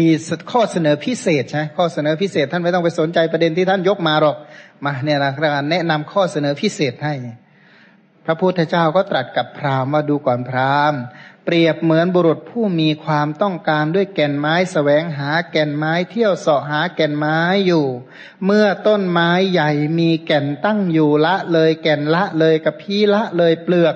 [0.00, 0.08] มี
[0.52, 4.36] ข้อเสนอพิเศษใช่ ข้อเสนอพิเศษท่านไม่ต้องไปสนใจประเด็นที่ท่านยกมาหรอก
[4.84, 7.14] มาเนี่ยนะการแนะนำข้อเสนอพิเศษให้
[8.26, 11.00] พระพุทธเจ้าก็ตรัสกับพราหมณ์ว่าดูก่อนพราหมณ์
[11.44, 17.84] เปรียบเหมือนบุรุษผู้มีความต้องการด้วยแก่นไม้สแสวงหาแก่นไม้เที่ยวเสาะหาแก่นไม้อยู่
[18.44, 23.94] เมื่อต้นไม้ใหญ่มีแก่นตั้งอยู่ละเลยแก่นละเลยกับพีละเลยเปลือก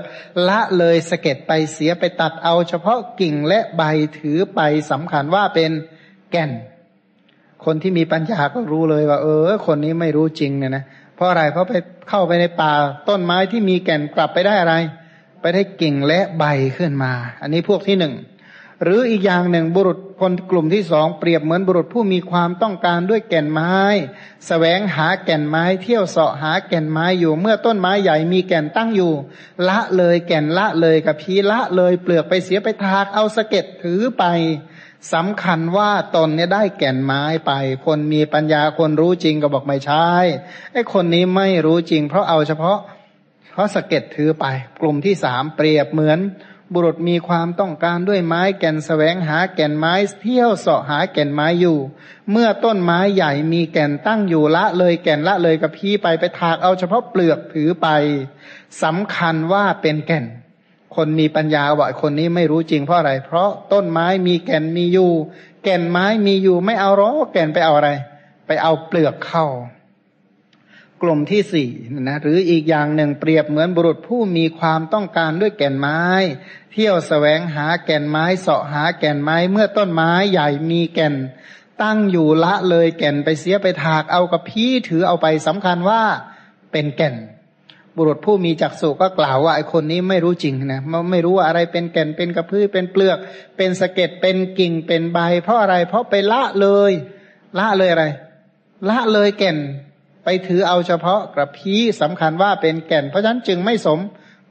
[0.48, 3.82] ละเลยสะเก็ดไปเสียไปตัดเอาเฉพาะกิ่งและใบ
[4.18, 5.70] ถือไปสำคัญว่าเป็น
[6.30, 6.50] แก่น
[7.64, 10.84] คนที่มีปัญญาก็รู้เลยว่า เออ คนนี้ไม่รู้จริงเนี่ยนะ
[11.16, 11.74] เพราะอะไรเพราะไป
[12.08, 12.72] เข้าไปในป่า
[13.08, 14.76] ต้นไม้ที่มีแก่นกลับไปได้อะไร
[15.46, 16.44] ไปได้กิ่งและใบ
[16.78, 18.14] ขึ้นมา อันนี้พวกที่หนึ่ง
[18.82, 23.96] หรืออีกอย่างหนึ่งบุรุษคนกลุ่มที่สองเปรียบเหมือนบุรุษผู้มีความต้องการด้วยแก่นไม้ส
[24.46, 29.12] แสวงหาแก่นไม้ เที่ยวเสาะหาแก่นไม้อยู่ เมื่อต้นไม้ใหญ่มีแก่นตั้งอยู่
[29.68, 34.24] ละเลยแก่นละเลยกับพีละเลยเปลือกไปเสียไปทากเอาสะเก็ดถือไป
[35.12, 37.52] สำคัญว่าตนเนี่ยได้แก่นไม้ไป
[37.86, 40.08] คนมีปัญญาคนรู้จริงก็บอกไม่ใช่
[40.72, 42.78] ไอ้คนนี้ไม่รู้จริง เพราะเอาเฉพาะ
[43.56, 44.46] เพราะสะเก็ดถือไป
[44.80, 46.18] กลุ่มที่สามเปรียบเหมือน
[46.72, 51.78] บุรุษมีความต้องการด้วยไม้แก่นสแสวงหาแก่นไม้เที่ยวเสาะหาแก่นไม้อยู่
[52.30, 57.88] เมื่อต้นไม้ใหญ่มีแก่นตั้งอยู่ละเลยแก่นละเลยกับพี่ไปไปถากเอาเฉพาะเปลือกถือไป
[58.82, 60.24] สำคัญว่าเป็นแก่น
[60.96, 65.12] คนมีปัญญาว่าคนนี้ไม่รู้จริงเพราะอะไร เพราะต้นไม้มีแก่นมีอยู่
[65.64, 67.90] แก่นไม้มีอยู่ไม่เอาหรอแก่นไปเอาอะไร
[68.46, 69.46] ไปเอาเปลือกเข้า
[71.02, 71.68] กลุ่มที่สี่
[72.08, 76.00] นะหรืออีกอย่างหนึ่งเปรียบเหมือนบุรุษผู้มีความต้องการด้วยแก่นไม้
[76.72, 81.14] เที่ยวสแสวงหาแก่นไม้เสาะหาแก่นไม้เมื่อต้นไม้ใหญ่มีแก่น
[81.82, 86.02] ตั้งอยู่ละเลยแก่นไปเสียไปถากเอากับพี่ถือเอาไปสำคัญว่า
[86.72, 87.16] เป็นแก่น
[87.96, 93.18] บุรุษผู้มีจักษุก็กล่าวว่าไอคนนี้ไม่รู้จริงนะไม่รู้ว่าอะไรเป็นแก่นเป็นกระพือเป็นเปลือก
[93.56, 96.92] เป็นสะเก็ดเป็นกิ่งเป็นใบ เพราะอะไรเพราะไปละเลย
[97.58, 98.04] ละเลยอะไร
[98.88, 99.58] ละเลยแก่น
[100.28, 103.98] ไปถือเอาเฉพาะกระพี้สำคัญว่าเป็นแก่น เพราะฉะนั้นจึงไม่สม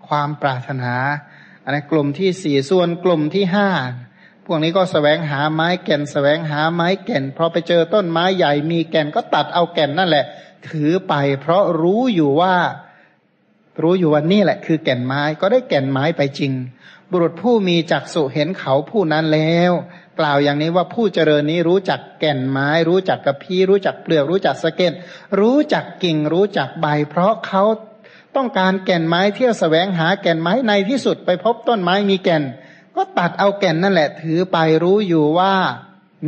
[0.08, 0.94] ความปรารถนา
[1.64, 3.70] อันนี้กลุ่มที่สี่ส่วนกลุ่มที่ห้า
[4.46, 10.26] พวกนี้ก็สแสวงหาไม้แก่นสแสวงหาไม้แก่นพอไปเจอต้นไม้ใหญ่มีแก่นก็ตัดเอาแก่นนั่นแหละ
[10.70, 12.56] ถือไป เพราะรู้อยู่ว่า
[13.82, 16.52] รู้อยู่ว่านี่แหละ คือแก่นไม้ก็ได้แก่นไม้ไปจริง
[17.12, 19.72] บุรุษผู้มีจักษุเห็นเขาผู้นั้นแล้ว
[20.20, 24.94] กล่าวอย่างนี้ว่าผู้เจริญนี้รู้จักแก่นไม้ รู้จักกระพี้รู้จักเปลือกรู้จักสะเก็ด
[25.40, 27.64] รู้จักกิ่งรู้จักใบ เพราะเขา
[28.36, 32.44] ต้องการแก่นไม้เที่ยวสแสวงหาแก่นไม้ในที่สุดไปพบต้นไม้มีแก่น
[32.96, 35.54] ก็ตัดเอาแก่นนั่นแหละ ถือไปรู้อยู่ว่า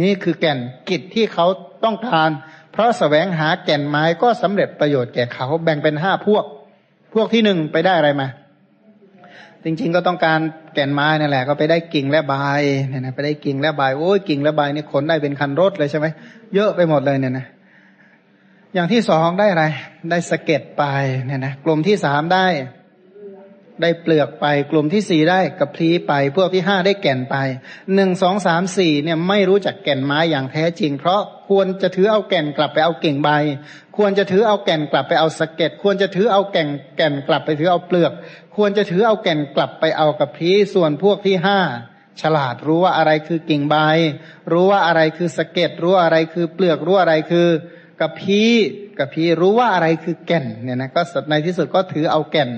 [0.02, 0.60] นี่คือแก่น
[0.90, 1.46] กิจที่เขา
[1.84, 2.30] ต้องการ
[2.72, 6.44] เพราะสแสวงหาแก่นไม้ก็สำเร็จประโยชน์แก่เขาแบ่งเป็นห้าพวก
[7.14, 8.28] พวกที่หนึ่งไปได้อะไรมา
[9.70, 10.40] จริง ๆ ก็ต้องการ
[10.74, 12.34] แก่นไม้นั่นแหละ ก็ไปได้กิ่งและใบ
[12.90, 16.08] เนี่ยนะไปได้กิ่งและใบโอ้ยกิ่งและใบนี่ขนได้เป็นคันรถเลยใช่ไหม
[16.54, 17.46] เยอะไปหมดเลยเนี่ยนะ
[18.74, 19.66] อย่างที่สองได้อะไร
[20.10, 20.84] ได้สะเก็ดไป
[21.26, 22.46] เนี่ยนะกลุ่มที่สามได้
[23.82, 27.36] ได้เปลือกไป กลุ่มที่สี่ได้กระพรีไป พวกที่ห้าได้แก่นไป
[27.96, 33.30] หนึ่งสองสามสี่เนี่ยไม่รู้จักแก่นไม้อย่างแท้จริง เพราะควรจะถือเอาแก่นกลับไปเอากิ่งใบ
[33.98, 38.12] ควรจะถือเอาแก่นกลับไปเอาสะเก็ดควรจะถือเอาแก่นแก่นกลับไปถือเอาเปลือก
[38.56, 41.60] ควรจะถือเอาแก่นกลับไปเอากระพีส่วนพวกที่ห้า
[42.22, 43.76] ฉลาดรู้ว่าอะไรคือกิ่งใบ
[44.52, 47.48] รู้ว่าอะไรคือสะเก็ดรู้อะไรคือเปลือกรู้อะไรคือ
[48.02, 48.44] กระพี
[49.00, 52.50] กระพีรู้ว่าอะไรคือแก่นเนี่ยนะก็ในที่สุดก็ถือเอาแก่น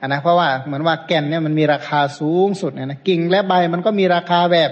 [0.00, 4.70] นนะเพราะว่าเหมือนว่าแก่นเนี่ยมันมีราคาสูงสุดเนี่ยนะกิ่งและใบมันก็มีราคาแบบ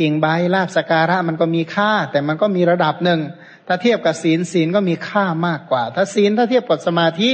[0.00, 3.20] กิ่งใบลาบสการะมันก็มีค่า แต่มันก็มีระดับหนึ่ง
[3.66, 7.30] ถ้าเทียบกับศีลศีลก็มีค่ามากกว่า ถ้าศีลถ้าเทียบกับสมาธิ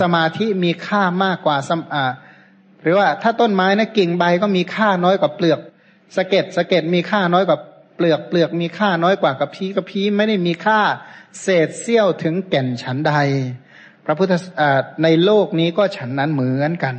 [0.00, 2.04] สมาธิมีค่ามากกว่าสมอ่า
[2.82, 5.60] หรือว่าถ้าต้นไม้นะกิ่งใบก็มีค่าน้อยกว่าเปลือก
[6.16, 7.58] สะเก็ดสะเก็ดมีค่าน้อยกว่า
[7.96, 10.80] เปลือกเปลือกมีค่าน้อยกว่ากับพีกับพีไม่ได้มีค่า
[11.42, 13.12] เศษเสี้ยวถึงแก่นฉันใด
[14.04, 14.32] พระพุทธ
[15.02, 16.94] ในโลกนี้ก็ฉันนั้นเหมือนกัน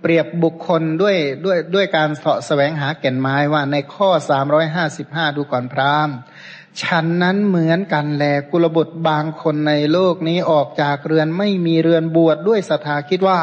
[0.00, 6.08] เปรียบบุคคลด้วยด้วยด้วยการเสาะแสวงหาแก่นไม้ว่าในข้อสามร้อยห้าสิบห้าดูก่อนพราม
[6.82, 13.40] ฉันนั้นเหมือนกันแลกุลบุตรบางคนในโลกนี้ออกจากเรือนไม่มีเรือนบวชดด้วยศรัทธาคิดว่า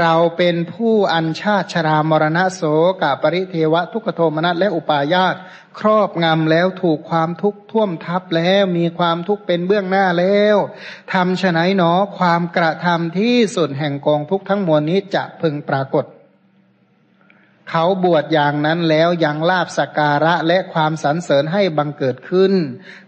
[0.00, 2.62] เราเป็นผู้อัญชาติชรามรณะโส
[3.02, 5.34] กปริเทวะทุกโทมนัสและอุปาญาต
[5.78, 10.56] ครอบงำแล้วถูกความทุกข์ท่วมทับแล้วมีความทุกข์เป็นเบื้องหน้าแล้ว
[11.12, 16.06] ทำฉไนหนอความกระทำที่สุดแห่งกองทุกข์ทั้งมวลนี้จะพึงปรากฏ
[17.70, 22.52] เขาบวชอย่างนั้นแล้วยังลาบสการะและความสรรเสริญให้บังเกิดขึ้น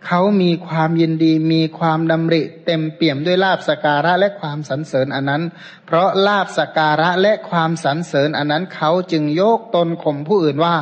[0.06, 5.42] เขามีความยินดีมีความดำริ เต็มเปี่ยมด้วยลาบสการะและความสรรเสริญอันนั้น
[5.86, 10.76] เพราะลาบสการะและความสรรเสริญอันนั้นเขาจึงโยกตนข่มผู้อื่นว่า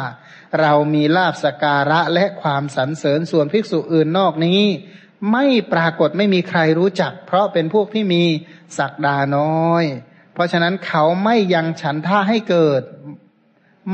[0.61, 4.63] เรามีลาบสการะและความสรรเสริญส่วนภิกษุอื่นนอกนี้
[5.33, 8.23] ไม่ปรากฏไม่มีใครรู้จัก เพราะเป็นพวกที่มี
[8.79, 9.85] ศักดาน้อย
[10.35, 12.83] เพราะฉะนั้นเขาไม่ยังฉันท่าให้เกิด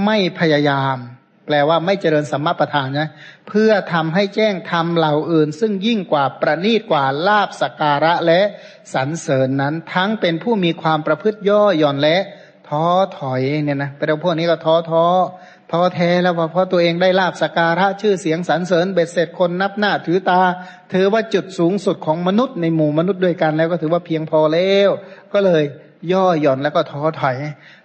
[0.04, 0.96] ไม่พยายาม
[1.46, 3.08] แปลว่าไม่เจริญสัมมาประธานนะ
[3.48, 8.40] เพื่อทำให้แจ้งทำเหล่าอื่น ซึ่งยิ่งกว่าประณีตกว่าลาบสการะและ
[8.94, 12.18] สรรเสริญนั้น ทั้งเป็นผู้มีความประพฤติย่อหย่อนและ
[12.68, 12.84] ท้อ
[13.18, 15.04] ถอยเนี่ยนะเป็นพวกนี้ก็ท้อท้อ
[15.72, 20.40] ท้อแท้แล้วเพราะตัวเองได้ลาบสการะชื่อเสียงสรรเสริญเบ็ดเสร็จคนนับหน้าถือตา
[20.92, 24.90] ถือว่าจุดสูงสุดของมนุษย์ในหมู่มนุษย์ด้วยกันแล้วก็ถือว่าเพียงพอแล้ว
[25.32, 25.62] ก็เลย
[26.12, 27.36] ย่อหย่อนแล้วก็ท้อถอย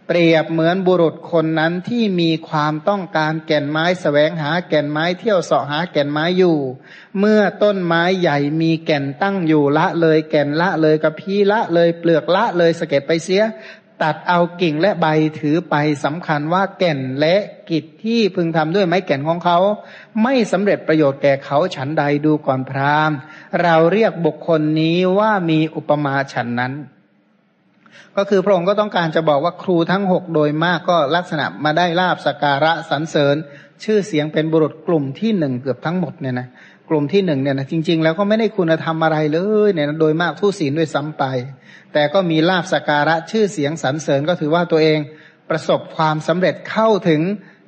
[0.07, 6.57] เปรียบเหมือนบุรุษคนนั้นที่มีความต้องการแก่นไม้สแสวงหาแก่นไม้เที่ยวเสาะหาแก่นไม้อยู่
[7.19, 13.43] เมื่อต้นไม้ใหญ่มีแก่นตั้งอยู่ละเลยแก่นละเลยกับพีละเลยเปลือกละเลยสเก็ดไปเสีย
[14.03, 15.05] ตัดเอากิ่งและใบ
[15.39, 15.75] ถือไป
[16.05, 17.35] สำคัญว่าแก่นและ
[17.69, 19.57] กิจที่พึงทำด้วยไม้แก่นของเขา
[20.23, 23.11] ไม่สำเร็จประโยชน์แก่เขาฉันใดดูก่อนพราม
[23.63, 26.73] เราเรียกบุคคลนี้ว่ามีอุปมาฉันนั้น
[28.17, 33.35] ก็คือพระองค์ก็ต้องการจะบอกว่าครูทั้งหกโดยมากก็ลักษณะมาได้ลาบสการะสรรเสริญ
[33.83, 36.47] ชื่อเสียงเป็นบุรุษกลุ่มที่หนึ่งเกือบทั้งหมดเนี่ยนะ
[36.89, 41.23] กลุ่มที่หนึ่งเนี่ยนะจริง ๆ แล้วก็ไม่ได้คุณธรรมอะไรเลยเนี่ยนะโดยมากผู้ศีลด้วยซ้ำไป
[41.93, 44.99] แต่ก็มีลาบสการะชื่อเสียงสรรเสริญก็ถือว่าตัวเอง
[45.49, 47.21] ประสบความสำเร็จเข้าถึง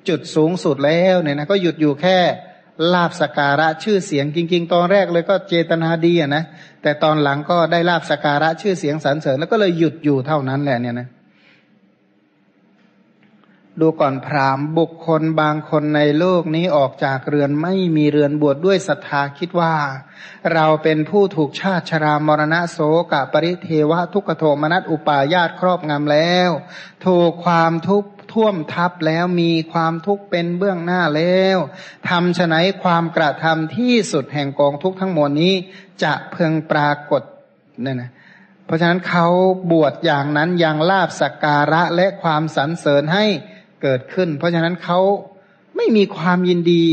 [0.09, 2.17] จุดสูงสุดแล้วเนี่ยนะก็หยุดอยู่แค่
[2.93, 6.43] ลาบสการะชื่อเสียงจริง ๆ ตอนแรกเลยก็เจตนาดีอะนะ
[6.83, 11.07] แต่ตอนหลังก็ได้ลาบสการะชื่อเสียงสรรเสริญแล้วก็เลยหยุดอยู่เท่านั้นแหละเนี่ยนะ
[13.81, 19.75] ดูก่อนพรามบุคคลบางคนในโลกนี้ออกจากเรือนไม่มีเรือนบวชดด้วยศรัทธาคิดว่า
[20.53, 22.79] เราเป็นผู้ถูกชาติชรามรณะโส
[23.11, 26.49] กะปริเทวะทุกขโทมนัสอุปาญาตครอบงำแล้ว
[27.05, 31.57] ถูกความทุกข์ท่วมทับแล้วมีความทุกข์เป็นเบื้องหน้าแล้ว
[32.09, 35.53] ทำฉไนความกระทำที่สุดแห่งกองทุกข์ทั้งหมดนี้
[36.03, 37.21] จะเพึงปรากฏ
[37.83, 38.11] เนี่ยนะ
[38.65, 39.27] เพราะฉะนั้นเขา
[39.71, 43.25] บวชอย่างนั้นยังลาบสักการะและความสรรเสริญให้
[43.81, 44.99] เกิดขึ้น เพราะฉะนั้นเขา
[45.75, 46.87] ไม่มีความยินดี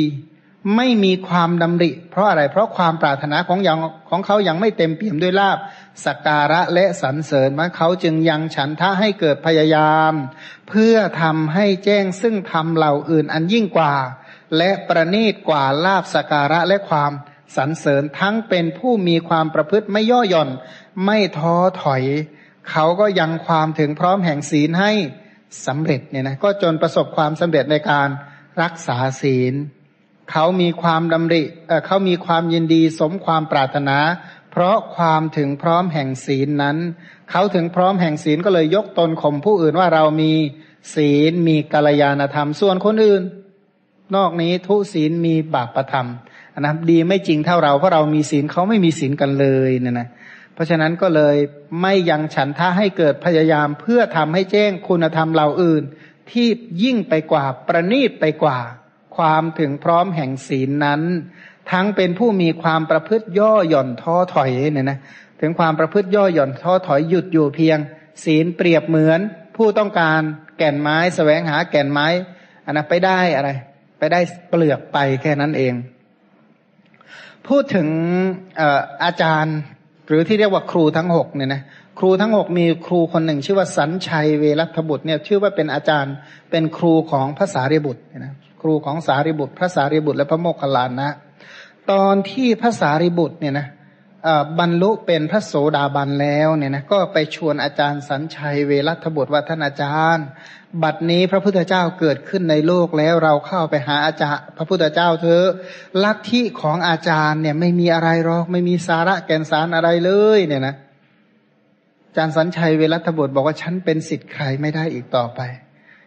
[0.77, 3.79] ไม่มีความดำริ เพราะอะไร เพราะความปรารถนาของยัง
[4.11, 5.59] ของเขายังไม่เต็มเปี่ยมด้วยลาบ
[6.07, 10.13] สักการะและสรรเสริญมันเขาจึงยังฉันทะให้เกิดพยายาม
[10.69, 13.95] เพื่อทำให้แจ้งซึ่งทำเหล่าอื่นอันยิ่งกว่า
[14.57, 17.13] และประณีตกว่าลาบสักการะและความ
[17.57, 20.51] สรรเสริญทั้งเป็นผู้มีความประพฤติไม่ย่อหย่อน
[21.05, 22.03] ไม่ท้อถอย
[22.71, 24.93] เขาก็ยังความถึงพร้อมแห่งศีลให้
[25.67, 28.09] สำเร็จเนี่ยนะก็จนประสบความสำเร็จในการ
[28.63, 29.55] รักษาศีล
[30.33, 31.43] เขามีความดำริ
[31.87, 33.99] เขามีความยินดีสมความปรารถนา
[34.53, 36.77] เพเพราะความถึงพร้อมแห่งศีลนั้น
[37.31, 40.33] เขาถึงพร้อมแห่งศีลก็เลยยกตนข่มผู้อื่นว่าเรามี
[40.95, 43.23] ศีลมีกัลยาณธรรมส่วนคนอื่น
[44.17, 46.09] นอกนี้ทุศีลมีบาปประธรรม
[46.61, 50.09] นะดีไม่จริงเท่าเราเพราะเรามีศีลเขาไม่มีศีลกันเลยเนี่ยนะ
[50.57, 51.37] เพราะฉะนั้นก็เลย
[51.83, 55.83] ไม่ยังฉันท่าให้เกิดพยายามเพื่อทำให้แจ้งคุณธรรมเหล่าอื่น
[56.31, 56.49] ที่
[56.83, 58.59] ยิ่งไปกว่าประณีตไปกว่า
[59.17, 61.03] ความถึงพร้อมแห่งศีลนั้น
[61.71, 64.99] ทั้งเป็นผู้มีความประพฤติย่อหย่อนท้อถอยเนี่ยนะ
[65.41, 67.79] ถึงความประพฤติย่อหย่อนท้อถอยหยุดอยู่เพียง
[68.25, 69.21] ศีลเปรียบเหมือน
[69.57, 70.21] ผู้ต้องการ
[70.59, 72.07] แก่นไม้สแสวงหาแก่นไม้
[72.65, 73.51] อันนั้นไปได้อะไร
[73.99, 75.75] ไปได้เปลือกไปแค่นั้นเอง
[77.49, 77.89] พูดถึง
[79.05, 79.57] อาจารย์
[80.07, 81.63] หรือที่เรียกว่าครูทั้งหกเนี่ยนะ
[81.99, 86.15] ครูทั้งหกมีครูคนหนึ่ง ชื่อว่าสัญชัยเวรัตบุตรเนี่ยชื่อว่าเป็นอาจารย์
[86.51, 91.11] เป็นครูของพระสารีบุตรนะครูของสารีบุตร พระสารีบุตรและพระโมคคัลลานะ
[91.91, 93.67] ตอนที่พระสารีบุตรเนี่ยนะ
[94.59, 100.27] บรรลุเป็นพระโสดาบันแล้วเนี่ยนะก็ไปชวนอาจารย์สัญชัยเวรัตบุตรว่าท่านอาจารย์
[100.83, 105.47] บัดนี้พระพุทธเจ้าเกิดขึ้นในโลกแล้วเราเข้าไปหาอาจารย์ พระพุทธเจ้าเถอะ
[106.05, 110.75] ลัทธิของอาจารย์เนี่ยไม่มีอะไรหรอกไม่มีสาระแก่นสารอะไรเลยเนี่ยนะ
[112.07, 115.41] อาจารย์สัญชัยเวรัตบุตรบอกว่าฉันเป็นสิทธิ์ใครไม่ได้อีกต่อไป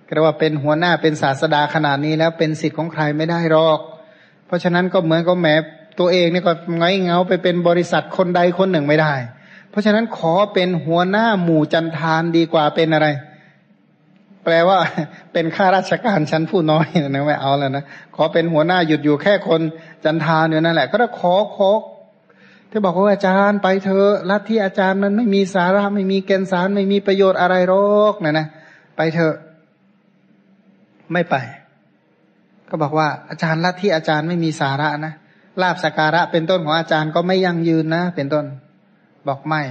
[0.08, 3.80] ก็ว่าเป็นหัวหน้าเป็นศาสดาขนาดนี้แล้วเป็นสิทธิ์ของใครไม่ได้หรอก
[4.46, 5.48] เพราะฉะนั้นก็เหมือนกับแหม
[6.00, 9.14] ตัวเองเนี่ยก็ไงเงาไปเป็นบริษัทคนใดคนหนึ่งไม่ได้
[9.70, 13.08] เพราะฉะนั้นขอเป็นหัวหน้าหมู่จันทานดีกว่าเป็นอะไร
[14.44, 14.78] แปลว่า
[15.34, 17.84] เป็นข้าราชการชั้นผู้น้อยนะไม่เอาแล้วนะ
[18.16, 19.62] ขอเป็นหัวหน้าหยุดอยู่แค่คน
[20.06, 21.72] จันทานอยู่นั่นแหละ ก็ต้องขอขอ
[22.72, 28.48] ที่บอกว่าอาจารย์ไปเถอะลัทธิอาจารย์มันไม่มีสาระไม่มีแกนสารไม่มีประโยชน์อะไรหรอกนะนะ
[28.98, 29.36] ไปเถอะ
[31.14, 31.36] ไม่ไป
[32.70, 35.14] ก็บอกว่าอาจารย์ลัทธิอาจารย์ไม่มีสาระนะ
[35.62, 38.46] ลาบสการะเป็นต้นของอาจารย์ก็ไม่ยั่งยืนนะ เป็นต้น
[39.28, 39.62] บอกไม่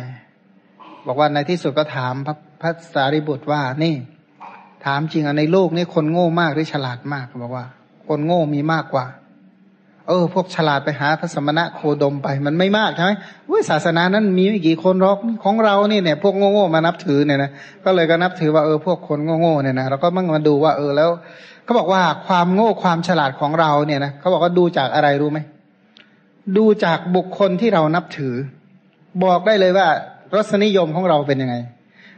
[1.06, 3.94] บอกว่าในที่สุดก็ถามพระพระสารีบุตรว่านี่
[4.84, 7.66] ถามจริงอะในโลกนี้คนโง่มากหรือฉลาดมากเขาบอกว่า
[8.08, 9.06] คนโง่มีมากกว่า
[10.08, 13.12] เออ พวกฉลาดไปหาพระสมณะโคดมไป มันไม่มากใช่ไหม
[13.50, 17.50] วิศาสนานั้นมีไม่กี่คนหรอกของเรานี่เนี่ย พวกโง่ๆมานับถือเนี่ยนะ
[17.84, 21.10] ก็เลยก็นับถือว่าเออพวกคนโง่ๆเนี่ยนะเราก็มั่งมาดูว่า เออแล้ว
[21.64, 25.38] เขาบอกว่าความโง่ความฉลาดของเราเนี่ยนะเขาบอกว่าดูจากอะไรรู้ไหม
[26.56, 28.34] ดูจากบุคคลที่เรานับถือ
[29.24, 29.88] บอกได้เลยว่า
[30.34, 31.56] รสนิยมของเราเป็นยังไง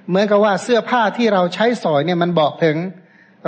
[0.09, 2.77] เหมือนกับว่าเสื้อผ้าที่เราใช้สอยเนี่ยมันบอกถึง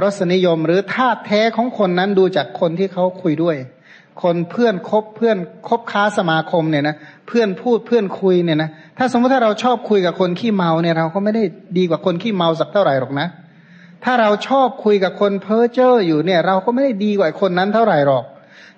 [0.02, 3.56] รสนิยมหรือธาตุแท้ของคนนั้นดูจากคนที่เขาคุยด้วย
[4.22, 5.38] คนเพื่อนคบเพื่อน
[5.68, 6.96] คบค้าสมาคมเนี่ยนะ
[7.28, 11.42] เพื่อนพูดเพื่อนคุยเนี่ยนะถ้าสมมติถ้าเราชอบคุยกับคนขี้เมาเนี่ยเราก็ไม่ได้
[11.78, 13.26] ดีกว่าคนขี้เมาสักเท่าไหร่หรอกนะ
[14.04, 18.24] ถ้าเราชอบคุยกับคนเพ้อเจ้ออยู่เนี่ย เราก็ไม่ได้ดีกว่าคนนั้นเท่าไหร่หรอก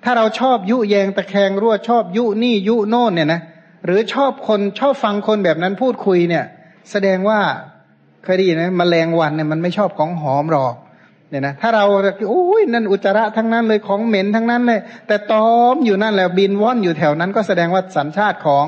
[0.05, 3.41] ถ้าเราชอบยุแยงตะแคงรั่วชอบยุนี่ยุโน่นเนี่ยนะ
[3.85, 6.45] หรือชอบคนชอบฟังคนแบบนั้นพูดคุยเนี่ย
[6.91, 7.39] แสดงว่า
[8.23, 10.75] เคยได้ยินไหมแมลงวันเนี่ยมันไม่ชอบของหอมหรอก
[11.29, 11.85] เนี่ยนะถ้าเรา
[12.29, 18.65] โอ้ยนั่นอุจจาระทั้งนั้นเลยของเหม็นทั้งนั้นเลย แต่ตอมอยู่นั่นแหละบินว่อนอยู่แถวนั้น ก็แสดงว่าสัญชาติของ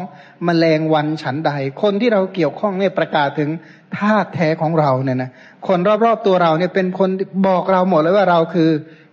[0.47, 1.51] มแมลงวันฉันใด
[1.81, 3.49] คนที่เราเกี่ยวข้องเนี่ยประกาศถึง
[3.97, 5.29] ธาตุแท้ของเราเนี่ยนะ
[5.67, 7.09] คนรอบๆตัวเราเนี่ยเป็นคน
[7.47, 8.69] บอกเราหมดเลยว่าเราคือ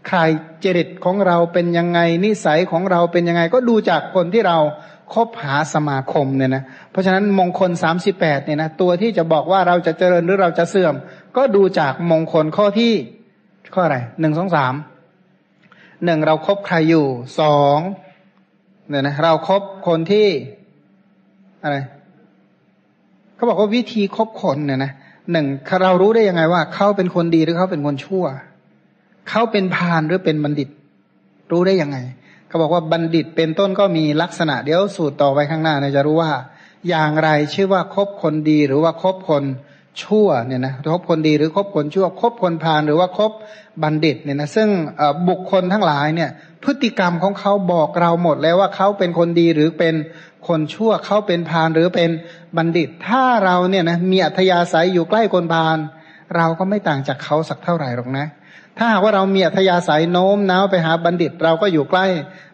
[0.08, 0.18] ใคร
[0.64, 4.58] จริตของเราเป็นยังไงนิสัยของเราเป็นยังไง ก็ดูจากคนที่เรา
[5.14, 10.94] คบหาสมาคมเนี่ยนะเพราะฉะนั้นมงคลสามสิบแปดเนี่ยนะตัวที่จะบอกว่าเราจะเจริญหรือเราจะเสื่อม
[11.36, 12.92] ก็ดูจากมงคลข้อที่
[13.74, 14.74] ข้ออะไรหนึ่งสองสาม
[16.04, 17.06] หนึ่งเราครบใครอยู่
[17.40, 17.78] สอง
[18.88, 20.28] เนี่ยนะเราครบคนที่
[21.62, 21.76] อะไร
[23.36, 24.92] เขาบอกว่าวิธีคบคนเนี่ยนะ
[25.32, 25.46] หนึ่ง
[25.82, 28.24] เรารู้ได้ยังไงว่าเขาเป็นคนดีหรือเขาเป็นคนชั่ว
[29.28, 30.68] เขาเป็นพานหรือเป็นบัณฑิต
[31.50, 31.98] รู้ได้ยังไง
[32.48, 36.32] เขาบอกว่าบัณฑิตเป็นต้นก็มีลักษณะเดี๋ยวสูตรต่อไปข้างหน้าเนี่ยจะรู้ว่า
[36.88, 39.44] อย่างไรชื่อว่าคบคนดีหรือว่าคบคน
[40.02, 43.32] ชั่วเนี่ยนะคบคนดีหรือคบคนชั่วคบคนพานหรือว่าคบ
[43.82, 44.68] บัณฑิตเนี่ยนะซึ่ง
[45.28, 46.30] บุคคลทั้งหลายเนี่ย
[46.64, 49.94] พฤติกรรมของเขาบอกเราหมดแล้วว่าเขาเป็นคนดีหรือเป็น
[50.48, 52.10] คนชั่วเขาเป็นพานหรือเป็น
[52.56, 55.78] บัณฑิต ถ้าเราเนี่ยนะมีอัธยาศัยอยู่ใกล้คนพาน
[56.36, 58.26] เราก็ไม่ต่างจากเขาสักเท่าไหร่หรอกนะ
[58.78, 62.06] ถ้าหากว่าเรามีอัธยาศัยโน้มน้าวไปหาบัณฑิต เราก็อยู่ใกล้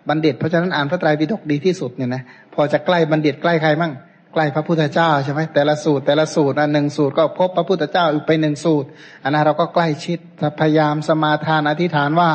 [0.09, 2.23] บัณฑิต เพราะฉะนั้นอ่านพระไตรปิฎกดีที่สุดเนี่ยนะ
[2.55, 3.93] พอจะใกล้บัณฑิตใกล้ใครมั่ง
[4.35, 8.89] ใกล้พระพุทธเจ้าใช่ไหมแต่ละสูตรแต่ละสูตรอันหนึ่งสูตรก็พบพระพุทธเจ้าอีกไปหนึ่งสูตร
[9.23, 10.19] อันนั้นเราก็ใกล้ชิด
[10.61, 12.31] พยายามสมาทานอธิษฐานว่า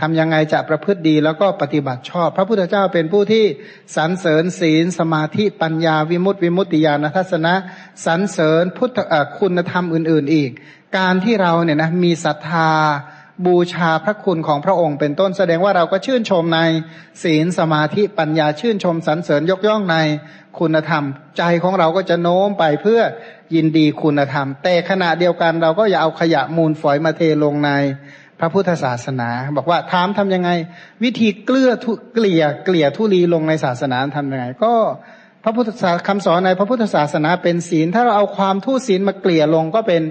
[0.00, 3.44] ทำยังไงจะประพฤติดีแล้วก็ปฏิบัติชอบ พระพุทธเจ้าเป็นผู้ที่
[3.96, 7.54] สรรเสริญศีล สมาธิปัญญาวิมุตติวิมุตติญาณทัศนะ
[8.06, 8.98] สรรเสริญพุทธ
[9.38, 10.50] คุณธรรมอื่น ๆ อีก
[10.98, 12.70] การที่เราเนี่ยนะมีศรัทธา
[13.46, 16.60] บูชาพระคุณของพระองค์เป็นต้นแสดงว่าเราก็ชื่นชมใน
[17.22, 19.96] ศีลสมาธิปัญญาชื่นชมสรรเสริญยกย่องใน
[20.58, 21.04] คุณธรรม
[21.38, 23.00] ใจของเราก็จะโน้มไปเพื่อ
[23.54, 27.70] ยินดีคุณธรรม แต่ขณะเดียวกันเราก็อย่าเอาขยะมูลฝอยมาเทลงใน
[28.40, 30.50] พระพุทธศาสนา บอกว่าถามทำยังไง
[31.04, 31.70] วิธีเกลือ
[32.14, 34.72] เกลี่ยเกลี่ยทุลีลงในศาสนาทำยังไง ก็
[35.44, 40.02] พระพุทธศาสคำสอนในพระพุทธศาสนาเป็นศีล ถ้าเราเอาความทุศีลมาเกลี่ยลงก็เป็น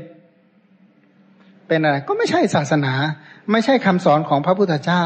[1.67, 2.93] เป็นอะไร ก็ไม่ใช่ศาสนา
[3.51, 5.03] ไม่ใช่คำสอนของพระพุทธเจ้า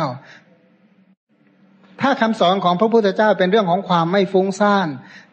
[2.01, 4.87] ถ้าคำสอนของพระพุทธเจ้าเป็นเรื่องของความไม่ฟุ้งซ่าน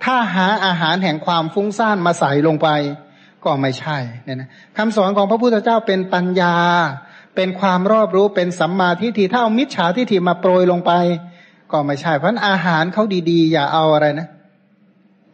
[0.05, 2.69] ถ้าหาอาหารแห่งความฟุ้งซ่านมาใส่ลงไป
[3.45, 6.57] ก็ไม่ใช่เนี่ยนะคำสอนของพระพุทธเจ้าเป็นปัญญา
[7.37, 10.93] เป็นความรอบรู้เป็นสัมมาทิฏฐิถ้าเอามิจฉาทิฏฐิมาโปรยลงไป
[11.73, 14.29] ก็ไม่ใช่ เพราะอาหารเขาดีๆ อย่าเอาอะไรนะ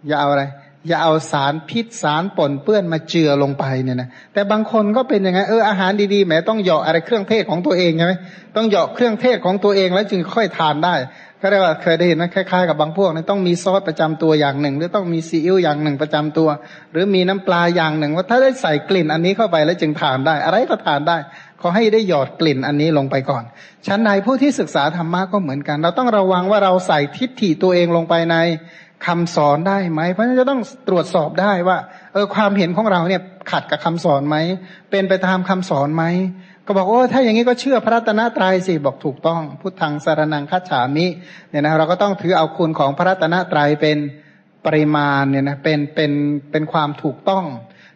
[0.09, 0.45] อย่าเอาอะไร
[0.89, 8.13] อย่าเอาสารพิษสารปนเปื้อนมาเจือลงไปเนี่ยนะแต่บางคนก็เป็นยังไงเอออาหารดีๆแหมต้องเหยาะอะไรเครื่องเทศของตัวเองใช่ไหม
[8.57, 10.95] ต้องเหยาะเครื่องเทศของตัวเองแล้วจึงค่อยทานได้
[11.41, 16.49] ก็เรียกว่าเคยได้เห็นไหมคล้ายๆกับบางพวกนี่ต้องมีซอสประจำตัวอย่างหนึ่ง หรือต้องมีซีอิ๊วอย่างหนึ่งประจำตัว
[16.93, 21.17] หรือมีน้ำปลาอย่างหนึ่ง ว่าถ้าได้ใส่กลิ่นอันนี้เข้าไปแล้วจึงทานได้ อะไรก็ทานได้
[21.61, 23.45] ขอให้ได้หยอดกลิ่นอันนี้ลงไปก่อน
[23.87, 28.37] ชั้นในผู้ที่ศึกษาธรรมะก็เหมือนกัน เราต้องระวังว่าเราใส่ทิฏฐิตัวเองลงไปใน
[29.07, 31.79] คำสอนได้ไหม เพราะฉะนั้นจะต้องตรวจสอบได้ว่า
[32.13, 34.37] เออความเห็นของเราเนี่ยขัดกับคำสอนไหม
[34.91, 36.05] เป็นไปตามคำสอนไหม
[36.67, 41.07] ก็บอกโอ้ถ้าอย่างนี้ก็เชื่อพระรัตนตรัยสิบอกถูกต้อง พุทธังสารนังคัจฉามิ
[41.51, 43.99] เนี่ยนะเราก็ต้องถือเอาคุณของพระรัตนตรัยเป็น
[44.67, 46.13] ปริมาณเนี่ยนะเป็นเป็น
[46.51, 47.45] เป็นความถูกต้อง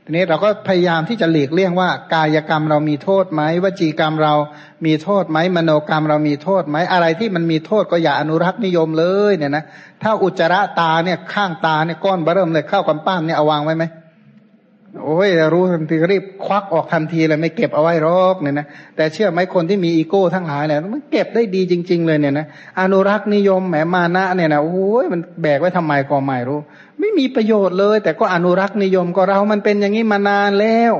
[0.09, 4.35] ทีนี้เราก็พยายามที่จะหลีกเลี่ยงว่า กายกรรมเรามีโทษไหมวจีกรรมเรา
[4.86, 9.64] มีโทษไหมมโนกรรมเรามีโทษไหมอะไรที่มันมีโทษก็อย่าอนุรักษ์นิยมเลยเนี่ยนะ
[10.02, 13.85] ถ้าอุจจาระตาเนี่ยข้างตาเนี่ยก้อนบเริ่มเลยเข้ากับป้ามเนี่ยเอาวางไว้ไหม
[15.05, 18.66] โอ้ยรู้ทันทีรีบควักออกทันทีเลยไม่เก็บเอาไว้รอกเนี่ยนะ
[18.97, 22.47] แต่เชื่อไหมคนที่มีอีโก้ทั้งหลายเนี่ยมันเก็บได้ดีจริง ๆ เลยเนี่ยนะ
[22.80, 26.60] อนุรักษ์นิยมแหมมานะเนี่ยนะโอ้ยมันแบกไว้ทำไมก็ไม่รู้
[27.01, 30.93] ไม่มีประโยชน์เลย แต่ก็อนุรักษ์นิยมก็เรามันเป็นอย่างนี้มานานแล้ว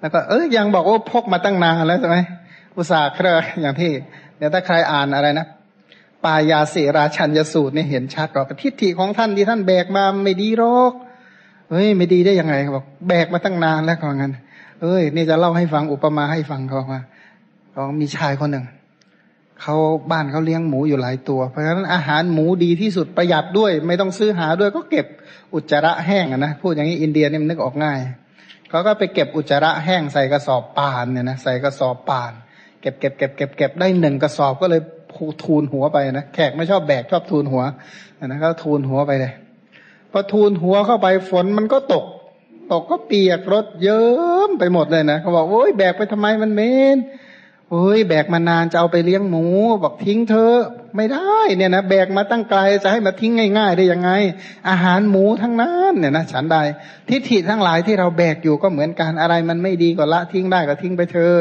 [0.00, 2.18] แล้วก็เอ้ยยังบอกว่าพกมาตั้งนานแล้วใช่ไหม
[2.76, 3.26] อุตส่าห์เคร
[3.60, 3.90] อย่างที่
[4.36, 5.46] เดี๋ยวถ้าใครอ่านอะไรนะ
[6.24, 10.92] ปายาเสราชันยสูตรเนี่ยเห็นชัดหรอกทิฏฐิของท่านที่ท่านแบกมาไม่ดีหรอก
[11.70, 14.32] เฮ้ยไม่ดีได้ยังไงบอกแบกมาตั้งนานแล้วก็งั้น
[14.82, 17.00] เอ้ยนี่จะเล่าให้ฟังอุปมาให้ฟังเขาว่า
[17.72, 18.64] เขามีชายคนหนึ่ง
[19.66, 19.78] เขา
[20.10, 25.06] บ้านเขาเลี้ยงหมูอยู่หลายตัว เพราะฉะนั้นอาหารหมูดีที่สุดประหยัดด้วย ไม่ต้องซื้อหาด้วยก็เก็บ
[25.54, 27.98] อุจจาระแห้งนะพูดอย่างนี้อินเดียเนี่ยนึกออกง่าย
[28.70, 32.32] เขาก็ไปเก็บอุจจาระแห้งใส่กระสอบป่านเนี่ยนะใส่กระสอบป่าน
[32.80, 34.80] เก็บเก็บเก็บเก็บเก็บได้หนึ่งกระสอบก็เลย
[35.44, 37.62] ทูลหัวไปนะแขกไม่ชอบแบกชอบทูลหัว
[38.26, 39.32] นะก็ทูลหัวไปเลย
[40.12, 42.04] พอทูลหัวเข้าไปฝนมันก็ตก
[42.72, 44.08] ตกก็เปียกรถเยิ้
[44.48, 46.62] มไปหมดเลยนะเขาบอกโอ้ยแบกไปทำไมมันเม
[46.96, 46.98] น
[47.70, 49.44] โอ้ยแบกมานานจะเอาไปเลี้ยงหมู
[49.82, 50.54] บอกทิ้งเธอ
[50.96, 54.10] ไม่ได้เนี่ยนะแบกมาตั้งไกลจะให้มาทิ้งง่าย ๆ ได้ยังไง
[54.68, 56.56] อาหารหมูทั้งนั้นเนี่ยนะฉันใด
[57.08, 61.32] ทิฏฐิทั้งหลายที่เราแบกอยู่ก็เหมือนกันอะไรมันไม่ดีก็ละทิ้งได้ก็ทิ้งไปเธอ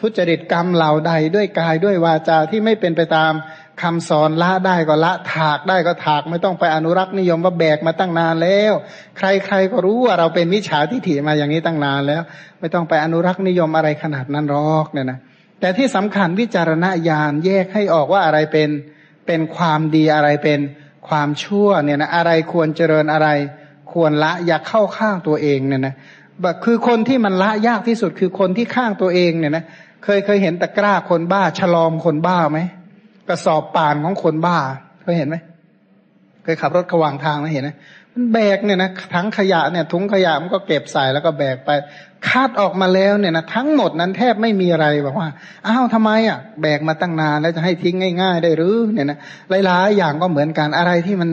[0.00, 3.32] ทุจริตกรรมเหล่าใดด้วยกายด้วยวาจาที่ไม่เป็นไปตาม
[3.82, 8.72] คำสอนละได้ก็ละถากได้ก็ถากไม่ต้องไปอนุรักษ์นิยมว่าแบกมาตั้งนานแล้ว
[9.18, 12.22] ใครๆก็รู้ว่าเราเป็นมิจฉาทิฏฐิมาอย่างนี้ตั้งนานแล้ว
[12.60, 15.18] ไม่ต้องไปอนุรักษ์นิยมอะไรขนาดนั้นหรอกเนี่ยนะ
[15.60, 18.70] แต่ที่สำคัญวิจารณญาณแยกให้ออกว่าอะไรเป็น
[19.26, 20.60] เป็นความดีอะไรเป็น
[21.08, 23.28] ความชั่วเนี่ยนะอะไรควรเจริญอะไร
[23.92, 25.94] ควรละอย่าเข้าข้างตัวเองเนี่ยนะ
[26.64, 29.64] คือคนที่มันละยากที่สุดคือคนที่ข้างตัวเองเนี่ยนะ
[30.04, 32.60] เคยเคยเห็นตะกร้าคนบ้า ฉลอมคนบ้าไหม
[33.28, 34.58] กระสอบป่านของคนบ้า
[35.02, 35.36] เคยเห็นไหม
[36.42, 37.70] เคยขับรถขวางทางไหมเห็นไหม
[38.12, 41.70] มันแบกเนี่ยนะทั้งขยะเนี่ยถุงขยะมันก็เก็บใส่แล้วก็แบกไป
[42.30, 45.28] คาดออกมาแล้วเนี่ยนะทั้งหมดนั้นแทบไม่มีอะไรบอกว่า
[45.66, 49.18] อ้าวทำไมอะ แบกมาตั้งนานแล้วจะให้ทิ้งง่าย ๆ ได้หรือเนี่ยนะ
[49.66, 51.30] หลายๆอย่างก็เหมือนกันอะไรที่มัน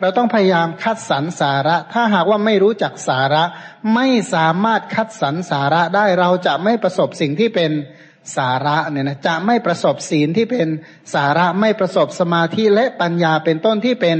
[0.00, 3.44] เราต้องพยายามคัดสรรสาระ ถ้าหากว่าไม่รู้จักสาระ
[3.94, 7.72] ไม่สามารถคัดสรรสาระได้เราจะไม่ประสบสิ่งที่เป็น
[8.36, 10.68] สาระเนี่ยนะจะไม่ประสบศีลที่เป็น
[11.14, 14.18] สาระไม่ประสบสมาธิและปัญญาเป็นต้นที่เป็น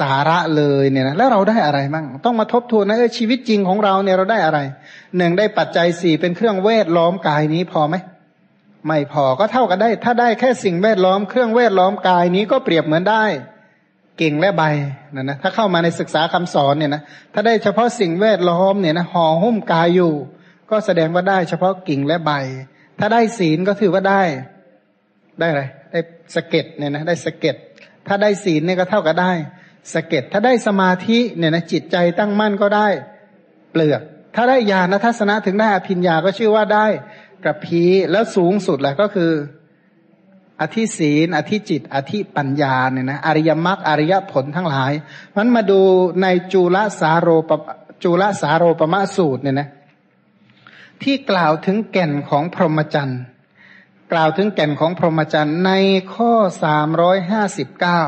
[0.00, 4.58] สาระเลยเนี่ยนะแล้วเราได้อะไรบ้างต้องมาทบทวนนะเออชีวิตจริงของเราเนี่ยเราได้อะไร
[5.16, 7.96] หนึ่งได้ปัจจัยสี่เป็นเครื่องเวทล้อมกายนี้พอไหม
[8.86, 13.24] ไม่พอก็เท่ากันได้ ถ้าได้แค่สิ่งแวดล้อมเครื่องแวดล้อมกายนี้ก็เปรียบเหมือนได้
[14.20, 14.62] กิ่งและใบ
[15.14, 17.02] นะนะถ้าเข้ามาในศึกษาคำสอนเนี่ยนะ
[17.34, 20.12] ถ้าได้เฉพาะสิ่งแวดล้อมเนี่ยนะห่อหุ้มกายอยู่
[20.70, 22.32] ก็แสดงว่าได้เฉพาะกิ่งและใบ
[22.98, 24.22] ถ้าได้ศีลก็ถือว่าได้
[25.40, 26.00] ได้อะไรได้
[26.34, 27.56] สเก็ตเนี่ยนะได้สเก็ต
[28.06, 29.32] ถ้าได้ศีลเนี่ยก็เท่ากับได้
[29.92, 32.88] สะเก็ตถ้าได้สมาธิเนี่ยนะจิตใจตั้งมั่นก็ได้
[33.70, 34.02] เปลือก
[34.34, 36.86] ถ้าได้ญาณทัศนะถึงได้อภิญญาก็ชื่อว่าได้
[37.44, 39.32] กระพีแล้วสูงสุดแหละก็คือ
[40.60, 44.92] อธิศีลอธิจิต อธิปัญญาเนี่ยนะอริยมรรคอริยผลทั้งหลาย
[45.36, 45.80] มันมาดู
[46.22, 47.50] ในจุลสาโรป
[48.04, 49.68] จุลสาโรปมะสูตรเนี่ยนะ
[51.02, 53.20] ที่กล่าวถึงแก่นของพรหมจรรย์
[54.12, 55.72] กล่าวถึงแก่นของพรหมจรรย์ใน
[56.14, 56.32] ข้อ
[56.64, 58.02] สามร้อยห้าสิบเก้า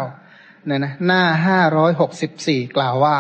[0.69, 3.19] เนี่ยนะหน้าห้าร้อยหกสิบสี่กล่าวว่า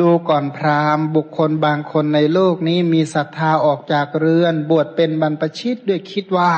[0.00, 6.54] ดูก่อนพราหมณ์ บุคคลบางคนในโลกนี้มีศรัทธาออกจากเรือน บวชเป็นบรรพชิตด้วยคิดว่า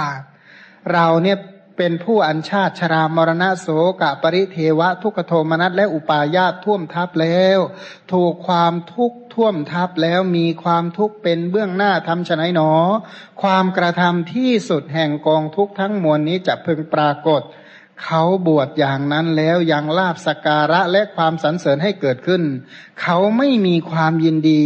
[0.92, 1.38] เราเนี่ย
[1.76, 3.68] เป็นผู้อัญชาติชรามรณะโส
[4.00, 7.58] กะปริเทวะ ทุกโทมนัสและอุปาญาตท่วมทับแล้ว
[8.12, 12.72] ถูกความทุกข์ท่วมทับแล้วมีความทุกข์เป็นเบื้องหน้าทำฉนัยหนอ
[13.42, 17.42] ความกระทำที่สุดแห่งกองทุกข์ทั้งมวลนี้จะพึงปรากฏ
[18.02, 22.42] เขาบวชอย่างนั้นแล้วยังลาบสการะและความสรรเสริญให้เกิดขึ้น
[23.02, 24.64] เขาไม่มีความยินดี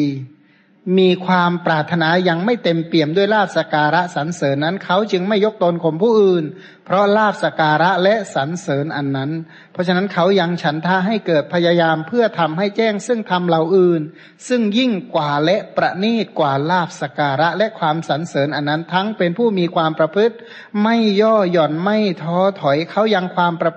[0.98, 6.44] มีความปรารถนายังไม่เต็มเปี่ยมด้วยลาบสการะสรรเสริญนั้น เขาจึงไม่ยกตนข่มผู้อื่น
[6.85, 9.31] เพราะลาบสการะและสรรเสริญอันนั้น
[9.73, 14.02] เพราะฉะนั้นเขายังฉันท่าให้เกิดพยายามเพื่อทำให้แจ้งซึ่งทำเหล่าอื่น
[14.48, 20.36] ซึ่งยิ่งกว่าและประณีตกว่าลาบสการะและความสรรเสริญอันนั้น ทั้งเป็นผู้มีความประพฤติ
[20.82, 23.73] ไม่ย่อหย่อนไม่ท้อถอยเขายังความประ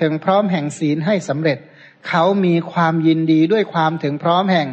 [0.00, 1.58] ถึงพร้อมแห่งศีลให้สำเร็จ
[2.08, 4.68] เขามีความยินดีด้วยความถึงพร้อมแห่ง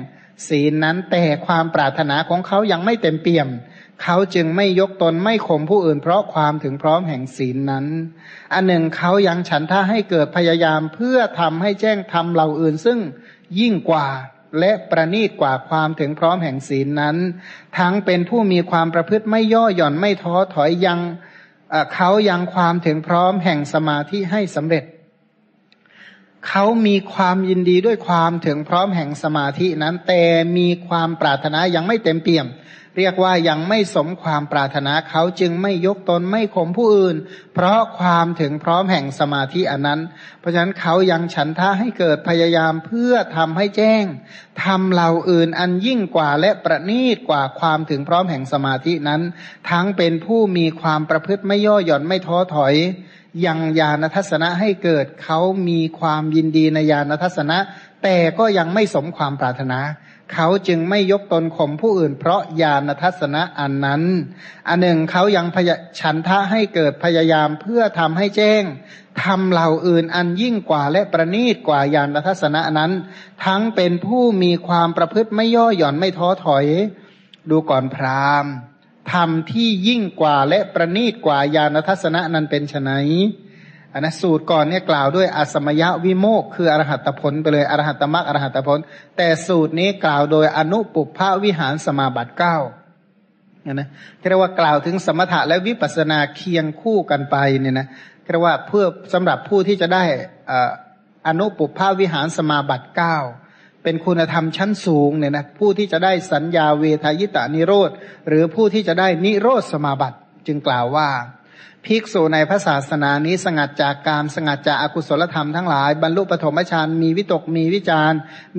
[0.48, 3.50] ศีลนั้นแต่ความปรารถนาของเขายังไม่เต็มเปี่ยม
[4.04, 7.86] เขาจึงไม่ยกตนไม่ข่มผู้อื่น เพราะความถึงพร้อมแห่งศีลนั้น
[8.54, 13.00] อันหนึ่งเขายังฉันท่าให้เกิดพยายามเพื่อทำให้แจ้งทำเหล่าอื่น ซึ่ง
[13.60, 14.08] ยิ่งกว่า
[14.60, 17.18] และประนีตกว่าความถึงพร้อมแห่งศีลนั้น
[17.78, 21.00] ทั้งเป็นผู้มีความประพฤติไม่ย่อหย่อนไม่ท้อถอยยัง
[21.94, 24.84] เขายังความถึงพร้อมแห่งสมาธิให้สำเร็จ
[26.48, 30.24] เขามีความยินดีด้วยความถึงพร้อมแห่งสมาธินั้น แต่
[30.58, 32.48] มีความปรารถนายังไม่เต็มเปี่ยม
[32.98, 37.16] เรียกว่ายังไม่สมความปรารถนาเขาจึงไม่ยกตนไม่ข่มผู้อื่น
[37.54, 40.00] เพราะความถึงพร้อมแห่งสมาธิอันนั้น
[40.40, 44.06] เพราะฉะนั้นเขายังฉันทะให้เกิดพยายามเพื่อทำให้แจ้ง
[44.64, 49.22] ทำเหล่าอื่นอันยิ่งกว่าและประณีตกว่าความถึงพร้อมแห่งสมาธินั้น
[49.70, 52.76] ทั้งเป็นผู้มีความประพฤติไม่ย่อหย่อนไม่ท้อถอย
[53.46, 55.40] ยังญาณทัศนะให้เกิดเขา
[55.70, 57.58] มีความยินดีในญาณทัศนะ
[58.04, 59.80] แต่ก็ยังไม่สมความปรารถนา
[60.34, 64.04] เขาจึงไม่ยกตนข่มผู้อื่น เพราะญาณทัศนะอันนั้น
[64.68, 68.64] อันหนึ่งเขายังพยฉันทะให้เกิดพยายามเพื่อทำให้แจ้ง
[69.24, 72.92] ทำเหล่าอื่นอันยิ่งกว่าและประณีตกว่าญาณทัศนะนั้น
[73.46, 76.66] ทั้งเป็นผู้มีความประพฤติไม่ย่อหย่อนไม่ท้อถอย
[77.50, 78.52] ดูก่อนพราหมณ์
[79.12, 82.92] ธรรมที่ยิ่งกว่าและประณีตกว่าญาณทัศนะนั้นเป็นไน
[83.94, 88.80] อันนะสูตรก่อนเนี่ยกล่าวด้วยอสมยะวิโมกคืออรหัตผลไปเลยอรหัตมรรคอรหัตผล
[89.18, 92.58] แต่สูตรนี้กล่าวโดยอนุปุพะวิหารสมาบัติเก้า
[93.64, 93.88] เนี่ยนะ
[94.30, 97.88] เรียกว่ากล่าวถึงสมถะและวิปัสสนาเคียงคู่กันไปเนี่ยนะ
[98.32, 100.04] เรียกว่าเพื่อสำหรับผู้ที่จะได้
[101.28, 103.18] อนุปุพะวิหารสมาบัติเก้า
[103.84, 107.90] เป็นคุณธรรมชั้นสูงเนี่ยนะผู้ที่จะได้สัญญาเวทายตานิโรธ
[108.28, 110.18] หรือผู้ที่จะได้นิโรธสมาบัติ
[110.48, 111.10] จึงกล่าวว่า
[111.86, 118.14] ภิกษุในพระศาสนานี้สงัดจากกามสงัดจากอากุศลธรรมทั้งหลาย บรรลุปฐมฌานมีวิตกมีวิจาร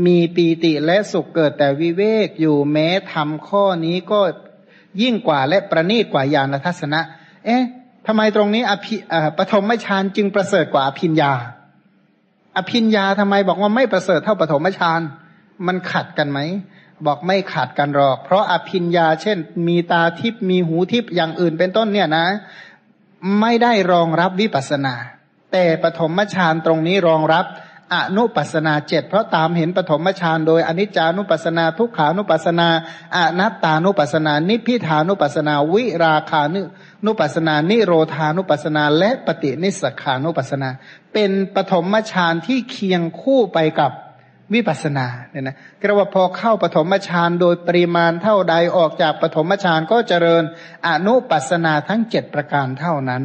[0.06, 4.20] มีปีติและสุขเกิดแต่วิเวกอยู่แม้ทำข้อนี้ก็
[5.02, 7.00] ยิ่งกว่าและประณีตกว่าญาณทัศนะ
[7.46, 7.64] เอ๊ะ
[8.06, 8.96] ทำไมตรงนี้อภิ
[9.38, 11.32] ปฐมฌานจึงประเสริฐกว่าอภิญญา
[12.56, 15.00] อภินญาทำไมบอกว่าไม่ประเสริฐเท่าปฐมฌาน
[15.66, 16.38] มันขัดกันไหม
[17.06, 22.26] บอกไม่ขัดกันหรอก เพราะอภินญา เช่น มีตาทิพมีหูทิพอย่างอื่นเป็นต้นเนี่ยนะ
[23.40, 24.94] ไม่ได้รองรับวิปัสนา
[25.52, 27.44] แต่ปฐมฌานตรงนี้รองรับ
[27.94, 32.68] อนุปัสนาเจ็ดเพราะตามเห็นปฐมฌานโดยอนิจจานุปัสนาทุกขานุปัสนา
[33.16, 36.60] อนัตตานุปัสนานิพิธานุปัสนาวิราคานุ
[37.06, 40.68] นุปัสนานิโรธานุปัสนาและปฏินิสขานุปัสนา
[41.12, 43.92] เป็นปฐมฌานที่เคียงคู่ไปกับ
[44.54, 50.42] วิปัสนาเนี่ยนะกระว่าพอเข้าปฐมฌานโดยปริมาณเท่าใดออกจากปฐมฌานก็เจริญ
[50.88, 53.22] อนุปัสนาทั้งเจ็ดประการเท่านั้น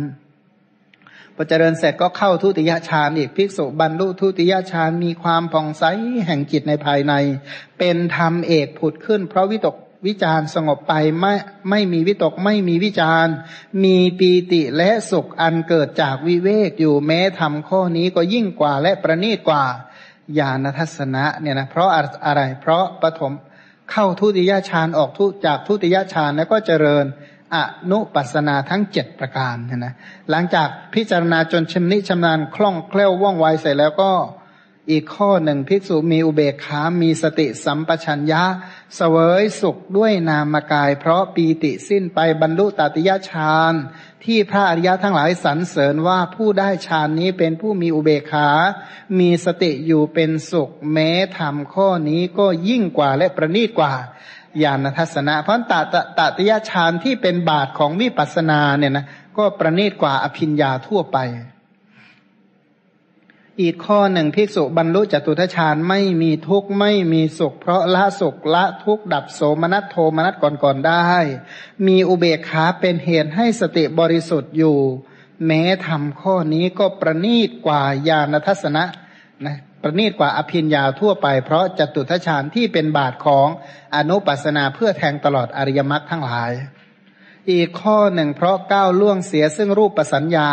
[1.39, 5.83] พอเจริญเสร็จก็เข้าทุติยฌานอีกภิกษุบรรลุทุติยฌานมีความผ่องใส
[6.25, 7.13] แห่งจิตในภายใน
[7.79, 9.75] เป็นธรรมเอกผุดขึ้น เพราะวิตก
[10.07, 11.33] วิจารสงบไปไม่
[11.69, 13.27] ไม่มีวิตกไม่มีวิจาร
[13.83, 19.63] มีปีติและสุขอันเกิดจากวิเวกอยู่แม้ทำข้อนี้ก็ยิ่งกว่าและประณีตกว่า
[20.39, 21.89] ญาณทัศนะเนี่ยนะเพราะ
[22.25, 23.33] อะไรเพราะปฐม
[23.91, 27.05] เข้าทุติยฌานออกทุจากทุติยฌานแล้วก็เจริญ
[27.55, 27.57] อ
[27.91, 29.93] นุปัสนาทั้งเจ็ดประการนะ
[30.29, 34.11] หลังจากพิจารณาจนชำนิชำนาญคล่องแคล่วว่องไวเสร็จแล้วก็
[34.91, 38.43] อีกข้อหนึ่งภิกษุมีอุเบกขา มีสติสัมปชัญญะ
[38.95, 43.73] เสวยสุขด้วยนามกาย เพราะปีติสิ้นไปบรรลุตติยฌาน
[44.23, 48.49] ที่พระอริยะทั้งหลายสรรเสริญว่าผู้ได้ฌานนี้เป็นผู้มีอุเบกขา
[49.19, 53.93] มีสติอยู่เป็นสุขแม้ทำข้อนี้ก็ยิ่งกว่าและประณีตกว่า
[54.63, 59.05] ญาณทัศนะ เพราะตตตติยฌานที่เป็นบาทของวิปัสสนาเนี่ยนะ
[59.37, 61.17] ก็ประณีตกว่าอภิญญาทั่วไป
[63.61, 71.07] อีกข้อหนึ่งภิกษุบรรลุจตุทชาญไม่มีทุกข์ไม่มีสุข เพราะละสุขละทุกข์ดับโสมนัสโทมนัสก่อนๆได้
[71.87, 74.77] มีอุเบกขาเป็นเหตุให้สติบริสุทธิ์อยู่
[75.45, 78.83] แม้ทำข้อนี้ก็ประนีตกว่าญาณทัศนะ
[79.45, 83.47] นะ ประนีตกว่าอภิญญาทั่วไปเพราะจตุทชาญที่เป็นบาทของ
[83.95, 86.51] อนุปัสนาเพื่อแทงตลอดอริยมรรคทั้งหลาย
[87.51, 90.49] อีกข้อหนึ่งเพราะก้าวล่วงเสียซึ่งรูปประสัญญา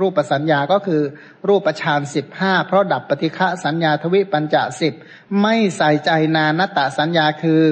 [0.00, 1.02] รูปประสัญญาก็คือ
[1.48, 4.94] รูปประชานสิบห้าเพราะดับปฏิฆะสัญญาทวิปัญจสิบ
[5.42, 7.62] ไม่ใส่ใจนานตะสัญญาคือ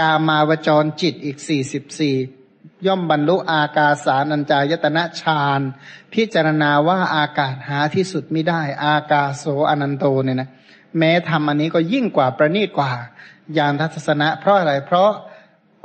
[0.00, 2.16] กามาวจรจิตอีกสี่สิบสี่
[2.86, 5.60] ย่อมบรรลุอากาสานัญจายตนะฌาน
[6.12, 10.48] พิจารณาว่าอากาศหาที่สุดไม่ได้ อากาโสอนันโตเนี่ยนะ
[10.98, 12.92] แม้ทำอันนี้ก็ยิ่งกว่าประณีตกว่า
[13.58, 15.10] ยานทัศนะ เพราะอะไรเพราะ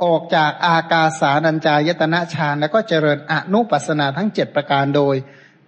[0.04, 5.14] ออกจากอากาสานัญจายตนะฌานแล้วก็เจริญอนุปัสนาทั้งเจ็ดประการโดย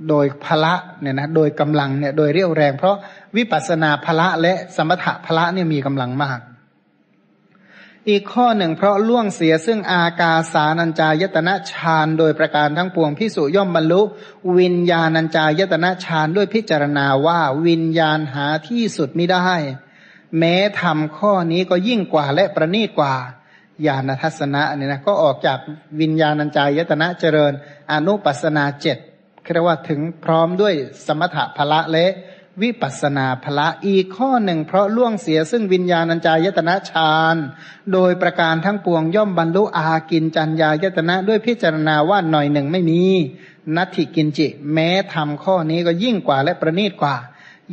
[0.09, 2.97] โดยพละเนี่ยนะโดยกำลังเนี่ยโดยเรี่ยวแรง เพราะ
[3.36, 6.40] วิปัสนาพละและสมถะพละเนี่ยมีกำลังมาก
[8.09, 14.03] อีกข้อหนึ่งเพราะล่วงเสียซึ่งอากาสานัญจายตนะฌานโดยประการทั้งปวงพิสุย่อมบรรลุ
[14.59, 19.49] วิญญาณัญจายตนะฌานด้วยพิจารณาว่าวิญญาณหาที่สุดไม่ได้
[20.39, 23.15] แม้ทำข้อนี้ก็ยิ่งกว่าและประณีตกว่า
[23.87, 25.59] ญาณทัศนะเนี่ยนะก็ออกจาก
[26.01, 27.53] วิญญาณัญจายตนะเจริญ
[27.93, 28.99] อนุปัสนาเจ็ด
[29.53, 30.74] เรียกว่าถึงพร้อมด้วย
[31.07, 32.07] สมถะพละและ
[32.62, 37.37] วิปัสนาพละอีกข้อหนึ่งเพราะล่วงเสียซึ่งวิญญาณัญจายตนะฌาน
[37.93, 43.03] โดยประการทั้งปวงย่อมบรรลุอากินจัญญายตนะด้วยพิจารณาว่าหน่อยหนึ่งไม่มี
[43.77, 47.16] นัตถิกินจิ แม้ทำข้อนี้ก็ยิ่งกว่าและประณีตกว่า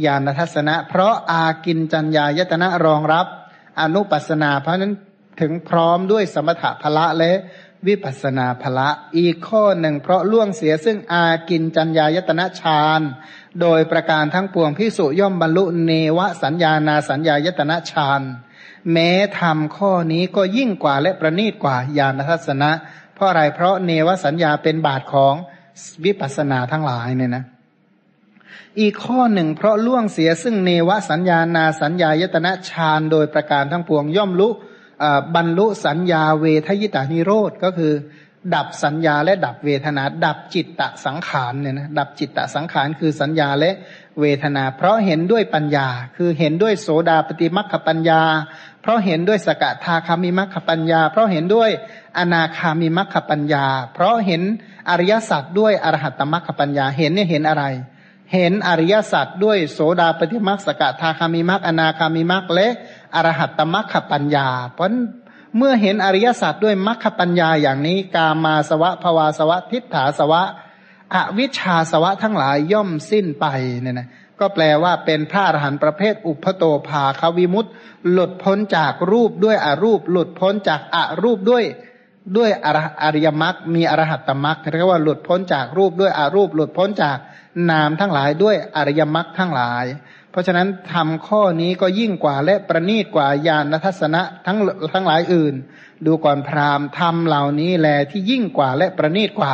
[0.06, 3.28] ญาณทัศนะ เพราะอากินจัญญายตนะรองรับ
[3.82, 4.94] อนุปัสนาเพราะนั้น
[5.42, 7.32] ถึงพร้อมด้วยสมถะพละและ
[7.88, 13.02] วิปัสนาพละอีกข้อหนึ่งเพราะล่วงเสียซึ่งอากินจัญญายตนะฌาน
[13.62, 18.22] โดยประการทั้งปวงพิสุย่อมบรรลุเนวสัญญานาสัญญายตนะฌาน
[18.92, 19.10] แม้
[19.40, 22.72] ทำข้อนี้ก็ยิ่งกว่าและประณีตกว่าญาณทัศนะ
[23.16, 25.34] เพราะอะไรเพราะเนวสัญญาเป็นบาทของ
[26.06, 27.44] วิปัสสนาทั้งหลายเนี่ยนะ
[28.80, 34.50] อีกข้อหนึ่งเพราะล่วงเสียซึ่งเนวสัญญานาสัญญายตนะฌานโดยประการทั้งปวงย่อมลุ
[35.36, 37.94] บรรลุสัญญาเวทยิตานิโรธก็คือ
[38.56, 43.72] ดับสัญญาและดับเวทนา ดับจิตตะสังขารเนี่ยนะดับจิตตะสังขารคือสัญญาและ
[44.20, 45.88] เวทนา เพราะเห็นด้วยปัญญา
[46.18, 48.22] คือเห็นด้วยโสดาปฏิมัคคปัญญา
[48.82, 51.70] เพราะเห็นด้วยสกทาคามิมัคคปัญญา เพราะเห็นด้วย
[52.18, 54.41] อนาคามิมัคคปัญญา เพราะเห็น
[54.90, 57.66] อริยสัจด้วยอรหัตตมัคคปัญญาเห็นเนี่ยเห็นอะไร
[58.34, 62.68] เห็นอริยสัจด้วยโสดาปฏิมัคสกทาคามิมัคอนาคามิมัคและ
[63.16, 64.88] อรหัตตมัคคปัญญา เพราะ
[65.58, 70.42] เมื่อเห็นอริยสัจด้วยมัคคปัญญาอย่างนี้ กามาสวะภวาสวะ ทิฏฐาสวะ
[71.16, 73.46] อวิชชาสวะทั้งหลายย่อมสิ้นไป
[73.82, 74.08] เนี่ยนะ
[74.40, 77.72] ก็แปลว่าเป็นพระอรหันต์ประเภทอุปโตภาควิมุตต์
[78.12, 81.64] หลุดพ้นจากรูปด้วยอรูป หลุดพ้นจากอรูปด้วย
[82.38, 82.50] ด้วย
[83.04, 87.18] อริยมรรคมีอรหัตตมรรคเรียกว่าหลุดพ้นจากรูปด้วยอรูป หลุดพ้นจาก
[87.70, 89.86] นามทั้งหลายด้วยอริยมรรคทั้งหลาย
[90.32, 94.58] เพราะฉะนั้นทำข้อนี้ก็ยิ่งกว่าและประณีตกว่าญาณทัศนะทั้ง
[94.94, 95.54] ทั้งหลายอื่น
[96.06, 99.54] ดูก่อนพราหมณ์ทำเหล่านี้แลที่ยิ่งกว่าและประณีตกว่า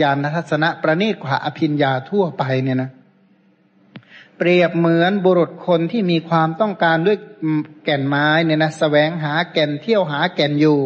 [0.00, 2.90] ญาณทัศนะประณีตกว่าอภิญญาทั่วไปเนี่ยนะ
[4.38, 7.18] เปรียบเหมือนบุรุษคนที่มีความต้องการด้วย
[7.84, 10.78] แก่นไม้เนี่ยนะสแสวงหาแก่นเที่ยวหาแก่นอยู่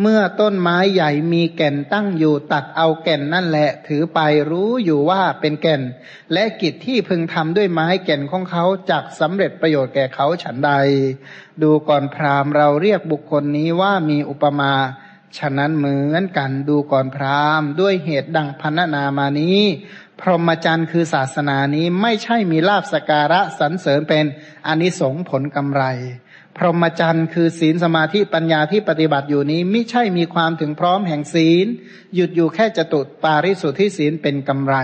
[0.00, 4.20] เมื่อต้นไม้ใหญ่มีแก่นตั้งอยู่ ตัดเอาแก่นนั่นแหละ ถือไป
[4.50, 5.82] รู้อยู่ว่าเป็นแก่น
[6.32, 10.72] และกิจที่พึงทำด้วยไม้แก่นของเขาจักสำเร็จประโยชน์แก่เขาฉันใด
[11.62, 14.74] ดูก่อนพราหมณ์เราเรียกบุคคลนี้ว่ามีอุปมา
[15.38, 19.60] ฉะนั้นเหมือนกันดูก่อนพราหมณ์ด้วยเหตุดังพันนามานี้
[20.20, 24.24] พรหมจรรย์คือศาสนานี้ไม่ใช่มีลาบสการะสรรเสริญเป็น
[24.66, 25.84] อนิสงผลกำไร
[26.58, 31.66] พรหมจรรย์คือศีลสมาธิปัญญาที่ปฏิบัติอยู่นี้ไม่ใช่มีความถึงพร้อมแห่งศีล
[32.14, 34.76] หยุดอยู่แค่จตุปาริสุทธิศีลเป็นกำไร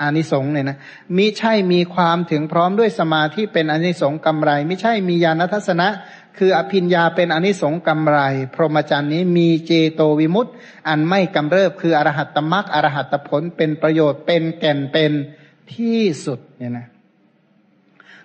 [0.00, 0.78] อานิสงส์เนี่ยนะ
[1.16, 5.88] มิใช่มีความถึงพร้อมด้วยสมาธิเป็นอนิสงส์กำไร ไม่ใช่มีญาณทัศนะ
[6.38, 8.18] คืออภิญญาเป็นอนิสงส์กำไร
[8.54, 10.52] พรหมจรรย์นี้มีเจโตวิมุตต์
[10.88, 15.12] อันไม่กำเริบคืออรหัตตมรักอรหัตตผลเป็นประโยชน์เป็นแก่นเป็น
[15.74, 16.86] ที่สุดเนี่ยนะ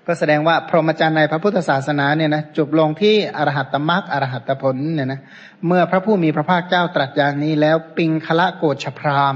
[0.05, 5.19] ก็แสดงว่าพรหมจรรย์ในพระพุทธศาสนาเนี่ยนะจบลงที่อรหัตตมรรคอรหัตผลเนี่ยนะ
[5.67, 9.35] เมื่อพระผู้มีพระภาคเจ้าตรัสอย่างนี้แล้วปิงคละโกชพราม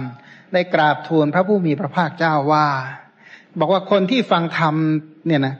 [0.54, 2.68] ได้กราบทูลพระผู้มีพระภาคเจ้าว่า
[3.60, 4.76] บอกว่าคนที่ฟังธรรม
[5.28, 5.56] เนี่ยนะ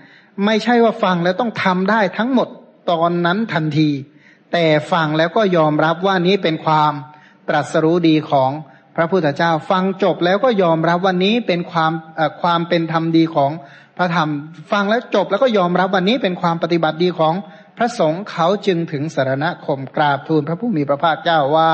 [0.46, 2.48] ไม่ใช่ว่าฟังแล้วต้องทำได้ทั้งหมด
[2.92, 3.90] ตอนนั้นทันที
[4.52, 6.92] แต่ฟังแล้วก็ยอมรับว่านี้เป็นความ
[7.50, 8.52] ตรัสรู้ดีของ
[8.96, 11.92] พระพุทธเจ้า ฟังจบแล้วก็ยอมรับวันนี้เป็นความ
[12.42, 13.52] ความเป็นธรรมดีของ
[13.98, 14.30] พระธรรม
[14.72, 17.34] ฟังแล้วจบแล้วก็ยอมรับวันนี้เป็นความปฏิบัติดีของ
[17.78, 21.74] พระสงฆ์เขาจึงถึงสารณคมกราบทูลพระผู้มีพระภาคเจ้าว่า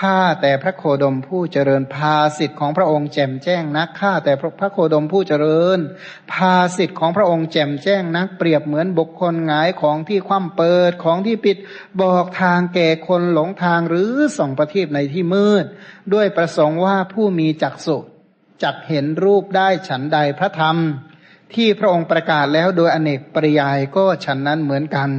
[0.00, 5.78] ข้าแต่พระโคดมผู้เจริญภาสิทธิ์ของพระองค์แจ่มแจ้งนักข้าแต่พระโคดมผู้เจริญ
[6.32, 11.56] ภาสิทธิ์ของพระองค์แจ่มแจ้งนักเปรียบเหมือนบุคคลหงายของที่คว่ำเปิดของที่ปิด
[12.02, 15.64] บอกทางแก่คนหลงทางหรือส่องประทีปในที่มืด
[16.12, 17.98] ด้วยประสงค์ว่าผู้มีจักสุ
[18.62, 20.76] จักเห็นรูปได้ฉันใดพระธรรม
[21.56, 25.10] ที่พระองค์ประกาศแล้วโดยอเนกปริยายก็ฉันนั้นเหมือนกัน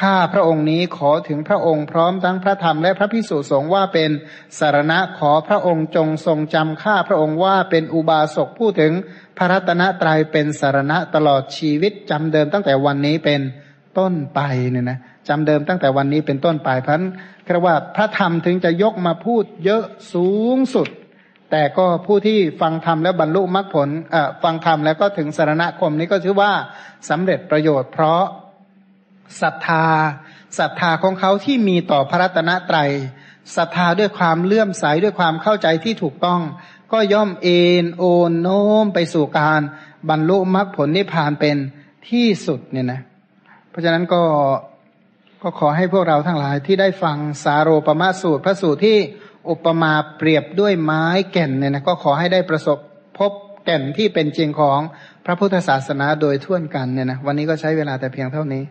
[0.00, 4.10] ข้าพระองค์นี้ขอถึงพระองค์พร้อมทั้งพระธรรมและพระพิสุสงฆ์ว่าเป็น
[4.58, 8.92] สารณะขอพระองค์จงทรงจำข้าพระองค์ว่าเป็นอุบาสกพูดถึง
[9.38, 13.40] พระรัตนตรัยเป็นสารณะตลอดชีวิตจำเดิมตั้งแต่วันนี้เป็น
[13.98, 14.40] ต้นไป
[14.70, 14.98] เนี่ยนะ
[15.28, 17.02] จำเดิมตั้งแต่วันนี้เป็นต้นไปพัน
[17.48, 20.88] กระว่าพระธรรมถึงจะยกมาพูดเยอะสูงสุด
[21.50, 23.88] แต่ก็ผู้ที่ฟังธรรมแล้วบรรลุมรรคผล
[24.42, 26.52] ฟังธรรมแล้วก็ถึงสารณคมนี้ก็ชื่อว่า
[27.10, 28.22] สำเร็จประโยชน์ เพราะ
[29.42, 29.86] ศรัทธา
[30.58, 32.90] ศรัทธาของเขาที่มีต่อพระรัตนตรัย
[33.56, 36.40] ศรัทธาด้วยความเลื่อมใสด้วยความเข้าใจที่ถูกต้อง
[36.92, 39.60] ก็ย่อมเอ็นโอนโน้มไปสู่การ
[40.08, 41.56] บรรลุมรรคผลนิพพานเป็น
[42.08, 43.00] ที่สุดเนี่ยนะ
[43.68, 44.22] เพราะฉะนั้นก็
[45.42, 48.98] ก็ขอให้พวกเราทั้งหลายที่ได้ฟังสาโรปมาสูตรพระสูตรที่
[49.48, 52.78] อุปมาเปรียบด้วยไม้แก่นเนี่ยนะก็ขอให้ได้ประสบ
[53.18, 53.32] พบ
[53.64, 54.80] แก่นที่เป็นจริงของ
[55.26, 58.62] พระพุทธศาสนาโดยทั่วกันเนี่ยนะวันนี้ก็ใช้เวลาแต่เพียงเท่านี้